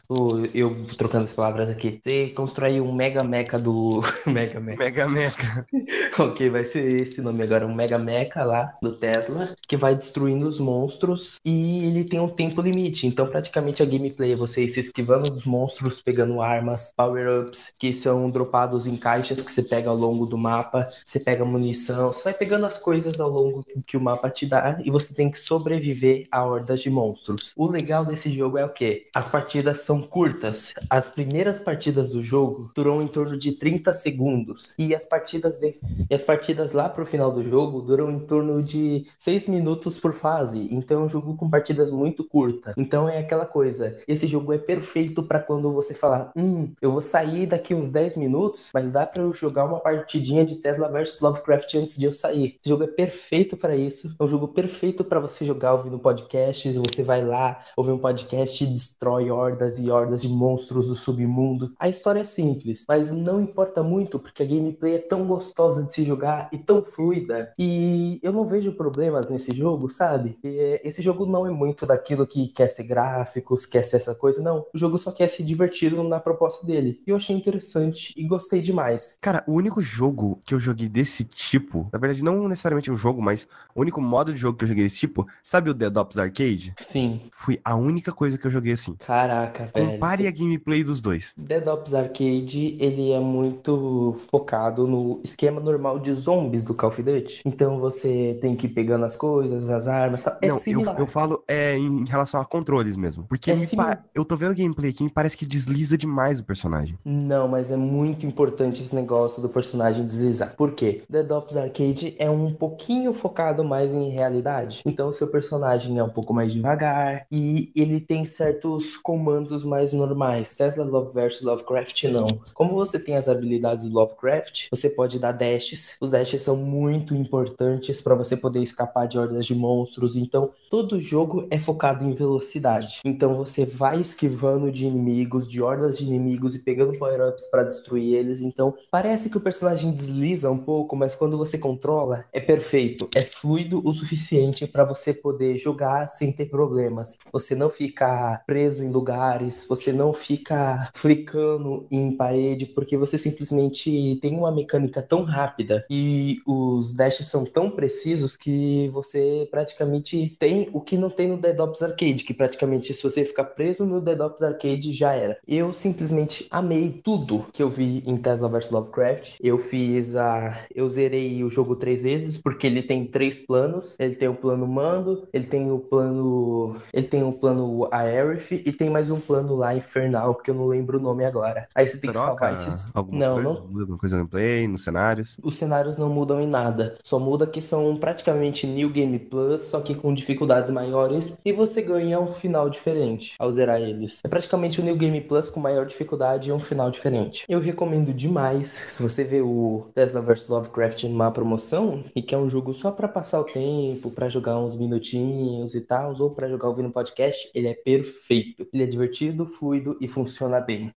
Eu 0.55 0.77
trocando 0.97 1.25
as 1.25 1.33
palavras 1.33 1.69
aqui. 1.69 1.99
Você 2.01 2.29
constrói 2.29 2.81
um 2.81 2.93
Mega 2.93 3.25
Mecha 3.25 3.59
do 3.59 4.03
Mega 4.25 4.61
Mecha. 4.61 4.79
Mega 4.79 5.09
Mecha. 5.09 5.67
ok, 6.17 6.49
vai 6.49 6.65
ser 6.65 7.03
esse 7.03 7.21
nome 7.21 7.43
agora, 7.43 7.67
um 7.67 7.75
Mega 7.75 7.99
Mecha 7.99 8.45
lá 8.45 8.73
do 8.81 8.93
Tesla, 8.93 9.57
que 9.67 9.77
vai 9.77 9.97
destruindo 9.97 10.47
os 10.47 10.61
monstros 10.61 11.41
e 11.45 11.87
ele 11.87 12.05
tem 12.05 12.21
um 12.21 12.29
tempo 12.29 12.63
limite. 12.63 13.07
Então, 13.07 13.27
praticamente 13.27 13.83
a 13.83 13.87
gameplay 13.87 14.33
é 14.33 14.37
você 14.37 14.69
se 14.69 14.79
esquivando 14.79 15.29
dos 15.29 15.45
monstros, 15.45 16.01
pegando 16.01 16.41
armas, 16.41 16.93
power-ups, 16.97 17.73
que 17.79 17.93
são 17.93 18.31
dropados 18.31 18.87
em 18.87 18.97
caixas 18.97 19.41
que 19.41 19.51
você 19.51 19.63
pega 19.63 19.91
ao 19.91 19.97
longo 19.97 20.25
do 20.25 20.39
mapa. 20.39 20.89
Você 21.05 21.19
pega 21.19 21.45
munição, 21.45 22.13
você 22.13 22.23
vai 22.23 22.35
pegando 22.35 22.67
as 22.67 22.79
coisas 22.79 23.19
ao 23.19 23.29
longo 23.29 23.65
que 23.85 23.97
o 23.97 24.01
mapa 24.01 24.31
te 24.31 24.47
dá 24.47 24.79
e 24.85 24.91
você 24.91 25.15
tem 25.15 25.31
que 25.31 25.39
sobreviver 25.39 26.27
a 26.31 26.45
hordas 26.45 26.81
de 26.81 26.91
monstros. 26.91 27.53
O 27.57 27.67
legal 27.67 28.05
desse 28.05 28.31
jogo 28.31 28.59
é 28.59 28.65
o 28.65 28.69
que? 28.69 29.07
As 29.15 29.29
partidas 29.29 29.81
são 29.81 30.03
curtas. 30.03 30.75
As 30.91 31.09
primeiras 31.09 31.59
partidas 31.59 32.11
do 32.11 32.23
jogo 32.23 32.71
duram 32.75 33.03
em 33.03 33.07
torno 33.07 33.37
de 33.37 33.53
30 33.53 33.93
segundos 33.95 34.75
e 34.79 34.95
as 34.95 35.05
partidas 35.05 35.57
de... 35.57 35.77
e 36.09 36.15
as 36.15 36.23
partidas 36.23 36.73
lá 36.73 36.89
pro 36.89 37.07
final 37.07 37.33
do 37.33 37.43
jogo 37.43 37.81
duram 37.81 38.11
em 38.11 38.19
torno 38.19 38.63
de 38.63 39.07
6 39.17 39.49
minutos 39.49 39.99
por 39.99 40.13
fase. 40.13 40.69
Então 40.71 41.03
é 41.03 41.05
um 41.05 41.09
jogo 41.09 41.37
com 41.37 41.49
partidas 41.49 41.91
muito 41.91 42.25
curtas. 42.25 42.75
Então 42.77 43.09
é 43.09 43.19
aquela 43.19 43.47
coisa. 43.47 43.99
Esse 44.07 44.27
jogo 44.27 44.53
é 44.53 44.59
perfeito 44.59 45.23
para 45.23 45.41
quando 45.41 45.73
você 45.73 45.95
falar, 45.95 46.31
hum, 46.37 46.73
eu 46.81 46.93
vou 46.93 47.03
sair 47.03 47.47
daqui 47.47 47.75
uns 47.75 47.91
10 47.91 48.17
minutos, 48.17 48.69
mas 48.75 48.93
dá 48.93 49.07
para 49.07 49.23
eu 49.23 49.33
jogar 49.33 49.65
uma 49.65 49.81
partidinha 49.81 50.45
de 50.45 50.57
Tesla 50.57 50.89
versus 50.89 51.21
Lovecraft 51.21 51.75
antes 51.75 51.97
de 51.97 52.05
eu 52.05 52.13
sair. 52.13 52.57
Esse 52.61 52.69
jogo 52.69 52.85
é 52.85 52.89
perfeito 52.89 53.57
para 53.57 53.75
isso. 53.75 54.15
É 54.19 54.23
um 54.23 54.29
jogo 54.29 54.49
perfeito 54.49 54.74
para 55.05 55.21
você 55.21 55.45
jogar 55.45 55.73
ouvindo 55.73 55.99
podcasts. 55.99 56.77
Você 56.77 57.03
vai 57.03 57.25
lá, 57.25 57.65
ouve 57.77 57.91
um 57.91 57.99
podcast 57.99 58.63
e 58.63 58.67
destrói 58.67 59.31
hordas 59.31 59.79
e 59.79 59.91
hordas 59.91 60.23
de 60.23 60.29
monstros 60.29 60.89
do 60.89 60.97
submundo. 60.97 61.73
A 61.79 61.89
história 61.89 62.21
é 62.21 62.25
simples, 62.25 62.85
mas 62.89 63.11
não 63.11 63.41
importa 63.41 63.83
muito 63.83 64.19
porque 64.19 64.43
a 64.43 64.47
gameplay 64.47 64.97
é 64.97 64.99
tão 64.99 65.27
gostosa 65.27 65.83
de 65.83 65.93
se 65.93 66.05
jogar 66.05 66.49
e 66.53 66.59
tão 66.59 66.83
fluida. 66.83 67.53
E 67.59 68.19
eu 68.23 68.33
não 68.33 68.47
vejo 68.47 68.73
problemas 68.73 69.29
nesse 69.29 69.55
jogo, 69.55 69.89
sabe? 69.89 70.39
E 70.43 70.81
esse 70.83 71.01
jogo 71.01 71.25
não 71.27 71.47
é 71.47 71.51
muito 71.51 71.87
daquilo 71.87 72.27
que 72.27 72.49
quer 72.49 72.69
ser 72.69 72.85
gráficos, 72.85 73.65
quer 73.65 73.85
ser 73.85 73.97
essa 73.97 74.15
coisa, 74.15 74.43
não. 74.43 74.67
O 74.75 74.79
jogo 74.79 74.99
só 74.99 75.13
quer 75.13 75.29
ser 75.29 75.43
divertido 75.43 76.03
na 76.03 76.21
proposta 76.21 76.67
dele. 76.67 77.01
E 77.07 77.11
eu 77.11 77.17
achei 77.17 77.35
interessante 77.35 78.13
e 78.17 78.27
gostei 78.27 78.61
demais. 78.61 79.17
Cara, 79.21 79.45
o 79.47 79.53
único 79.53 79.81
jogo 79.81 80.41
que 80.45 80.55
eu 80.55 80.61
joguei 80.61 80.89
desse 80.89 81.25
tipo, 81.25 81.89
na 81.93 81.99
verdade 81.99 82.25
não 82.25 82.49
necessariamente 82.49 82.91
um 82.91 82.97
jogo, 82.97 83.23
mas 83.23 83.47
o 83.75 83.81
único 83.81 84.01
modo 84.01 84.33
de 84.33 84.39
jogo 84.39 84.59
que 84.59 84.64
eu 84.65 84.69
joguei 84.69 84.85
desse 84.85 84.99
tipo, 84.99 85.27
sabe 85.43 85.71
o 85.71 85.75
Dead 85.75 85.97
Ops 85.97 86.19
Arcade? 86.19 86.73
Sim. 86.77 87.21
Foi 87.33 87.61
a 87.65 87.75
única 87.77 88.13
coisa 88.13 88.37
que 88.39 88.47
eu 88.47 88.51
joguei 88.51 88.73
assim. 88.73 88.95
Caraca, 88.97 89.71
velho. 89.75 89.93
Compare 89.93 90.27
a 90.27 90.31
gameplay 90.31 90.83
dos 90.85 91.01
dois. 91.01 91.33
Dead 91.37 91.67
Ops 91.67 91.95
Arcade, 91.95 92.77
ele 92.81 93.13
é 93.13 93.21
muito 93.21 94.17
focado 94.31 94.87
no 94.87 95.21
esquema 95.23 95.61
normal 95.61 95.99
de 95.99 96.13
zombies 96.13 96.65
do 96.65 96.75
Call 96.75 96.91
of 96.91 97.03
Duty. 97.03 97.43
Então 97.45 97.79
você 97.79 98.39
tem 98.41 98.57
que 98.57 98.67
ir 98.67 98.71
pegando 98.71 99.05
as 99.05 99.17
coisas, 99.17 99.69
as 99.69 99.87
armas, 99.87 100.23
tal. 100.23 100.37
É 100.41 100.49
não, 100.49 100.57
eu, 100.57 100.61
similar. 100.61 100.99
eu 100.99 101.07
falo 101.07 101.43
é 101.49 101.77
em 101.77 102.05
relação 102.05 102.41
a 102.41 102.45
controles 102.45 102.97
mesmo. 102.97 103.25
Porque 103.29 103.51
É 103.51 103.57
similar. 103.57 103.97
pa- 103.99 104.05
eu 104.15 104.25
tô 104.25 104.37
vendo 104.37 104.55
gameplay 104.55 104.91
aqui 104.91 105.05
e 105.05 105.11
parece 105.11 105.37
que 105.37 105.47
desliza 105.47 105.97
demais 105.99 106.41
o 106.41 106.45
personagem. 106.45 106.99
Não, 107.05 107.49
mas 107.49 107.71
é 107.71 107.77
muito 107.77 108.27
importante 108.27 108.83
esse 108.83 108.95
negócio 108.95 109.41
do 109.43 109.49
personagem 109.49 110.05
deslizar. 110.05 110.55
Por 110.57 110.73
quê? 110.73 111.03
Dead 111.09 111.31
Ops 111.31 111.57
Arcade 111.57 112.15
é 112.19 112.31
um 112.31 112.53
pouquinho 112.53 113.13
focado 113.13 113.65
mais 113.65 113.93
em 113.93 114.09
realidade. 114.11 114.54
Então, 114.85 115.09
o 115.09 115.15
seu 115.15 115.27
personagem 115.27 115.99
é 115.99 116.05
um 116.05 116.09
pouco 116.09 116.33
mais 116.33 116.53
devagar 116.53 117.27
e 117.31 117.73
ele 117.75 118.01
tem 118.01 118.27
certos 118.27 118.97
comandos 118.97 119.65
mais 119.65 119.93
normais. 119.93 120.55
Tesla 120.55 120.85
Love 120.85 121.13
vs 121.13 121.43
Lovecraft 121.43 122.05
não. 122.05 122.27
Como 122.55 122.75
você 122.75 122.99
tem 122.99 123.17
as 123.17 123.29
habilidades 123.29 123.85
do 123.85 123.95
Lovecraft, 123.95 124.69
você 124.71 124.89
pode 124.89 125.19
dar 125.19 125.33
dashes. 125.33 125.97
Os 126.01 126.11
dashes 126.11 126.43
são 126.43 126.57
muito 126.57 127.15
importantes 127.15 128.01
para 128.01 128.15
você 128.15 128.37
poder 128.37 128.63
escapar 128.63 129.07
de 129.07 129.19
hordas 129.19 129.47
de 129.47 129.55
monstros. 129.55 130.17
Então, 130.17 130.51
todo 130.71 131.01
jogo 131.01 131.47
é 131.51 131.59
focado 131.59 132.05
em 132.05 132.15
velocidade. 132.15 133.01
Então, 133.05 133.37
você 133.37 133.65
vai 133.65 134.01
esquivando 134.01 134.71
de 134.71 134.87
inimigos, 134.87 135.49
de 135.49 135.61
hordas 135.61 135.99
de 135.99 136.05
inimigos 136.05 136.55
e 136.55 136.61
pegando 136.61 136.99
power-ups 136.99 137.47
para 137.47 137.65
destruir 137.65 138.15
eles. 138.15 138.41
Então, 138.41 138.75
parece 138.91 139.31
que 139.31 139.37
o 139.37 139.41
personagem 139.41 139.93
desliza 139.93 140.51
um 140.51 140.59
pouco, 140.59 140.97
mas 140.97 141.15
quando 141.15 141.37
você 141.37 141.59
controla, 141.59 142.25
é 142.33 142.41
perfeito. 142.41 143.09
É 143.15 143.25
fluido 143.25 143.81
o 143.85 143.93
suficiente 143.93 144.44
para 144.67 144.85
você 144.85 145.13
poder 145.13 145.59
jogar 145.59 146.09
sem 146.09 146.33
ter 146.33 146.47
problemas. 146.47 147.17
Você 147.33 147.55
não 147.55 147.71
fica 147.71 148.43
preso 148.47 148.83
em 148.83 148.91
lugares, 148.91 149.67
você 149.69 149.93
não 149.93 150.13
fica 150.13 150.91
flicando 150.95 151.87
em 151.91 152.17
parede, 152.17 152.67
porque 152.67 152.97
você 152.97 153.17
simplesmente 153.17 154.19
tem 154.21 154.37
uma 154.37 154.53
mecânica 154.53 155.03
tão 155.03 155.25
rápida 155.25 155.85
e 155.91 156.41
os 156.47 156.93
dashes 156.95 157.29
são 157.29 157.45
tão 157.45 157.71
precisos 157.71 158.37
que 158.37 158.89
você 158.93 159.49
praticamente 159.51 160.37
tem 160.39 160.69
o 160.73 160.81
que 160.81 160.97
não 160.97 161.11
tem 161.11 161.29
no 161.29 161.37
Dead 161.37 161.59
Ops 161.59 161.83
Arcade, 161.83 162.25
que 162.25 162.35
praticamente 162.35 162.93
se 162.93 163.03
você 163.03 163.25
ficar 163.25 163.45
preso 163.45 163.85
no 163.85 164.01
Dead 164.01 164.21
Ops 164.21 164.43
Arcade 164.43 164.93
já 164.93 165.15
era. 165.15 165.39
Eu 165.47 165.73
simplesmente 165.73 166.47
amei 166.51 167.01
tudo 167.03 167.47
que 167.53 167.63
eu 167.63 167.71
vi 167.71 168.03
em 168.07 168.17
Tesla 168.17 168.49
vs 168.49 168.71
Lovecraft. 168.71 169.35
Eu 169.41 169.59
fiz 169.59 170.17
a. 170.17 170.61
Eu 170.75 170.89
zerei 170.89 171.43
o 171.45 171.51
jogo 171.51 171.77
três 171.77 172.03
vezes, 172.03 172.39
porque 172.39 172.67
ele 172.67 172.83
tem 172.83 173.07
três 173.07 173.41
planos. 173.41 173.97
Ele 173.99 174.15
tem 174.15 174.29
o 174.35 174.37
plano 174.37 174.67
mando, 174.67 175.27
ele 175.33 175.47
tem 175.47 175.71
o 175.71 175.79
plano. 175.79 176.77
Ele 176.93 177.07
tem 177.07 177.23
o 177.23 177.33
plano 177.33 177.89
Aerith 177.91 178.53
e 178.53 178.73
tem 178.73 178.91
mais 178.91 179.11
um 179.11 179.19
plano 179.21 179.57
lá 179.57 179.75
infernal, 179.75 180.35
que 180.35 180.51
eu 180.51 180.55
não 180.55 180.67
lembro 180.67 180.99
o 180.99 181.01
nome 181.01 181.25
agora. 181.25 181.69
Aí 181.75 181.87
você 181.87 181.97
tem 181.99 182.11
que 182.11 182.19
Troca 182.19 182.47
salvar 182.47 182.69
esses. 182.69 182.91
alguma 182.95 183.19
Não, 183.19 183.35
coisa? 183.35 183.49
não. 183.49 183.67
Muda 183.67 183.81
alguma 183.83 183.99
coisa 183.99 184.17
no 184.17 184.23
gameplay, 184.23 184.67
nos 184.69 184.85
cenários? 184.85 185.37
Os 185.43 185.57
cenários 185.57 185.97
não 185.97 186.09
mudam 186.09 186.41
em 186.41 186.47
nada, 186.47 186.99
só 187.03 187.19
muda 187.19 187.47
que 187.47 187.61
são 187.63 187.97
praticamente 187.97 188.67
New 188.67 188.91
Game 188.91 189.19
Plus, 189.19 189.63
só 189.63 189.81
que 189.81 189.95
com 189.95 190.13
dificuldades 190.13 190.71
maiores, 190.71 191.39
e 191.45 191.53
você 191.53 191.81
ganha 191.83 192.21
um 192.21 192.29
final 192.33 192.69
diferente 192.69 193.35
ao 193.39 193.53
zerar 193.53 193.81
eles. 193.81 194.21
É 194.25 194.29
praticamente 194.29 194.81
o 194.81 194.85
New 194.85 194.97
Game 194.97 195.21
Plus 195.21 195.49
com 195.49 195.61
maior 195.61 195.87
dificuldade 195.87 196.51
e 196.51 196.53
um 196.53 196.59
final 196.61 196.91
diferente. 196.91 197.45
Eu 197.49 197.61
recomendo 197.61 198.13
demais, 198.13 198.69
se 198.91 199.03
você 199.03 199.25
vê 199.25 199.41
o 199.41 199.87
Tesla 199.95 200.21
vs 200.21 200.49
Lovecraft 200.49 201.05
numa 201.05 201.31
promoção, 201.31 202.05
e 202.15 202.23
quer 202.23 202.37
um 202.39 202.49
jogo 202.51 202.75
só 202.75 202.91
pra 202.91 203.09
passar 203.09 203.41
o 203.41 203.45
tempo, 203.45 204.11
pra 204.11 204.24
jogar 204.29 204.59
uns 204.59 204.77
minutinhos 204.77 205.75
e 205.75 205.81
tal, 205.81 206.15
ou 206.21 206.31
pra 206.35 206.49
jogar 206.49 206.69
ouvindo 206.69 206.91
podcast, 206.91 207.51
ele 207.55 207.69
é 207.69 207.75
perfeito. 207.75 208.67
Ele 208.73 208.83
é 208.83 208.87
divertido, 208.87 209.47
fluido 209.47 209.97
e 210.01 210.09
funciona 210.09 210.61
bem. 210.61 210.93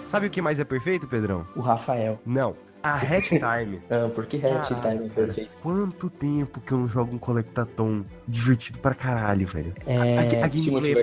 Sabe 0.00 0.28
o 0.28 0.30
que 0.30 0.40
mais 0.40 0.60
é 0.60 0.64
perfeito, 0.64 1.08
Pedrão? 1.08 1.44
O 1.56 1.60
Rafael. 1.60 2.20
Não. 2.24 2.54
A 2.84 2.96
Hatch 2.96 3.30
Time. 3.30 3.80
Ah, 3.90 4.08
porque 4.14 4.36
Hatch 4.36 4.42
Caraca, 4.42 4.74
Time 4.74 5.06
é 5.06 5.08
cara, 5.08 5.14
perfeito. 5.26 5.50
Quanto 5.62 6.10
tempo 6.10 6.60
que 6.60 6.72
eu 6.72 6.78
não 6.78 6.88
jogo 6.88 7.14
um 7.14 7.18
Collectathon 7.18 8.04
divertido 8.28 8.78
pra 8.78 8.94
caralho, 8.94 9.46
velho. 9.46 9.72
É, 9.86 10.18
A- 10.18 10.44
a 10.46 10.48
Team 10.50 10.64
gameplay 10.80 10.94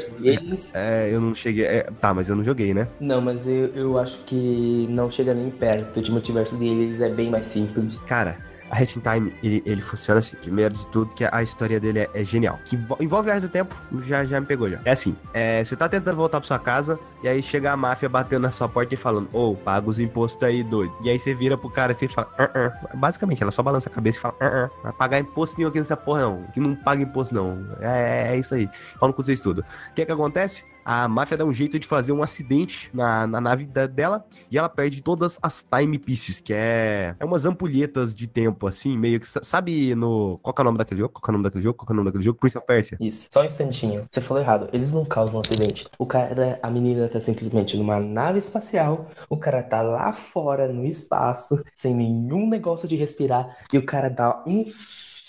é. 0.74 1.08
É, 1.08 1.10
eu 1.14 1.20
não 1.20 1.34
cheguei. 1.34 1.66
é, 1.66 1.84
tá, 2.00 2.14
mas 2.14 2.30
eu 2.30 2.36
não 2.36 2.44
joguei, 2.44 2.74
né? 2.74 2.88
Não, 3.00 3.20
mas 3.20 3.48
eu, 3.48 3.68
eu 3.76 3.98
acho 3.98 4.20
que 4.20 4.86
não 4.90 5.10
chega 5.10 5.34
nem 5.34 5.50
perto. 5.50 6.00
O 6.00 6.04
Team 6.04 6.14
Multiverse 6.14 6.56
deles 6.56 7.02
é 7.02 7.10
bem 7.10 7.30
mais 7.32 7.48
simples. 7.48 8.02
Cara, 8.04 8.38
A 8.38 8.51
Hat 8.72 8.98
in 8.98 9.02
Time, 9.02 9.34
ele, 9.44 9.62
ele 9.66 9.82
funciona 9.82 10.20
assim. 10.20 10.36
Primeiro 10.38 10.74
de 10.74 10.88
tudo, 10.88 11.14
que 11.14 11.26
a 11.30 11.44
história 11.44 11.80
dele 11.80 12.00
é, 12.00 12.10
é 12.14 12.24
genial. 12.24 12.60
Que 12.66 12.76
envolve 13.00 13.26
viagem 13.26 13.42
do 13.42 13.50
tempo, 13.50 13.76
já, 14.04 14.26
já 14.26 14.40
me 14.40 14.46
pegou 14.46 14.70
já. 14.70 14.80
É 14.86 14.92
assim, 14.92 15.16
é, 15.34 15.64
você 15.64 15.76
tá 15.76 15.90
tentando 15.90 16.16
voltar 16.16 16.40
pra 16.40 16.48
sua 16.48 16.60
casa, 16.60 17.00
e 17.24 17.28
aí 17.28 17.42
chega 17.44 17.72
a 17.72 17.78
máfia 17.78 18.10
batendo 18.10 18.44
na 18.44 18.52
sua 18.52 18.68
porta 18.68 18.94
e 18.94 18.98
falando, 18.98 19.30
ô, 19.34 19.52
oh, 19.52 19.56
paga 19.56 19.90
os 19.90 20.00
impostos 20.00 20.42
aí, 20.44 20.64
doido. 20.64 20.94
E 21.04 21.10
aí 21.10 21.20
você 21.20 21.34
vira 21.34 21.58
pro 21.58 21.70
cara 21.70 21.92
assim 21.92 22.06
e 22.06 22.08
fala, 22.08 22.28
uh 22.40 22.94
-uh. 22.94 22.98
basicamente, 22.98 23.42
ela 23.42 23.52
só 23.52 23.62
balança 23.62 23.90
a 23.90 23.92
cabeça 23.92 24.18
e 24.18 24.22
fala, 24.22 24.36
uh 24.36 24.68
-uh. 24.68 24.84
vai 24.84 24.94
pagar 24.94 25.20
imposto 25.20 25.58
nenhum 25.58 25.70
aqui 25.70 25.80
nessa 25.80 25.98
porra 25.98 26.22
não, 26.22 26.44
que 26.54 26.60
não 26.60 26.76
paga 26.76 27.02
imposto 27.02 27.36
não. 27.36 27.66
É, 27.80 28.30
é, 28.30 28.36
é 28.36 28.38
isso 28.38 28.54
aí. 28.56 28.70
Fala 29.00 29.14
com 29.14 29.22
vocês 29.22 29.42
tudo. 29.42 29.60
O 29.60 29.94
que 29.94 30.02
é 30.02 30.06
que 30.06 30.12
acontece? 30.12 30.66
A 30.84 31.08
máfia 31.08 31.38
dá 31.38 31.46
um 31.46 31.54
jeito 31.54 31.80
de 31.80 31.88
fazer 31.88 32.12
um 32.12 32.24
acidente 32.24 32.90
na, 32.94 33.28
na 33.28 33.42
nave 33.42 33.66
da, 33.66 33.88
dela 33.88 34.26
e 34.50 34.58
ela 34.58 34.70
perde 34.70 35.02
todas 35.02 35.38
as 35.42 35.64
time 35.64 35.98
pieces, 35.98 36.42
que 36.42 36.54
é, 36.54 37.16
é 37.20 37.26
umas 37.26 37.46
ampulhetas 37.46 38.14
de 38.16 38.28
tempo, 38.28 38.68
assim, 38.68 38.98
meio 38.98 39.20
que. 39.20 39.28
Sabe 39.28 39.96
no. 39.96 40.40
Qual 40.42 40.54
é 40.58 40.62
o 40.62 40.64
nome 40.64 40.78
daquele 40.78 41.00
jogo? 41.00 41.14
Qual 41.14 41.24
é 41.28 41.30
o 41.30 41.34
nome 41.34 41.44
daquele 41.44 41.64
jogo? 41.64 41.78
Qual 41.78 41.88
é 41.90 41.94
o 41.94 41.96
nome 41.96 42.06
daquele 42.06 42.24
jogo? 42.24 42.40
Prince 42.40 42.58
of 42.58 42.66
Persia. 42.66 42.98
Isso, 43.00 43.28
só 43.32 43.42
um 43.42 43.46
instantinho. 43.46 44.06
Você 44.12 44.22
falou 44.22 44.42
errado. 44.42 44.70
Eles 44.74 44.94
não 44.94 45.06
causam 45.06 45.40
um 45.40 45.42
acidente. 45.42 45.88
O 45.98 46.06
cara, 46.06 46.60
a 46.62 46.70
menina 46.70 47.08
tá 47.08 47.20
simplesmente 47.20 47.78
numa 47.78 48.00
nave 48.00 48.40
espacial, 48.40 49.10
o 49.30 49.38
cara 49.38 49.64
tá 49.64 49.82
lá 49.82 50.14
fora 50.14 50.68
no 50.68 50.86
espaço, 50.86 51.64
sem 51.76 51.94
nenhum 51.94 52.50
negócio 52.50 52.88
de 52.88 52.96
respirar, 52.96 53.58
e 53.72 53.78
o 53.78 53.86
cara 53.86 54.10
dá 54.10 54.44
um 54.46 54.66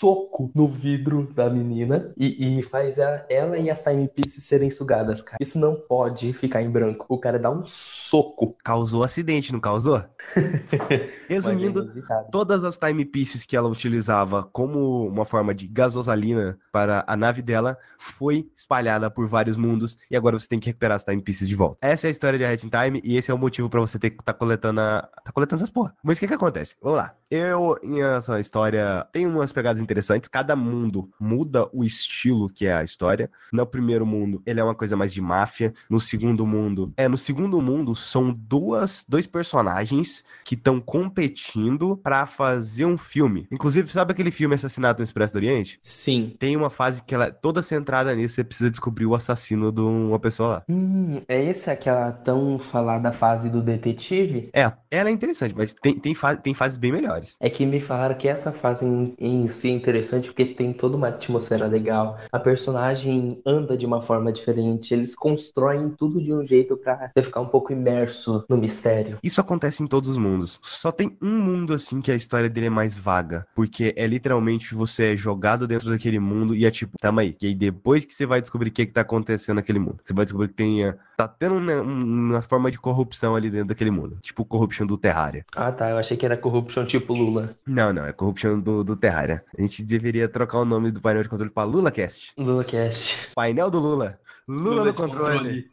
soco 0.03 0.51
no 0.53 0.67
vidro 0.67 1.31
da 1.33 1.49
menina 1.49 2.13
e, 2.17 2.59
e 2.59 2.63
faz 2.63 2.99
a, 2.99 3.25
ela 3.29 3.57
e 3.57 3.69
as 3.69 3.81
timepieces 3.81 4.43
serem 4.43 4.69
sugadas, 4.69 5.21
cara. 5.21 5.37
Isso 5.43 5.59
não 5.59 5.75
pode 5.75 6.31
ficar 6.31 6.61
em 6.61 6.69
branco. 6.69 7.05
O 7.09 7.17
cara 7.17 7.37
dá 7.37 7.51
um 7.51 7.65
soco. 7.65 8.55
Causou 8.63 9.03
acidente, 9.03 9.51
não 9.51 9.59
causou? 9.59 10.01
Resumindo, 11.27 11.85
é 11.85 12.23
todas 12.31 12.63
as 12.63 12.77
timepieces 12.77 13.45
que 13.45 13.57
ela 13.57 13.67
utilizava 13.67 14.41
como 14.41 15.05
uma 15.05 15.25
forma 15.25 15.53
de 15.53 15.67
gasosalina 15.67 16.57
para 16.71 17.03
a 17.05 17.17
nave 17.17 17.41
dela 17.41 17.77
foi 17.97 18.49
espalhada 18.55 19.11
por 19.11 19.27
vários 19.27 19.57
mundos 19.57 19.97
e 20.09 20.15
agora 20.15 20.39
você 20.39 20.47
tem 20.47 20.59
que 20.59 20.67
recuperar 20.67 20.95
as 20.95 21.03
timepieces 21.03 21.47
de 21.47 21.55
volta. 21.55 21.77
Essa 21.81 22.07
é 22.07 22.09
a 22.09 22.11
história 22.11 22.39
de 22.39 22.65
in 22.65 22.69
Time 22.69 23.01
e 23.03 23.17
esse 23.17 23.29
é 23.29 23.33
o 23.33 23.37
motivo 23.37 23.69
para 23.69 23.81
você 23.81 23.99
ter 23.99 24.11
que 24.11 24.21
estar 24.21 24.31
tá 24.31 24.39
coletando 24.39 24.79
a... 24.79 25.01
tá 25.23 25.31
coletando 25.33 25.61
essas 25.61 25.69
porra. 25.69 25.93
Mas 26.01 26.17
o 26.17 26.19
que 26.21 26.27
que 26.27 26.33
acontece? 26.33 26.77
Vamos 26.81 26.99
lá. 26.99 27.15
Eu, 27.29 27.77
em 27.81 28.01
essa 28.01 28.39
história, 28.39 29.07
tem 29.11 29.25
umas 29.25 29.51
pegadas 29.51 29.81
interessantes. 29.81 30.29
Cada 30.29 30.55
mundo 30.55 31.09
muda 31.19 31.67
o 31.73 31.83
estilo 31.83 32.47
que 32.47 32.67
é 32.67 32.73
a 32.73 32.83
história. 32.83 33.29
No 33.51 33.65
primeiro 33.65 34.05
mundo, 34.05 34.41
ele 34.45 34.59
é 34.59 34.63
uma 34.63 34.75
coisa 34.75 34.95
mais 34.95 35.11
de 35.11 35.19
máfia. 35.33 35.73
No 35.89 35.99
segundo 35.99 36.45
mundo, 36.45 36.93
é, 36.95 37.07
no 37.07 37.17
segundo 37.17 37.61
mundo 37.61 37.95
são 37.95 38.31
duas, 38.31 39.03
dois 39.07 39.25
personagens 39.25 40.23
que 40.43 40.55
estão 40.55 40.79
competindo 40.79 41.97
para 41.97 42.25
fazer 42.25 42.85
um 42.85 42.97
filme. 42.97 43.47
Inclusive, 43.51 43.91
sabe 43.91 44.11
aquele 44.11 44.31
filme 44.31 44.55
Assassinato 44.55 44.99
no 44.99 45.03
Expresso 45.03 45.33
do 45.33 45.37
Oriente? 45.37 45.79
Sim. 45.81 46.35
Tem 46.37 46.55
uma 46.55 46.69
fase 46.69 47.01
que 47.03 47.15
ela 47.15 47.25
é 47.25 47.31
toda 47.31 47.63
centrada 47.63 48.13
nisso, 48.13 48.35
você 48.35 48.43
precisa 48.43 48.69
descobrir 48.69 49.05
o 49.05 49.15
assassino 49.15 49.71
de 49.71 49.81
uma 49.81 50.19
pessoa 50.19 50.49
lá. 50.49 50.63
Hum, 50.69 51.21
é 51.27 51.43
esse 51.43 51.69
aquela 51.69 52.11
tão 52.11 52.59
falada 52.59 53.11
fase 53.11 53.49
do 53.49 53.61
detetive? 53.61 54.49
É, 54.53 54.71
ela 54.91 55.09
é 55.09 55.11
interessante, 55.11 55.55
mas 55.55 55.73
tem, 55.73 55.97
tem, 55.97 56.13
fase, 56.13 56.41
tem 56.41 56.53
fases 56.53 56.77
bem 56.77 56.91
melhores. 56.91 57.35
É 57.39 57.49
que 57.49 57.65
me 57.65 57.79
falaram 57.79 58.15
que 58.15 58.27
essa 58.27 58.51
fase 58.51 58.85
em, 58.85 59.15
em 59.19 59.47
si 59.47 59.69
é 59.69 59.71
interessante 59.71 60.27
porque 60.27 60.45
tem 60.45 60.71
toda 60.71 60.95
uma 60.95 61.07
atmosfera 61.07 61.67
legal. 61.67 62.17
A 62.31 62.39
personagem 62.39 63.41
anda 63.45 63.75
de 63.75 63.85
uma 63.85 64.01
forma 64.01 64.31
diferente. 64.31 64.93
Eles 64.93 65.15
constroem 65.23 65.89
tudo 65.89 66.21
de 66.21 66.33
um 66.33 66.45
jeito 66.45 66.75
pra 66.75 67.09
você 67.15 67.23
ficar 67.23 67.39
um 67.39 67.45
pouco 67.45 67.71
imerso 67.71 68.43
no 68.49 68.57
mistério. 68.57 69.19
Isso 69.23 69.39
acontece 69.39 69.81
em 69.81 69.87
todos 69.87 70.09
os 70.09 70.17
mundos. 70.17 70.59
Só 70.61 70.91
tem 70.91 71.17
um 71.21 71.39
mundo 71.39 71.73
assim 71.73 72.01
que 72.01 72.11
a 72.11 72.15
história 72.15 72.49
dele 72.49 72.67
é 72.67 72.69
mais 72.69 72.97
vaga. 72.97 73.47
Porque 73.55 73.93
é 73.95 74.05
literalmente 74.05 74.75
você 74.75 75.13
é 75.13 75.15
jogado 75.15 75.65
dentro 75.65 75.89
daquele 75.89 76.19
mundo 76.19 76.53
e 76.53 76.65
é 76.65 76.71
tipo, 76.71 76.97
tamo 76.99 77.21
aí. 77.21 77.37
E 77.41 77.47
aí 77.47 77.55
depois 77.55 78.03
que 78.03 78.13
você 78.13 78.25
vai 78.25 78.41
descobrir 78.41 78.69
o 78.69 78.73
que, 78.73 78.85
que 78.85 78.91
tá 78.91 78.99
acontecendo 78.99 79.55
naquele 79.55 79.79
mundo. 79.79 79.99
Você 80.03 80.13
vai 80.13 80.25
descobrir 80.25 80.49
que 80.49 80.55
tem. 80.55 80.93
Tá 81.15 81.25
tendo 81.25 81.55
uma, 81.55 81.81
uma 81.81 82.41
forma 82.41 82.69
de 82.69 82.77
corrupção 82.77 83.33
ali 83.33 83.49
dentro 83.49 83.67
daquele 83.67 83.91
mundo. 83.91 84.17
Tipo 84.19 84.43
corruption 84.43 84.85
do 84.85 84.97
Terraria. 84.97 85.45
Ah 85.55 85.71
tá, 85.71 85.89
eu 85.89 85.97
achei 85.97 86.17
que 86.17 86.25
era 86.25 86.35
corruption 86.35 86.85
tipo 86.85 87.13
Lula. 87.13 87.49
Não, 87.65 87.93
não, 87.93 88.05
é 88.05 88.11
corrupção 88.11 88.59
do, 88.59 88.83
do 88.83 88.97
Terraria. 88.97 89.41
A 89.57 89.61
gente 89.61 89.83
deveria 89.83 90.27
trocar 90.27 90.59
o 90.59 90.65
nome 90.65 90.91
do 90.91 90.99
painel 90.99 91.23
de 91.23 91.29
controle 91.29 91.51
para 91.51 91.63
LulaCast. 91.63 92.33
LulaCast. 92.37 93.29
Painel 93.33 93.71
do 93.71 93.79
Lula. 93.79 94.19
Lula, 94.47 94.69
Lula 94.69 94.85
no 94.85 94.93
controle. 94.93 95.37
controle. 95.37 95.71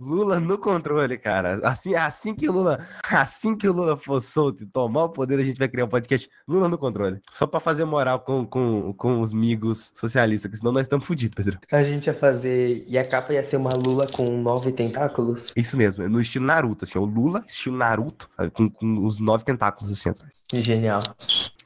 Lula 0.00 0.40
no 0.40 0.58
controle, 0.58 1.18
cara. 1.18 1.60
Assim, 1.62 1.94
assim 1.94 2.34
que 2.34 2.48
o 2.48 2.52
Lula, 2.52 2.86
assim 3.10 3.56
que 3.56 3.68
o 3.68 3.72
Lula 3.72 3.96
for 3.96 4.20
solto 4.20 4.62
e 4.62 4.66
tomar 4.66 5.04
o 5.04 5.08
poder, 5.08 5.38
a 5.38 5.44
gente 5.44 5.58
vai 5.58 5.68
criar 5.68 5.84
um 5.84 5.88
podcast 5.88 6.28
Lula 6.46 6.68
no 6.68 6.76
controle. 6.76 7.20
Só 7.32 7.46
para 7.46 7.60
fazer 7.60 7.84
moral 7.84 8.20
com, 8.20 8.44
com, 8.44 8.92
com 8.92 9.20
os 9.20 9.32
amigos 9.32 9.92
socialistas, 9.94 10.50
que 10.50 10.56
senão 10.58 10.72
nós 10.72 10.82
estamos 10.82 11.06
fodidos, 11.06 11.34
Pedro. 11.34 11.58
A 11.72 11.82
gente 11.82 12.06
ia 12.06 12.14
fazer. 12.14 12.84
E 12.86 12.98
a 12.98 13.04
capa 13.04 13.32
ia 13.32 13.44
ser 13.44 13.56
uma 13.56 13.74
Lula 13.74 14.06
com 14.06 14.40
nove 14.40 14.72
tentáculos? 14.72 15.52
Isso 15.56 15.76
mesmo, 15.76 16.08
no 16.08 16.20
estilo 16.20 16.44
Naruto, 16.44 16.84
assim, 16.84 16.98
o 16.98 17.04
Lula, 17.04 17.44
estilo 17.46 17.76
Naruto, 17.76 18.28
com, 18.52 18.68
com 18.68 19.04
os 19.04 19.20
nove 19.20 19.44
tentáculos 19.44 19.90
assim 19.90 20.10
atrás. 20.10 20.32
Que 20.46 20.60
genial 20.60 21.02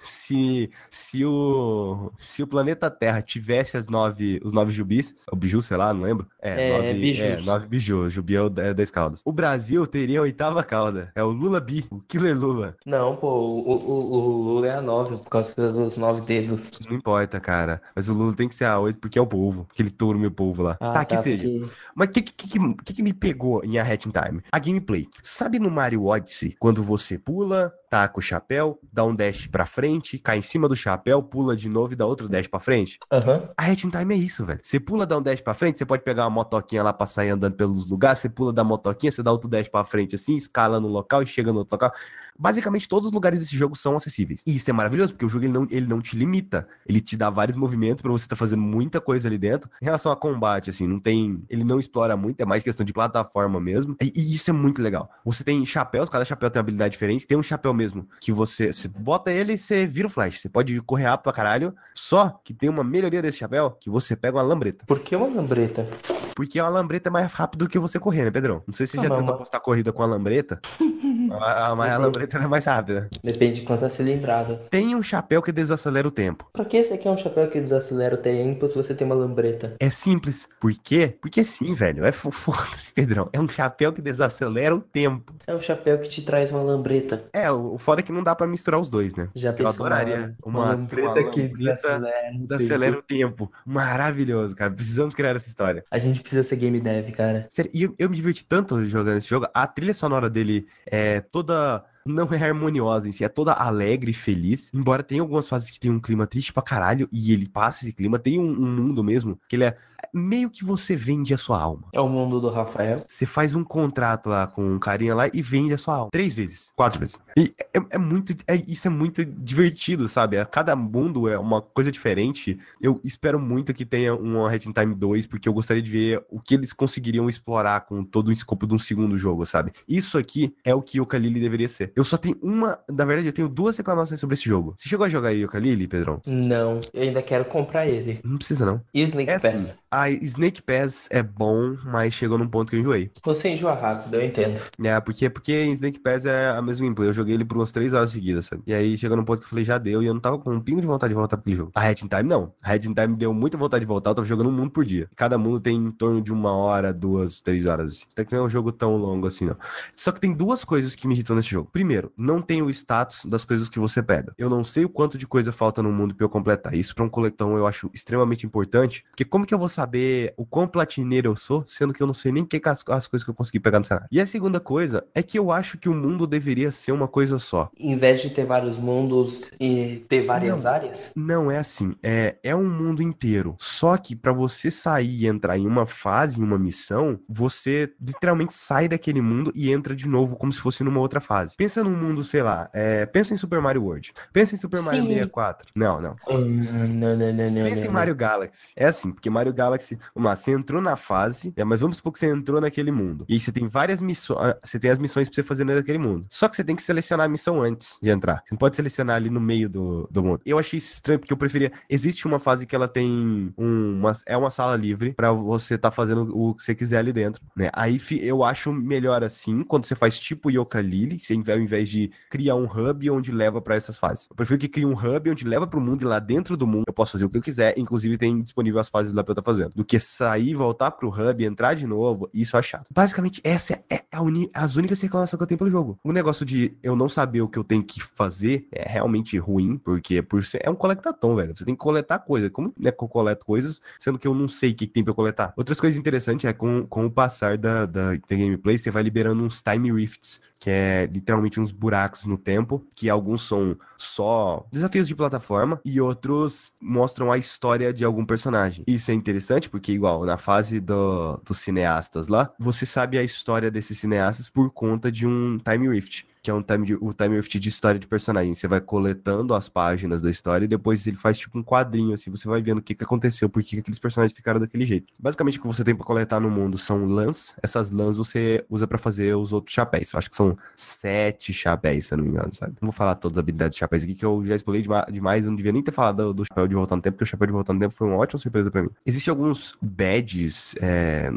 se, 0.03 0.70
se, 0.88 1.24
o, 1.24 2.12
se 2.16 2.42
o 2.42 2.46
planeta 2.46 2.90
Terra 2.90 3.22
tivesse 3.22 3.76
as 3.76 3.88
nove, 3.88 4.40
os 4.44 4.53
nove 4.53 4.72
jubis, 4.72 5.14
o 5.30 5.36
biju, 5.36 5.62
sei 5.62 5.76
lá, 5.76 5.92
não 5.92 6.03
lembro. 6.03 6.26
É, 6.40 6.68
é 6.68 6.76
nove, 6.76 6.94
bijus. 6.94 7.20
é 7.20 7.40
nove 7.40 7.66
biju, 7.66 8.11
jubi 8.11 8.34
é, 8.34 8.42
o, 8.42 8.46
é 8.57 8.74
das 8.74 8.90
caudas. 8.90 9.22
O 9.24 9.32
Brasil 9.32 9.86
teria 9.86 10.20
a 10.20 10.22
oitava 10.22 10.62
cauda, 10.62 11.12
é 11.14 11.22
o 11.22 11.30
Lula 11.30 11.61
Bi, 11.61 11.84
o 11.90 12.01
Killer 12.01 12.38
Lula. 12.38 12.76
Não, 12.84 13.16
pô, 13.16 13.28
o, 13.28 13.70
o, 13.70 14.12
o 14.12 14.42
Lula 14.42 14.66
é 14.66 14.74
a 14.74 14.82
nove, 14.82 15.18
por 15.18 15.28
causa 15.28 15.72
dos 15.72 15.96
nove 15.96 16.22
dedos. 16.22 16.70
Não 16.88 16.96
importa, 16.96 17.40
cara, 17.40 17.82
mas 17.94 18.09
o 18.09 18.14
Lula 18.14 18.34
tem 18.34 18.48
que 18.48 18.55
ser 18.55 18.64
a 18.64 18.78
oito 18.78 18.98
porque 18.98 19.18
é 19.18 19.22
o 19.22 19.26
povo, 19.26 19.66
aquele 19.70 19.90
touro 19.90 20.18
meu 20.18 20.30
povo 20.30 20.62
lá. 20.62 20.76
Ah, 20.80 20.92
tá, 20.92 21.05
que 21.05 21.16
tá, 21.16 21.22
seja. 21.22 21.48
Porque... 21.48 21.70
Mas 21.94 22.09
o 22.09 22.12
que, 22.12 22.22
que, 22.22 22.48
que, 22.48 22.74
que, 22.84 22.94
que 22.94 23.03
me 23.03 23.12
pegou 23.12 23.62
em 23.64 23.78
A 23.78 23.82
Hat 23.82 24.09
in 24.09 24.12
Time? 24.12 24.42
A 24.51 24.59
gameplay. 24.59 25.09
Sabe 25.22 25.59
no 25.59 25.70
Mario 25.70 26.07
Odyssey, 26.07 26.57
quando 26.59 26.82
você 26.82 27.18
pula, 27.18 27.72
taca 27.91 28.20
o 28.20 28.22
chapéu, 28.22 28.78
dá 28.93 29.05
um 29.05 29.14
dash 29.14 29.49
pra 29.49 29.66
frente, 29.66 30.16
cai 30.16 30.38
em 30.38 30.43
cima 30.43 30.68
do 30.68 30.76
chapéu, 30.76 31.20
pula 31.20 31.57
de 31.57 31.68
novo 31.68 31.93
e 31.93 31.97
dá 31.97 32.07
outro 32.07 32.28
dash 32.28 32.47
pra 32.47 32.61
frente. 32.61 32.99
Uhum. 33.12 33.49
A 33.57 33.66
Hat 33.66 33.84
in 33.84 33.91
Time 33.91 34.14
é 34.14 34.16
isso, 34.16 34.47
velho. 34.47 34.61
Você 34.62 34.78
pula, 34.78 35.05
dá 35.05 35.18
um 35.18 35.22
dash 35.22 35.41
pra 35.41 35.53
frente, 35.53 35.78
você 35.78 35.84
pode 35.84 36.05
pegar 36.05 36.24
uma 36.24 36.30
motoquinha 36.30 36.84
lá 36.84 36.93
pra 36.93 37.09
sair 37.09 37.30
andando 37.30 37.57
pelos 37.57 37.91
lugares, 37.91 38.20
você 38.20 38.28
pula 38.28 38.53
da 38.53 38.62
motoquinha, 38.62 39.11
você 39.11 39.24
dá 39.24 39.32
outro 39.32 39.49
dash 39.51 39.68
pra 39.68 39.84
frente 39.84 40.14
assim, 40.14 40.36
escala 40.36 40.78
no 40.78 40.86
local 40.86 41.22
e 41.22 41.26
chega 41.26 41.53
no 41.53 41.59
outro 41.59 41.74
local. 41.74 41.93
Basicamente, 42.41 42.88
todos 42.88 43.09
os 43.09 43.12
lugares 43.12 43.38
desse 43.38 43.55
jogo 43.55 43.76
são 43.76 43.97
acessíveis. 43.97 44.43
E 44.47 44.57
isso 44.57 44.70
é 44.70 44.72
maravilhoso, 44.72 45.12
porque 45.12 45.26
o 45.26 45.28
jogo 45.28 45.45
ele 45.45 45.53
não, 45.53 45.66
ele 45.70 45.86
não 45.86 46.01
te 46.01 46.16
limita. 46.16 46.66
Ele 46.86 46.99
te 46.99 47.14
dá 47.14 47.28
vários 47.28 47.55
movimentos 47.55 48.01
para 48.01 48.11
você 48.11 48.24
estar 48.24 48.34
tá 48.34 48.38
fazendo 48.38 48.62
muita 48.62 48.99
coisa 48.99 49.28
ali 49.28 49.36
dentro. 49.36 49.68
Em 49.82 49.84
relação 49.84 50.11
a 50.11 50.16
combate, 50.16 50.70
assim, 50.70 50.86
não 50.86 50.99
tem. 50.99 51.43
Ele 51.51 51.64
não 51.64 51.78
explora 51.78 52.16
muito, 52.16 52.41
é 52.41 52.47
mais 52.47 52.62
questão 52.62 52.84
de 52.84 52.95
plataforma 52.95 53.61
mesmo. 53.61 53.95
E, 54.01 54.11
e 54.16 54.34
isso 54.34 54.49
é 54.49 54.55
muito 54.55 54.80
legal. 54.80 55.11
Você 55.22 55.45
tem 55.45 55.62
chapéus, 55.66 56.09
cada 56.09 56.24
chapéu 56.24 56.49
tem 56.49 56.59
uma 56.59 56.62
habilidade 56.62 56.93
diferente. 56.93 57.26
Tem 57.26 57.36
um 57.36 57.43
chapéu 57.43 57.74
mesmo 57.81 58.07
que 58.20 58.33
você, 58.33 58.72
você 58.72 58.87
bota 58.87 59.31
ele 59.31 59.55
e 59.55 59.59
você 59.59 59.87
vira 59.87 60.07
o 60.07 60.11
flash. 60.11 60.41
Você 60.41 60.49
pode 60.49 60.78
correr 60.83 61.05
rápido 61.05 61.24
pra 61.24 61.33
caralho. 61.33 61.74
Só 61.95 62.41
que 62.45 62.53
tem 62.53 62.68
uma 62.68 62.85
melhoria 62.85 63.22
desse 63.22 63.39
chapéu 63.39 63.70
que 63.70 63.89
você 63.89 64.14
pega 64.14 64.37
uma 64.37 64.43
lambreta. 64.43 64.85
Por 64.87 65.01
que 65.01 65.16
uma 65.16 65.26
lambreta? 65.26 65.89
Porque 66.35 66.59
a 66.59 66.68
lambreta 66.68 67.09
é 67.09 67.12
mais 67.12 67.31
rápido 67.33 67.64
do 67.64 67.68
que 67.68 67.78
você 67.78 67.99
correr, 67.99 68.24
né, 68.24 68.31
Pedrão? 68.31 68.62
Não 68.66 68.74
sei 68.74 68.87
se 68.87 68.93
você 68.93 69.01
ah, 69.01 69.09
já 69.09 69.16
tentou 69.16 69.35
apostar 69.35 69.61
corrida 69.61 69.93
com 69.93 70.03
a 70.03 70.07
lambreta. 70.07 70.61
a, 71.33 71.66
a, 71.66 71.95
a 71.95 71.99
lambreta 71.99 72.39
é 72.39 72.47
mais 72.47 72.64
rápida. 72.64 73.09
Depende 73.22 73.61
de 73.61 73.66
quantas 73.66 73.93
cilindradas. 73.93 74.68
Tem 74.68 74.95
um 74.95 75.03
chapéu 75.03 75.43
que 75.43 75.53
desacelera 75.53 76.07
o 76.07 76.11
tempo. 76.11 76.49
Pra 76.53 76.64
que 76.64 76.76
esse 76.76 76.93
aqui 76.93 77.09
é 77.09 77.11
um 77.11 77.18
chapéu 77.18 77.49
que 77.49 77.61
desacelera 77.61 78.14
o 78.14 78.18
tempo 78.18 78.68
se 78.68 78.74
você 78.74 78.95
tem 78.95 79.07
uma 79.07 79.14
lambreta? 79.14 79.74
É 79.78 79.91
simples. 79.91 80.49
Por 80.59 80.72
quê? 80.72 81.16
Porque 81.20 81.45
sim, 81.45 81.74
velho. 81.74 82.05
É 82.05 82.12
foda-se, 82.12 82.93
Pedrão. 82.93 83.28
É 83.33 83.41
um 83.41 83.49
chapéu 83.49 83.93
que 83.93 84.01
desacelera 84.01 84.74
o 84.74 84.81
tempo. 84.81 85.35
É 85.47 85.55
um 85.55 85.61
chapéu 85.61 85.99
que 85.99 86.09
te 86.09 86.22
traz 86.22 86.51
uma 86.51 86.62
lambreta. 86.62 87.24
É, 87.33 87.51
o 87.51 87.70
foda 87.79 88.01
é 88.01 88.03
que 88.03 88.12
não 88.12 88.23
dá 88.23 88.35
pra 88.35 88.47
misturar 88.47 88.81
os 88.81 88.91
dois, 88.91 89.14
né? 89.14 89.29
Já 89.35 89.53
pensou? 89.53 89.87
Eu 89.87 89.93
adoraria 89.93 90.35
uma, 90.45 90.75
uma 90.75 90.75
uma 90.75 91.31
que 91.31 91.49
desacelera, 91.49 92.33
desacelera 92.39 92.99
o 92.99 93.03
tempo. 93.03 93.51
Maravilhoso, 93.64 94.55
cara. 94.55 94.73
Precisamos 94.73 95.14
criar 95.14 95.37
essa 95.37 95.49
história. 95.49 95.85
A 95.91 95.99
gente 95.99 96.21
precisa 96.21 96.43
ser 96.43 96.57
game 96.57 96.81
dev, 96.81 97.11
cara. 97.11 97.47
Sério, 97.51 97.71
e 97.75 97.83
eu, 97.83 97.95
eu 97.99 98.11
me 98.11 98.16
diverti 98.16 98.45
tanto 98.45 98.85
jogando 98.87 99.18
esse 99.18 99.29
jogo. 99.29 99.47
A 99.53 99.66
trilha 99.66 99.95
sonora 99.95 100.29
dele 100.31 100.66
é 100.87 101.21
toda 101.21 101.85
não 102.05 102.28
é 102.32 102.42
harmoniosa 102.42 103.09
em 103.09 103.12
si, 103.12 103.24
é 103.24 103.28
toda 103.28 103.53
alegre 103.53 104.11
e 104.11 104.14
feliz. 104.14 104.70
Embora 104.74 105.03
tenha 105.03 105.20
algumas 105.20 105.48
fases 105.48 105.70
que 105.70 105.80
tem 105.80 105.90
um 105.90 106.01
clima 106.01 106.26
triste 106.26 106.53
pra 106.53 106.62
caralho 106.62 107.09
e 107.12 107.32
ele 107.32 107.48
passa 107.48 107.84
esse 107.84 107.92
clima, 107.92 108.18
tem 108.18 108.38
um, 108.38 108.51
um, 108.51 108.76
mundo 108.76 109.03
mesmo 109.03 109.38
que 109.48 109.57
ele 109.57 109.64
é 109.64 109.76
meio 110.12 110.51
que 110.51 110.64
você 110.64 110.96
vende 110.96 111.32
a 111.34 111.38
sua 111.38 111.61
alma. 111.61 111.88
É 111.92 112.01
o 112.01 112.09
mundo 112.09 112.40
do 112.40 112.51
Rafael. 112.51 113.05
Você 113.07 113.26
faz 113.26 113.55
um 113.55 113.62
contrato 113.62 114.28
lá 114.28 114.46
com 114.46 114.64
um 114.64 114.78
carinha 114.78 115.14
lá 115.14 115.28
e 115.32 115.42
vende 115.42 115.72
a 115.72 115.78
sua 115.78 115.94
alma. 115.96 116.11
Três 116.11 116.34
vezes, 116.34 116.72
quatro 116.74 117.01
vezes. 117.01 117.18
E 117.36 117.55
é, 117.74 117.80
é 117.90 117.98
muito. 117.98 118.34
É, 118.46 118.57
isso 118.66 118.88
é 118.88 118.90
muito 118.90 119.24
divertido, 119.24 120.09
sabe? 120.09 120.38
A 120.38 120.46
cada 120.46 120.74
mundo 120.74 121.28
é 121.28 121.38
uma 121.38 121.61
coisa 121.61 121.92
diferente. 121.92 122.59
Eu 122.80 123.01
espero 123.05 123.38
muito 123.38 123.74
que 123.74 123.84
tenha 123.84 124.14
uma 124.14 124.51
Red 124.51 124.61
Time 124.61 124.94
2, 124.94 125.26
porque 125.26 125.48
eu 125.48 125.53
gostaria 125.53 125.82
de 125.82 125.90
ver 125.90 126.24
o 126.30 126.40
que 126.40 126.55
eles 126.55 126.72
conseguiriam 126.72 127.28
explorar 127.28 127.82
com 127.82 128.03
todo 128.05 128.28
o 128.28 128.32
escopo 128.32 128.66
de 128.66 128.74
um 128.74 128.78
segundo 128.78 129.16
jogo, 129.18 129.44
sabe? 129.46 129.72
Isso 129.86 130.18
aqui 130.18 130.55
é 130.64 130.74
o 130.74 130.82
que 130.82 131.01
o 131.01 131.07
Kalili 131.07 131.40
deveria 131.40 131.68
ser. 131.68 131.89
Eu 131.97 132.05
só 132.05 132.16
tenho 132.16 132.36
uma. 132.43 132.78
Na 132.91 133.05
verdade, 133.05 133.28
eu 133.28 133.32
tenho 133.32 133.49
duas 133.49 133.76
reclamações 133.76 134.20
sobre 134.20 134.34
esse 134.34 134.45
jogo. 134.45 134.74
Você 134.76 134.88
chegou 134.88 135.05
a 135.07 135.09
jogar 135.09 135.30
Yooka-Laylee, 135.30 135.88
Pedrão? 135.88 136.20
Não, 136.26 136.80
eu 136.93 137.03
ainda 137.03 137.22
quero 137.22 137.45
comprar 137.45 137.86
ele. 137.86 138.20
Não 138.24 138.36
precisa, 138.36 138.64
não. 138.66 138.80
E 138.95 139.03
Snake 139.03 139.30
É 139.30 139.38
Pass? 139.38 139.55
assim, 139.55 139.74
a 139.91 140.11
Snake 140.11 140.62
Pass 140.62 141.09
é 141.11 141.22
bom, 141.22 141.76
mas 141.84 142.14
chegou 142.14 142.38
num 142.38 142.49
ponto 142.49 142.70
que 142.70 142.76
eu 142.76 142.80
enjoei. 142.80 143.11
Você 143.24 143.49
enjoa 143.51 143.74
rápido, 143.74 144.14
eu 144.14 144.24
entendo. 144.24 144.61
É, 144.82 145.01
porque, 145.01 145.28
porque 145.30 145.64
Snake 145.66 145.99
Pass 146.01 146.24
é 146.24 146.51
a 146.51 146.62
mesma 146.62 146.84
gameplay. 146.84 147.09
Eu 147.09 147.12
joguei 147.14 147.34
ele 147.34 147.45
por 147.45 147.57
umas 147.57 147.72
3 147.72 147.93
horas 147.95 148.11
seguidas, 148.12 148.47
sabe? 148.47 148.62
E 148.66 148.72
aí 148.74 148.97
chegou 148.97 149.16
num 149.16 149.24
ponto 149.24 149.41
que 149.41 149.45
eu 149.47 149.51
falei, 149.51 149.64
já 149.64 149.78
deu, 149.78 150.03
e 150.03 150.07
eu 150.07 150.14
não 150.14 150.20
tava 150.20 150.38
com 150.38 150.53
um 150.53 150.61
pingo 150.61 150.80
de 150.80 150.86
vontade 150.86 151.11
de 151.11 151.14
voltar 151.14 151.36
pro 151.36 151.55
jogo. 151.55 151.70
A 151.74 151.80
Red 151.80 151.97
in 152.05 152.09
Time, 152.09 152.22
não. 152.24 152.53
A 152.62 152.68
Red 152.68 152.86
in 152.86 152.95
Time 152.95 153.16
deu 153.16 153.32
muita 153.32 153.57
vontade 153.57 153.80
de 153.80 153.86
voltar, 153.86 154.11
eu 154.11 154.14
tava 154.14 154.28
jogando 154.28 154.49
um 154.49 154.53
mundo 154.53 154.70
por 154.70 154.84
dia. 154.84 155.09
Cada 155.16 155.36
mundo 155.38 155.61
tem 155.61 155.76
em 155.76 155.91
torno 155.91 156.20
de 156.22 156.32
uma 156.32 156.53
hora, 156.53 156.93
duas, 156.93 157.41
três 157.41 157.64
horas. 157.64 157.93
Assim. 157.93 158.07
Até 158.12 158.24
que 158.24 158.32
não 158.34 158.43
é 158.43 158.47
um 158.47 158.51
jogo 158.51 158.72
tão 158.72 158.97
longo 158.97 159.26
assim, 159.26 159.47
não. 159.47 159.57
Só 159.95 160.12
que 160.12 160.20
tem 160.20 160.32
duas 160.32 160.64
coisas 160.64 160.95
que 160.95 161.07
me 161.07 161.14
irritam 161.14 161.36
nesse 161.36 161.51
jogo. 161.51 161.68
Primeiro, 161.81 162.12
não 162.14 162.43
tem 162.43 162.61
o 162.61 162.68
status 162.68 163.24
das 163.24 163.43
coisas 163.43 163.66
que 163.66 163.78
você 163.78 164.03
pega. 164.03 164.35
Eu 164.37 164.51
não 164.51 164.62
sei 164.62 164.85
o 164.85 164.89
quanto 164.91 165.16
de 165.16 165.26
coisa 165.26 165.51
falta 165.51 165.83
no 165.83 165.91
mundo 165.91 166.14
pra 166.14 166.26
eu 166.26 166.28
completar. 166.28 166.74
Isso 166.74 166.95
pra 166.95 167.03
um 167.03 167.09
coletão 167.09 167.57
eu 167.57 167.66
acho 167.66 167.91
extremamente 167.95 168.45
importante, 168.45 169.03
porque 169.09 169.24
como 169.24 169.47
que 169.47 169.55
eu 169.55 169.59
vou 169.59 169.66
saber 169.66 170.35
o 170.37 170.45
quão 170.45 170.68
platineiro 170.68 171.28
eu 171.28 171.35
sou, 171.35 171.64
sendo 171.66 171.95
que 171.95 172.03
eu 172.03 172.07
não 172.07 172.12
sei 172.12 172.33
nem 172.33 172.45
que 172.45 172.61
as, 172.62 172.85
as 172.87 173.07
coisas 173.07 173.24
que 173.24 173.31
eu 173.31 173.35
consegui 173.35 173.59
pegar 173.59 173.78
no 173.78 173.87
cenário. 173.87 174.09
E 174.12 174.20
a 174.20 174.26
segunda 174.26 174.61
coisa 174.61 175.07
é 175.14 175.22
que 175.22 175.39
eu 175.39 175.51
acho 175.51 175.78
que 175.78 175.89
o 175.89 175.95
mundo 175.95 176.26
deveria 176.26 176.70
ser 176.70 176.93
uma 176.93 177.09
coisa 177.09 177.39
só. 177.39 177.70
Em 177.78 177.97
vez 177.97 178.20
de 178.20 178.28
ter 178.28 178.45
vários 178.45 178.76
mundos 178.76 179.51
e 179.59 180.05
ter 180.07 180.26
várias 180.26 180.66
áreas? 180.66 181.14
Não 181.16 181.51
é 181.51 181.57
assim, 181.57 181.97
é, 182.03 182.37
é 182.43 182.55
um 182.55 182.68
mundo 182.68 183.03
inteiro. 183.03 183.57
Só 183.59 183.97
que 183.97 184.14
pra 184.14 184.35
você 184.35 184.70
sair 184.70 185.22
e 185.22 185.26
entrar 185.26 185.57
em 185.57 185.66
uma 185.66 185.87
fase, 185.87 186.39
em 186.39 186.45
uma 186.45 186.59
missão, 186.59 187.18
você 187.26 187.91
literalmente 187.99 188.53
sai 188.53 188.87
daquele 188.87 189.22
mundo 189.22 189.51
e 189.55 189.72
entra 189.72 189.97
de 189.97 190.07
novo 190.07 190.37
como 190.37 190.53
se 190.53 190.61
fosse 190.61 190.85
numa 190.85 191.01
outra 191.01 191.22
fase. 191.22 191.57
Pensa 191.57 191.70
num 191.77 191.97
mundo, 191.97 192.25
sei 192.25 192.43
lá, 192.43 192.68
é, 192.73 193.07
pensa 193.07 193.35
em 193.35 193.37
Super 193.37 193.61
Mario 193.61 193.83
World. 193.85 194.12
Pensa 194.33 194.55
em 194.55 194.59
Super 194.59 194.83
Mario 194.83 195.03
Sim. 195.03 195.09
64. 195.09 195.68
Não, 195.75 196.01
não. 196.01 196.16
Hum, 196.29 196.62
não, 196.89 197.16
não, 197.16 197.33
não, 197.33 197.51
não, 197.51 197.62
Pensa 197.64 197.83
em 197.83 197.87
não, 197.87 197.93
Mario 197.93 198.14
Galaxy. 198.14 198.73
É 198.77 198.87
assim, 198.87 199.12
porque 199.12 199.31
Mario 199.31 199.53
Galaxy, 199.53 199.99
vamos 200.14 200.29
lá, 200.29 200.37
você 200.37 200.51
entrou 200.51 200.83
na 200.83 200.97
fase, 200.97 201.53
é, 201.57 201.64
mas 201.64 201.81
vamos 201.81 201.99
supor 201.99 202.12
que 202.12 202.18
você 202.18 202.27
entrou 202.27 202.61
naquele 202.61 202.91
mundo. 202.91 203.25
E 203.29 203.39
você 203.39 203.53
tem 203.53 203.68
várias 203.68 204.01
missões, 204.01 204.55
você 204.62 204.79
tem 204.79 204.91
as 204.91 204.99
missões 204.99 205.29
pra 205.29 205.37
você 205.37 205.43
fazer 205.43 205.64
naquele 205.64 205.99
mundo. 205.99 206.27
Só 206.31 206.49
que 206.49 206.57
você 206.57 206.64
tem 206.64 206.75
que 206.75 206.83
selecionar 206.83 207.27
a 207.27 207.29
missão 207.29 207.62
antes 207.62 207.97
de 208.03 208.11
entrar. 208.11 208.43
Você 208.45 208.53
não 208.53 208.59
pode 208.59 208.77
selecionar 208.77 209.16
ali 209.16 209.31
no 209.31 209.41
meio 209.41 209.68
do, 209.68 210.09
do 210.11 210.23
mundo. 210.23 210.41
Eu 210.45 210.59
achei 210.59 210.79
isso 210.79 210.93
estranho, 210.95 211.18
porque 211.18 211.33
eu 211.33 211.37
preferia. 211.37 211.73
Existe 211.89 212.27
uma 212.27 212.39
fase 212.39 212.66
que 212.66 212.75
ela 212.75 212.89
tem 212.89 213.53
um, 213.57 213.99
uma, 213.99 214.12
é 214.27 214.37
uma 214.37 214.51
sala 214.51 214.77
livre 214.77 215.12
pra 215.12 215.33
você 215.33 215.77
tá 215.79 215.91
fazendo 215.91 216.37
o 216.37 216.55
que 216.55 216.62
você 216.62 216.75
quiser 216.75 216.99
ali 216.99 217.12
dentro, 217.12 217.43
né? 217.57 217.71
Aí 217.73 218.01
eu 218.21 218.43
acho 218.45 218.73
melhor 218.73 219.23
assim, 219.23 219.62
quando 219.62 219.85
você 219.85 219.95
faz 219.95 220.18
tipo 220.18 220.51
Yoka 220.51 220.81
Lily, 220.81 221.18
você, 221.18 221.35
ao 221.35 221.59
invés 221.61 221.88
de 221.88 222.11
criar 222.28 222.54
um 222.54 222.64
hub 222.64 223.11
onde 223.11 223.32
leva 223.32 223.61
pra 223.61 223.74
essas 223.74 223.98
fases. 223.98 224.28
Eu 224.30 224.36
prefiro 224.36 224.58
que 224.58 224.68
crie 224.68 224.84
um 224.86 224.92
hub 224.92 225.30
onde 225.30 225.46
leva 225.46 225.66
pro 225.66 225.80
mundo 225.80 226.02
e 226.02 226.04
lá 226.04 226.18
dentro 226.18 226.56
do 226.56 226.66
mundo 226.66 226.84
eu 226.86 226.92
posso 226.92 227.12
fazer 227.12 227.24
o 227.24 227.30
que 227.30 227.38
eu 227.38 227.42
quiser, 227.42 227.74
inclusive 227.78 228.16
tem 228.16 228.42
disponível 228.42 228.80
as 228.80 228.88
fases 228.88 229.12
lá 229.12 229.22
pra 229.22 229.32
eu 229.32 229.34
estar 229.34 229.42
fazendo. 229.42 229.72
Do 229.74 229.84
que 229.84 229.98
sair, 229.98 230.54
voltar 230.54 230.90
pro 230.92 231.08
hub, 231.08 231.44
entrar 231.44 231.74
de 231.74 231.86
novo, 231.86 232.28
isso 232.32 232.56
é 232.56 232.62
chato. 232.62 232.90
Basicamente, 232.92 233.40
essa 233.44 233.82
é 233.90 234.02
a 234.12 234.22
uni- 234.22 234.50
as 234.54 234.76
únicas 234.76 235.00
reclamações 235.00 235.38
que 235.38 235.42
eu 235.42 235.46
tenho 235.46 235.58
pelo 235.58 235.70
jogo. 235.70 235.98
O 236.02 236.12
negócio 236.12 236.44
de 236.44 236.76
eu 236.82 236.96
não 236.96 237.08
saber 237.08 237.40
o 237.42 237.48
que 237.48 237.58
eu 237.58 237.64
tenho 237.64 237.82
que 237.82 238.02
fazer 238.02 238.66
é 238.72 238.88
realmente 238.90 239.36
ruim, 239.38 239.76
porque 239.76 240.22
por 240.22 240.44
ser, 240.44 240.61
é 240.62 240.70
um 240.70 240.74
coletatom, 240.74 241.34
velho. 241.36 241.56
Você 241.56 241.64
tem 241.64 241.74
que 241.74 241.80
coletar 241.80 242.18
coisa. 242.20 242.50
Como 242.50 242.72
é 242.84 242.90
que 242.90 243.04
eu 243.04 243.08
coleto 243.08 243.44
coisas, 243.46 243.80
sendo 243.98 244.18
que 244.18 244.26
eu 244.26 244.34
não 244.34 244.48
sei 244.48 244.70
o 244.70 244.74
que, 244.74 244.86
que 244.86 244.92
tem 244.92 245.02
pra 245.04 245.11
eu 245.12 245.14
coletar? 245.14 245.52
Outras 245.56 245.80
coisas 245.80 245.98
interessantes 245.98 246.44
é 246.44 246.52
com, 246.52 246.86
com 246.86 247.06
o 247.06 247.11
passar 247.11 247.56
da, 247.58 247.86
da, 247.86 248.12
da 248.12 248.16
gameplay, 248.30 248.78
você 248.78 248.90
vai 248.90 249.02
liberando 249.02 249.42
uns 249.42 249.62
time 249.62 249.92
rifts, 249.92 250.40
que 250.61 250.68
é 250.68 251.08
literalmente 251.11 251.58
uns 251.58 251.72
buracos 251.72 252.26
no 252.26 252.36
tempo, 252.36 252.86
que 252.94 253.08
alguns 253.08 253.48
são 253.48 253.76
só 253.96 254.66
desafios 254.70 255.08
de 255.08 255.16
plataforma 255.16 255.80
e 255.84 256.00
outros 256.00 256.72
mostram 256.80 257.32
a 257.32 257.38
história 257.38 257.92
de 257.92 258.04
algum 258.04 258.26
personagem. 258.26 258.84
Isso 258.86 259.11
é 259.11 259.14
interessante 259.14 259.70
porque, 259.70 259.90
igual, 259.90 260.24
na 260.26 260.36
fase 260.36 260.78
do, 260.78 261.38
dos 261.38 261.58
cineastas 261.58 262.28
lá, 262.28 262.52
você 262.58 262.84
sabe 262.84 263.16
a 263.18 263.22
história 263.22 263.70
desses 263.70 263.98
cineastas 263.98 264.50
por 264.50 264.70
conta 264.70 265.11
de 265.11 265.26
um 265.26 265.58
time 265.58 265.88
rift. 265.88 266.26
Que 266.43 266.51
é 266.51 266.55
um 266.55 266.62
time, 266.62 266.97
o 267.01 267.12
time 267.12 267.36
rift 267.36 267.59
de 267.59 267.68
história 267.68 268.01
de 268.01 268.07
personagem. 268.07 268.55
Você 268.55 268.66
vai 268.66 268.80
coletando 268.80 269.55
as 269.55 269.68
páginas 269.68 270.22
da 270.22 270.30
história 270.30 270.64
e 270.64 270.68
depois 270.68 271.07
ele 271.07 271.16
faz 271.16 271.38
tipo 271.38 271.59
um 271.59 271.62
quadrinho, 271.62 272.14
assim, 272.14 272.30
você 272.30 272.49
vai 272.49 272.62
vendo 272.62 272.78
o 272.78 272.82
que, 272.82 272.95
que 272.95 273.05
aconteceu, 273.05 273.49
por 273.49 273.62
que, 273.62 273.70
que 273.70 273.78
aqueles 273.80 273.99
personagens 273.99 274.34
ficaram 274.36 274.59
daquele 274.59 274.86
jeito. 274.86 275.12
Basicamente, 275.18 275.59
o 275.59 275.62
que 275.62 275.66
você 275.66 275.84
tem 275.84 275.95
pra 275.95 276.05
coletar 276.05 276.41
no 276.41 276.51
mundo 276.51 276.78
são 276.78 277.05
lãs. 277.07 277.55
Essas 277.62 277.91
lãs 277.91 278.16
você 278.16 278.64
usa 278.70 278.86
pra 278.86 278.97
fazer 278.99 279.36
os 279.36 279.53
outros 279.53 279.74
chapéus. 279.74 280.12
Eu 280.12 280.18
acho 280.18 280.30
que 280.30 280.36
são 280.36 280.57
sete 280.76 281.53
chapéus, 281.53 282.07
se 282.07 282.14
eu 282.14 282.18
não 282.18 282.24
me 282.24 282.30
engano, 282.30 282.55
sabe? 282.55 282.72
Não 282.80 282.86
vou 282.86 282.93
falar 282.93 283.14
todas 283.16 283.36
as 283.36 283.43
habilidades 283.43 283.74
de 283.76 283.80
chapéus 283.80 284.03
aqui, 284.03 284.14
que 284.14 284.24
eu 284.24 284.43
já 284.45 284.57
explorei 284.57 284.82
dema- 284.82 285.07
demais. 285.11 285.45
Eu 285.45 285.51
não 285.51 285.57
devia 285.57 285.72
nem 285.72 285.82
ter 285.82 285.93
falado 285.93 286.32
do, 286.32 286.45
chapéu 286.45 286.66
de 286.66 286.74
voltar 286.74 286.97
no 286.97 287.03
tempo, 287.03 287.16
porque 287.16 287.24
o 287.24 287.26
chapéu 287.26 287.47
de 287.47 287.53
voltar 287.53 287.72
no 287.72 287.80
tempo 287.80 287.95
foi 287.95 288.07
uma 288.07 288.16
ótima 288.16 288.38
surpresa 288.38 288.70
pra 288.70 288.82
mim. 288.82 288.91
Existem 289.05 289.30
alguns 289.30 289.76
badges. 289.82 290.74
É... 290.80 291.30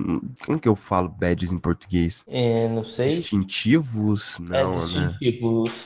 Como 0.46 0.60
que 0.60 0.68
eu 0.68 0.76
falo 0.76 1.10
badges 1.10 1.52
em 1.52 1.58
português? 1.58 2.24
É, 2.28 2.68
não 2.70 2.86
sei. 2.86 3.16
Distintivos? 3.16 4.40
É 4.52 4.64
Não, 4.96 5.12
né? 5.12 5.18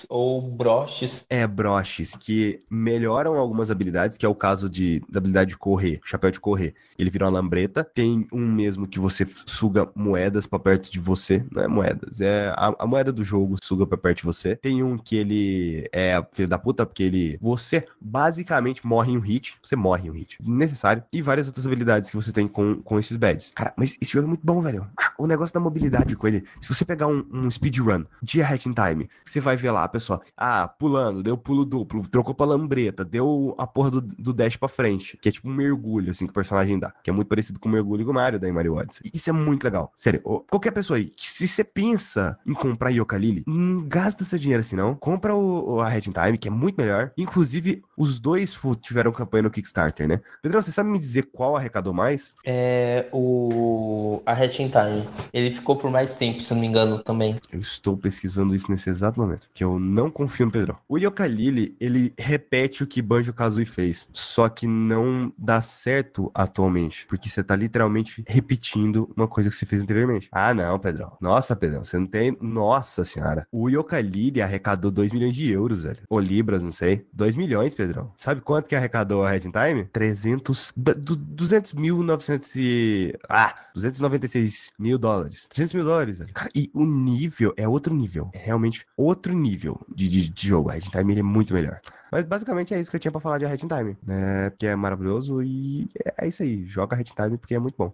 ou 0.10 0.42
broches. 0.42 1.26
É, 1.30 1.46
broches 1.46 2.16
que 2.16 2.62
melhoram 2.70 3.36
algumas 3.36 3.70
habilidades, 3.70 4.18
que 4.18 4.26
é 4.26 4.30
o 4.30 4.36
caso 4.36 4.70
de, 4.70 5.02
da 5.10 5.20
habilidade 5.20 5.52
de 5.52 5.58
correr, 5.58 6.00
chapéu 6.04 6.32
de 6.32 6.40
correr. 6.40 6.74
Ele 6.98 7.10
vira 7.10 7.26
uma 7.26 7.32
lambreta. 7.32 7.84
Tem 7.84 8.28
um 8.32 8.48
mesmo 8.48 8.88
que 8.88 9.00
você 9.00 9.26
suga 9.46 9.90
moedas 9.96 10.46
pra 10.46 10.60
perto 10.60 10.92
de 10.92 11.00
você. 11.00 11.46
Não 11.52 11.64
é 11.64 11.68
moedas, 11.68 12.22
é 12.22 12.54
a, 12.56 12.76
a 12.80 12.88
moeda 12.88 13.12
do 13.12 13.24
jogo 13.24 13.56
suga 13.62 13.86
pra 13.86 13.98
perto 13.98 14.18
de 14.20 14.24
você. 14.24 14.56
Tem 14.56 14.84
um 14.84 14.98
que 14.98 15.16
ele 15.16 15.90
é 15.92 16.24
filho 16.34 16.48
da 16.48 16.58
puta, 16.58 16.86
porque 16.86 17.04
ele. 17.04 17.38
Você 17.42 17.86
basicamente 18.00 18.86
morre 18.86 19.12
em 19.12 19.18
um 19.18 19.22
hit. 19.22 19.58
Você 19.62 19.76
morre 19.76 20.08
em 20.08 20.12
um 20.12 20.14
hit. 20.14 20.38
Necessário. 20.44 21.04
E 21.12 21.22
várias 21.22 21.48
outras 21.48 21.66
habilidades 21.66 22.10
que 22.10 22.16
você 22.16 22.32
tem 22.32 22.48
com, 22.48 22.82
com 22.82 23.00
esses 23.00 23.16
badges. 23.18 23.52
Cara, 23.56 23.74
mas 23.78 23.98
esse 24.02 24.12
jogo 24.12 24.26
é 24.26 24.30
muito 24.30 24.46
bom, 24.46 24.62
velho. 24.62 24.88
Ah, 25.00 25.14
o 25.18 25.28
negócio 25.28 25.54
da 25.54 25.60
mobilidade 25.60 26.16
com 26.16 26.28
ele. 26.28 26.44
Se 26.62 26.74
você 26.74 26.86
pegar 26.86 27.08
um, 27.08 27.26
um 27.32 27.50
speedrun 27.50 28.06
de 28.22 28.42
Hat 28.42 28.68
in 28.68 28.74
Time, 28.74 28.97
você 29.24 29.40
vai 29.40 29.56
ver 29.56 29.72
lá 29.72 29.84
a 29.84 29.88
pessoa, 29.88 30.22
ah, 30.36 30.68
pulando, 30.68 31.22
deu 31.22 31.38
pulo 31.38 31.66
duplo, 31.66 32.08
trocou 32.08 32.34
pra 32.34 32.46
lambreta, 32.46 33.04
deu 33.04 33.54
a 33.58 33.68
porra 33.68 33.92
do, 33.92 34.02
do 34.02 34.34
dash 34.34 34.56
pra 34.56 34.68
frente, 34.68 35.18
que 35.18 35.30
é 35.30 35.32
tipo 35.32 35.50
um 35.50 35.54
mergulho, 35.54 36.12
assim, 36.12 36.26
que 36.26 36.32
o 36.32 36.34
personagem 36.34 36.80
dá, 36.80 36.94
que 37.04 37.10
é 37.10 37.14
muito 37.14 37.28
parecido 37.28 37.60
com 37.60 37.70
o 37.70 37.72
mergulho 37.72 38.06
do 38.06 38.14
Mario, 38.14 38.40
da 38.40 38.52
Mario 38.52 38.76
Odyssey. 38.76 39.12
Isso 39.14 39.30
é 39.30 39.34
muito 39.34 39.64
legal. 39.64 39.92
Sério, 39.96 40.22
qualquer 40.22 40.72
pessoa 40.72 40.98
aí, 40.98 41.06
que 41.06 41.30
se 41.30 41.48
você 41.48 41.64
pensa 41.64 42.38
em 42.46 42.54
comprar 42.54 42.90
Yooka-Laylee, 42.90 43.44
não 43.46 43.88
gasta 43.88 44.24
seu 44.24 44.40
dinheiro 44.40 44.62
assim, 44.62 44.76
não. 44.76 44.96
Compra 44.96 45.36
o, 45.36 45.82
a 45.82 45.96
in 45.98 46.02
Time, 46.02 46.38
que 46.38 46.48
é 46.48 46.52
muito 46.52 46.78
melhor. 46.78 47.12
Inclusive, 47.18 47.84
os 47.96 48.20
dois 48.20 48.58
tiveram 48.82 49.12
campanha 49.12 49.44
no 49.44 49.52
Kickstarter, 49.52 50.08
né? 50.08 50.22
Pedrão, 50.42 50.62
você 50.62 50.72
sabe 50.72 50.90
me 50.90 51.00
dizer 51.00 51.24
qual 51.24 51.56
arrecadou 51.56 51.94
mais? 51.94 52.34
É 52.46 53.08
o. 53.12 54.22
A 54.26 54.46
in 54.46 54.50
Time. 54.50 55.08
Ele 55.34 55.52
ficou 55.52 55.76
por 55.76 55.90
mais 55.90 56.16
tempo, 56.18 56.42
se 56.42 56.52
eu 56.52 56.56
não 56.56 56.62
me 56.62 56.68
engano, 56.68 57.00
também. 57.00 57.38
Eu 57.52 57.60
estou 57.60 57.98
pesquisando 57.98 58.56
isso 58.56 58.72
nesse 58.72 58.87
exato 58.90 59.20
momento, 59.20 59.48
que 59.54 59.64
eu 59.64 59.80
não 59.80 60.10
confio 60.10 60.46
no 60.46 60.52
Pedrão. 60.52 60.78
O 60.88 60.98
Yooka-Laylee, 60.98 61.76
ele 61.80 62.14
repete 62.18 62.84
o 62.84 62.88
que 62.88 63.02
Banjo-Kazooie 63.02 63.66
fez, 63.66 64.08
só 64.14 64.48
que 64.50 64.68
não 64.68 65.32
dá 65.38 65.62
certo 65.62 66.32
atualmente, 66.34 67.06
porque 67.08 67.30
você 67.30 67.44
tá 67.44 67.56
literalmente 67.56 68.24
repetindo 68.28 69.10
uma 69.16 69.28
coisa 69.28 69.50
que 69.50 69.56
você 69.56 69.66
fez 69.66 69.82
anteriormente. 69.82 70.28
Ah, 70.32 70.54
não, 70.54 70.78
Pedrão. 70.80 71.16
Nossa, 71.22 71.56
Pedrão, 71.56 71.84
você 71.84 71.98
não 71.98 72.06
tem... 72.06 72.38
Nossa 72.42 73.04
senhora. 73.04 73.48
O 73.52 73.70
Yooka-Laylee 73.70 74.42
arrecadou 74.42 74.92
2 74.92 75.12
milhões 75.12 75.36
de 75.36 75.50
euros, 75.52 75.84
velho. 75.84 76.00
Ou 76.10 76.20
libras, 76.20 76.64
não 76.64 76.72
sei. 76.72 77.06
2 77.14 77.36
milhões, 77.36 77.76
Pedrão. 77.76 78.12
Sabe 78.18 78.42
quanto 78.42 78.68
que 78.68 78.76
arrecadou 78.76 79.24
a 79.24 79.32
Red 79.32 79.42
Time? 79.42 79.86
300... 79.92 80.72
da- 80.76 80.94
du- 80.94 81.16
200 81.16 81.74
mil 81.74 82.02
900 82.04 82.56
e... 82.56 83.18
Ah, 83.30 83.54
296 83.74 84.72
mil 84.80 84.98
dólares. 84.98 85.48
300 85.50 85.74
mil 85.74 85.84
dólares, 85.84 86.20
velho. 86.20 86.34
Cara, 86.34 86.50
e 86.56 86.70
o 86.74 86.86
nível 86.86 87.54
é 87.58 87.68
outro 87.68 87.94
nível. 87.94 88.30
É 88.34 88.38
realmente 88.40 88.77
outro 88.96 89.34
nível 89.34 89.80
de, 89.94 90.08
de, 90.08 90.30
de 90.30 90.48
jogo. 90.48 90.70
A 90.70 90.74
Red 90.74 90.82
Time 90.82 91.14
ele 91.14 91.20
é 91.20 91.24
muito 91.24 91.54
melhor. 91.54 91.80
Mas 92.12 92.26
basicamente 92.26 92.74
é 92.74 92.80
isso 92.80 92.90
que 92.90 92.96
eu 92.96 93.00
tinha 93.00 93.12
pra 93.12 93.22
falar 93.22 93.38
de 93.38 93.46
Red 93.46 93.58
Time. 93.58 93.98
né? 94.06 94.52
que 94.58 94.66
é 94.66 94.76
maravilhoso 94.76 95.42
e 95.44 95.90
é 96.18 96.28
isso 96.28 96.44
aí. 96.44 96.66
Joga 96.66 96.96
Red 96.96 97.06
Time 97.06 97.38
porque 97.38 97.56
é 97.56 97.60
muito 97.60 97.76
bom. 97.78 97.94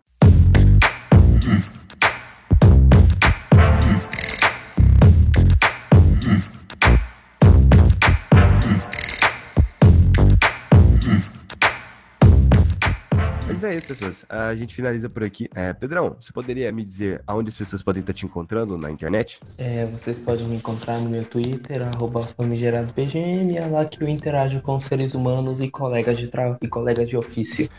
É 13.73 13.75
é 13.75 13.77
isso, 13.77 13.87
pessoas. 13.87 14.25
A 14.29 14.55
gente 14.55 14.75
finaliza 14.75 15.09
por 15.09 15.23
aqui. 15.23 15.49
É, 15.55 15.73
Pedrão, 15.73 16.15
você 16.19 16.31
poderia 16.31 16.71
me 16.71 16.83
dizer 16.83 17.21
aonde 17.25 17.49
as 17.49 17.57
pessoas 17.57 17.81
podem 17.81 18.01
estar 18.01 18.13
te 18.13 18.25
encontrando 18.25 18.77
na 18.77 18.89
internet? 18.91 19.39
É, 19.57 19.85
vocês 19.85 20.19
podem 20.19 20.47
me 20.47 20.55
encontrar 20.55 20.99
no 20.99 21.09
meu 21.09 21.23
Twitter, 21.25 21.81
arroba 21.81 22.27
famigeradopgm, 22.37 23.55
é 23.57 23.65
lá 23.67 23.85
que 23.85 24.03
eu 24.03 24.07
interajo 24.07 24.61
com 24.61 24.79
seres 24.79 25.13
humanos 25.13 25.61
e 25.61 25.69
colegas 25.69 26.17
de 26.17 26.27
trabalho 26.27 26.57
e 26.61 26.67
colegas 26.67 27.09
de 27.09 27.17
ofício. 27.17 27.69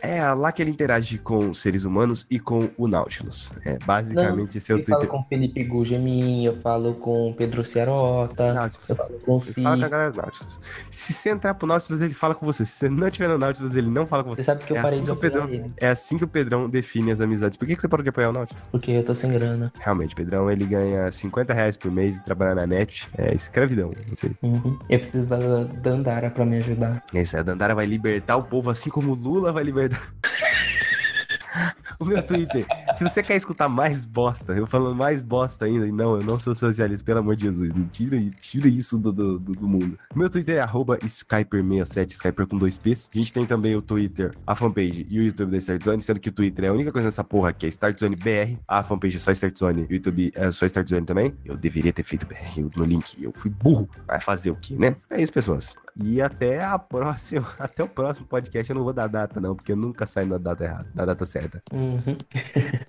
É 0.00 0.22
lá 0.32 0.50
que 0.52 0.62
ele 0.62 0.70
interage 0.70 1.18
com 1.18 1.52
seres 1.54 1.84
humanos 1.84 2.26
e 2.30 2.38
com 2.38 2.68
o 2.76 2.88
Nautilus. 2.88 3.52
É, 3.64 3.78
basicamente, 3.84 4.54
Não, 4.54 4.58
esse 4.58 4.72
é 4.72 4.74
o 4.74 4.78
eu 4.78 4.84
falo 4.84 5.00
Twitter. 5.00 5.08
com 5.08 5.24
Felipe 5.28 5.64
Gugemin, 5.64 6.44
eu 6.44 6.60
falo 6.60 6.94
com 6.94 7.32
Pedro 7.36 7.64
Ciarota, 7.64 8.52
Nautilus. 8.52 8.88
eu 8.88 8.96
falo 8.96 9.18
com 9.24 9.38
o 9.38 9.40
Ele 9.44 9.62
fala 9.62 9.78
com 9.78 9.84
a 9.84 9.88
galera 9.88 10.10
do 10.12 10.16
Nautilus. 10.16 10.60
Se 10.90 11.12
você 11.12 11.30
entrar 11.30 11.54
pro 11.54 11.66
Nautilus, 11.66 12.00
ele 12.02 12.14
fala 12.14 12.34
com 12.34 12.44
você. 12.46 12.64
Se 12.64 12.72
você 12.72 12.88
não 12.88 13.06
estiver 13.08 13.28
no 13.28 13.38
Nautilus, 13.38 13.74
ele 13.76 13.88
não 13.90 14.06
fala 14.06 14.24
com 14.24 14.30
você. 14.30 14.42
Você 14.42 14.42
sabe 14.44 14.64
que 14.64 14.72
eu 14.72 14.76
É 14.76 14.82
parei 14.82 14.98
assim 14.98 15.04
de 15.04 15.10
que 15.10 15.16
o 15.16 15.16
Pedrão- 15.48 15.66
É 15.76 15.88
assim 15.88 16.16
que 16.18 16.24
o 16.24 16.28
Pedrão 16.28 16.68
define 16.68 17.10
as 17.12 17.20
amizades. 17.20 17.56
Por 17.56 17.66
que, 17.66 17.74
que 17.74 17.80
você 17.80 17.88
parou 17.88 18.02
de 18.02 18.08
apoiar 18.10 18.30
o 18.30 18.32
Nautilus? 18.32 18.62
porque 18.70 18.90
eu 18.92 19.04
tô 19.04 19.14
sem 19.14 19.30
grana. 19.30 19.72
Realmente, 19.80 20.14
Pedrão, 20.14 20.50
ele 20.50 20.64
ganha 20.64 21.10
50 21.10 21.52
reais 21.52 21.76
por 21.76 21.90
mês 21.90 22.16
e 22.18 22.24
trabalha 22.24 22.54
na 22.54 22.66
net. 22.66 23.08
É 23.16 23.34
escravidão, 23.34 23.90
não 24.08 24.16
sei. 24.16 24.32
Uhum. 24.42 24.78
Eu 24.88 24.98
preciso 24.98 25.26
da 25.28 25.38
Dandara 25.64 26.30
pra 26.30 26.44
me 26.44 26.56
ajudar. 26.56 27.02
É 27.14 27.20
isso 27.22 27.36
a 27.36 27.42
Dandara 27.42 27.74
vai 27.74 27.86
libertar 27.86 28.36
o 28.36 28.42
povo 28.42 28.70
assim 28.70 28.90
como 28.90 29.12
o 29.12 29.14
Lula 29.14 29.52
vai 29.52 29.64
libertar. 29.64 30.00
o 31.98 32.04
meu 32.04 32.22
Twitter. 32.22 32.66
Se 33.08 33.14
você 33.14 33.22
quer 33.22 33.36
escutar 33.36 33.68
mais 33.68 34.00
bosta, 34.00 34.52
eu 34.52 34.66
falando 34.66 34.94
mais 34.94 35.20
bosta 35.22 35.64
ainda, 35.66 35.86
e 35.86 35.92
não, 35.92 36.16
eu 36.20 36.24
não 36.24 36.38
sou 36.38 36.54
socialista, 36.54 37.04
pelo 37.04 37.18
amor 37.18 37.34
de 37.36 37.44
Jesus. 37.44 37.72
Não 37.74 37.84
Tira, 37.88 38.16
tira 38.40 38.68
isso 38.68 38.98
do, 38.98 39.12
do, 39.12 39.38
do- 39.38 39.52
do 39.52 39.68
mundo. 39.68 39.98
Meu 40.14 40.30
Twitter 40.30 40.56
é 40.56 40.60
arroba 40.60 40.96
Skyper67, 40.98 42.12
Skyper 42.12 42.46
com 42.46 42.56
dois 42.58 42.78
P's. 42.78 43.10
A 43.14 43.18
gente 43.18 43.32
tem 43.32 43.44
também 43.44 43.74
o 43.76 43.82
Twitter, 43.82 44.32
a 44.46 44.54
fanpage 44.54 45.06
e 45.10 45.18
o 45.18 45.22
YouTube 45.22 45.50
da 45.50 45.58
Start 45.58 45.82
Zone, 45.84 46.00
sendo 46.02 46.20
que 46.20 46.28
o 46.28 46.32
Twitter 46.32 46.64
é 46.66 46.68
a 46.68 46.72
única 46.72 46.92
coisa 46.92 47.06
nessa 47.08 47.24
porra 47.24 47.50
aqui, 47.50 47.66
é 47.66 47.68
Start 47.68 47.98
Zone 47.98 48.16
BR. 48.16 48.56
A 48.68 48.82
fanpage 48.82 49.16
é 49.16 49.20
só 49.20 49.30
Start 49.32 49.56
Zone, 49.58 49.82
o 49.88 49.92
YouTube 49.92 50.32
é 50.34 50.50
só 50.50 50.64
Start 50.66 50.88
Zone 50.88 51.06
também. 51.06 51.34
Eu 51.44 51.56
deveria 51.56 51.92
ter 51.92 52.02
feito 52.04 52.26
BR 52.26 52.60
no 52.76 52.84
link, 52.84 53.20
eu 53.22 53.32
fui 53.34 53.50
burro. 53.50 53.88
Vai 54.06 54.20
fazer 54.20 54.50
o 54.50 54.56
quê, 54.56 54.76
né? 54.78 54.96
É 55.10 55.20
isso, 55.22 55.32
pessoas. 55.32 55.74
E 56.00 56.22
até 56.22 56.64
a 56.64 56.78
próxima, 56.78 57.46
até 57.58 57.82
o 57.82 57.88
próximo 57.88 58.26
podcast. 58.26 58.70
Eu 58.70 58.76
não 58.76 58.84
vou 58.84 58.92
dar 58.92 59.08
data, 59.08 59.40
não, 59.40 59.54
porque 59.54 59.72
eu 59.72 59.76
nunca 59.76 60.06
saio 60.06 60.26
na 60.26 60.38
data 60.38 60.64
errada, 60.64 60.88
na 60.94 61.04
data 61.04 61.26
certa. 61.26 61.62
Uhum. 61.72 62.16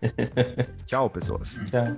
Tchau, 0.86 1.10
pessoas. 1.10 1.60
Tchau. 1.70 1.98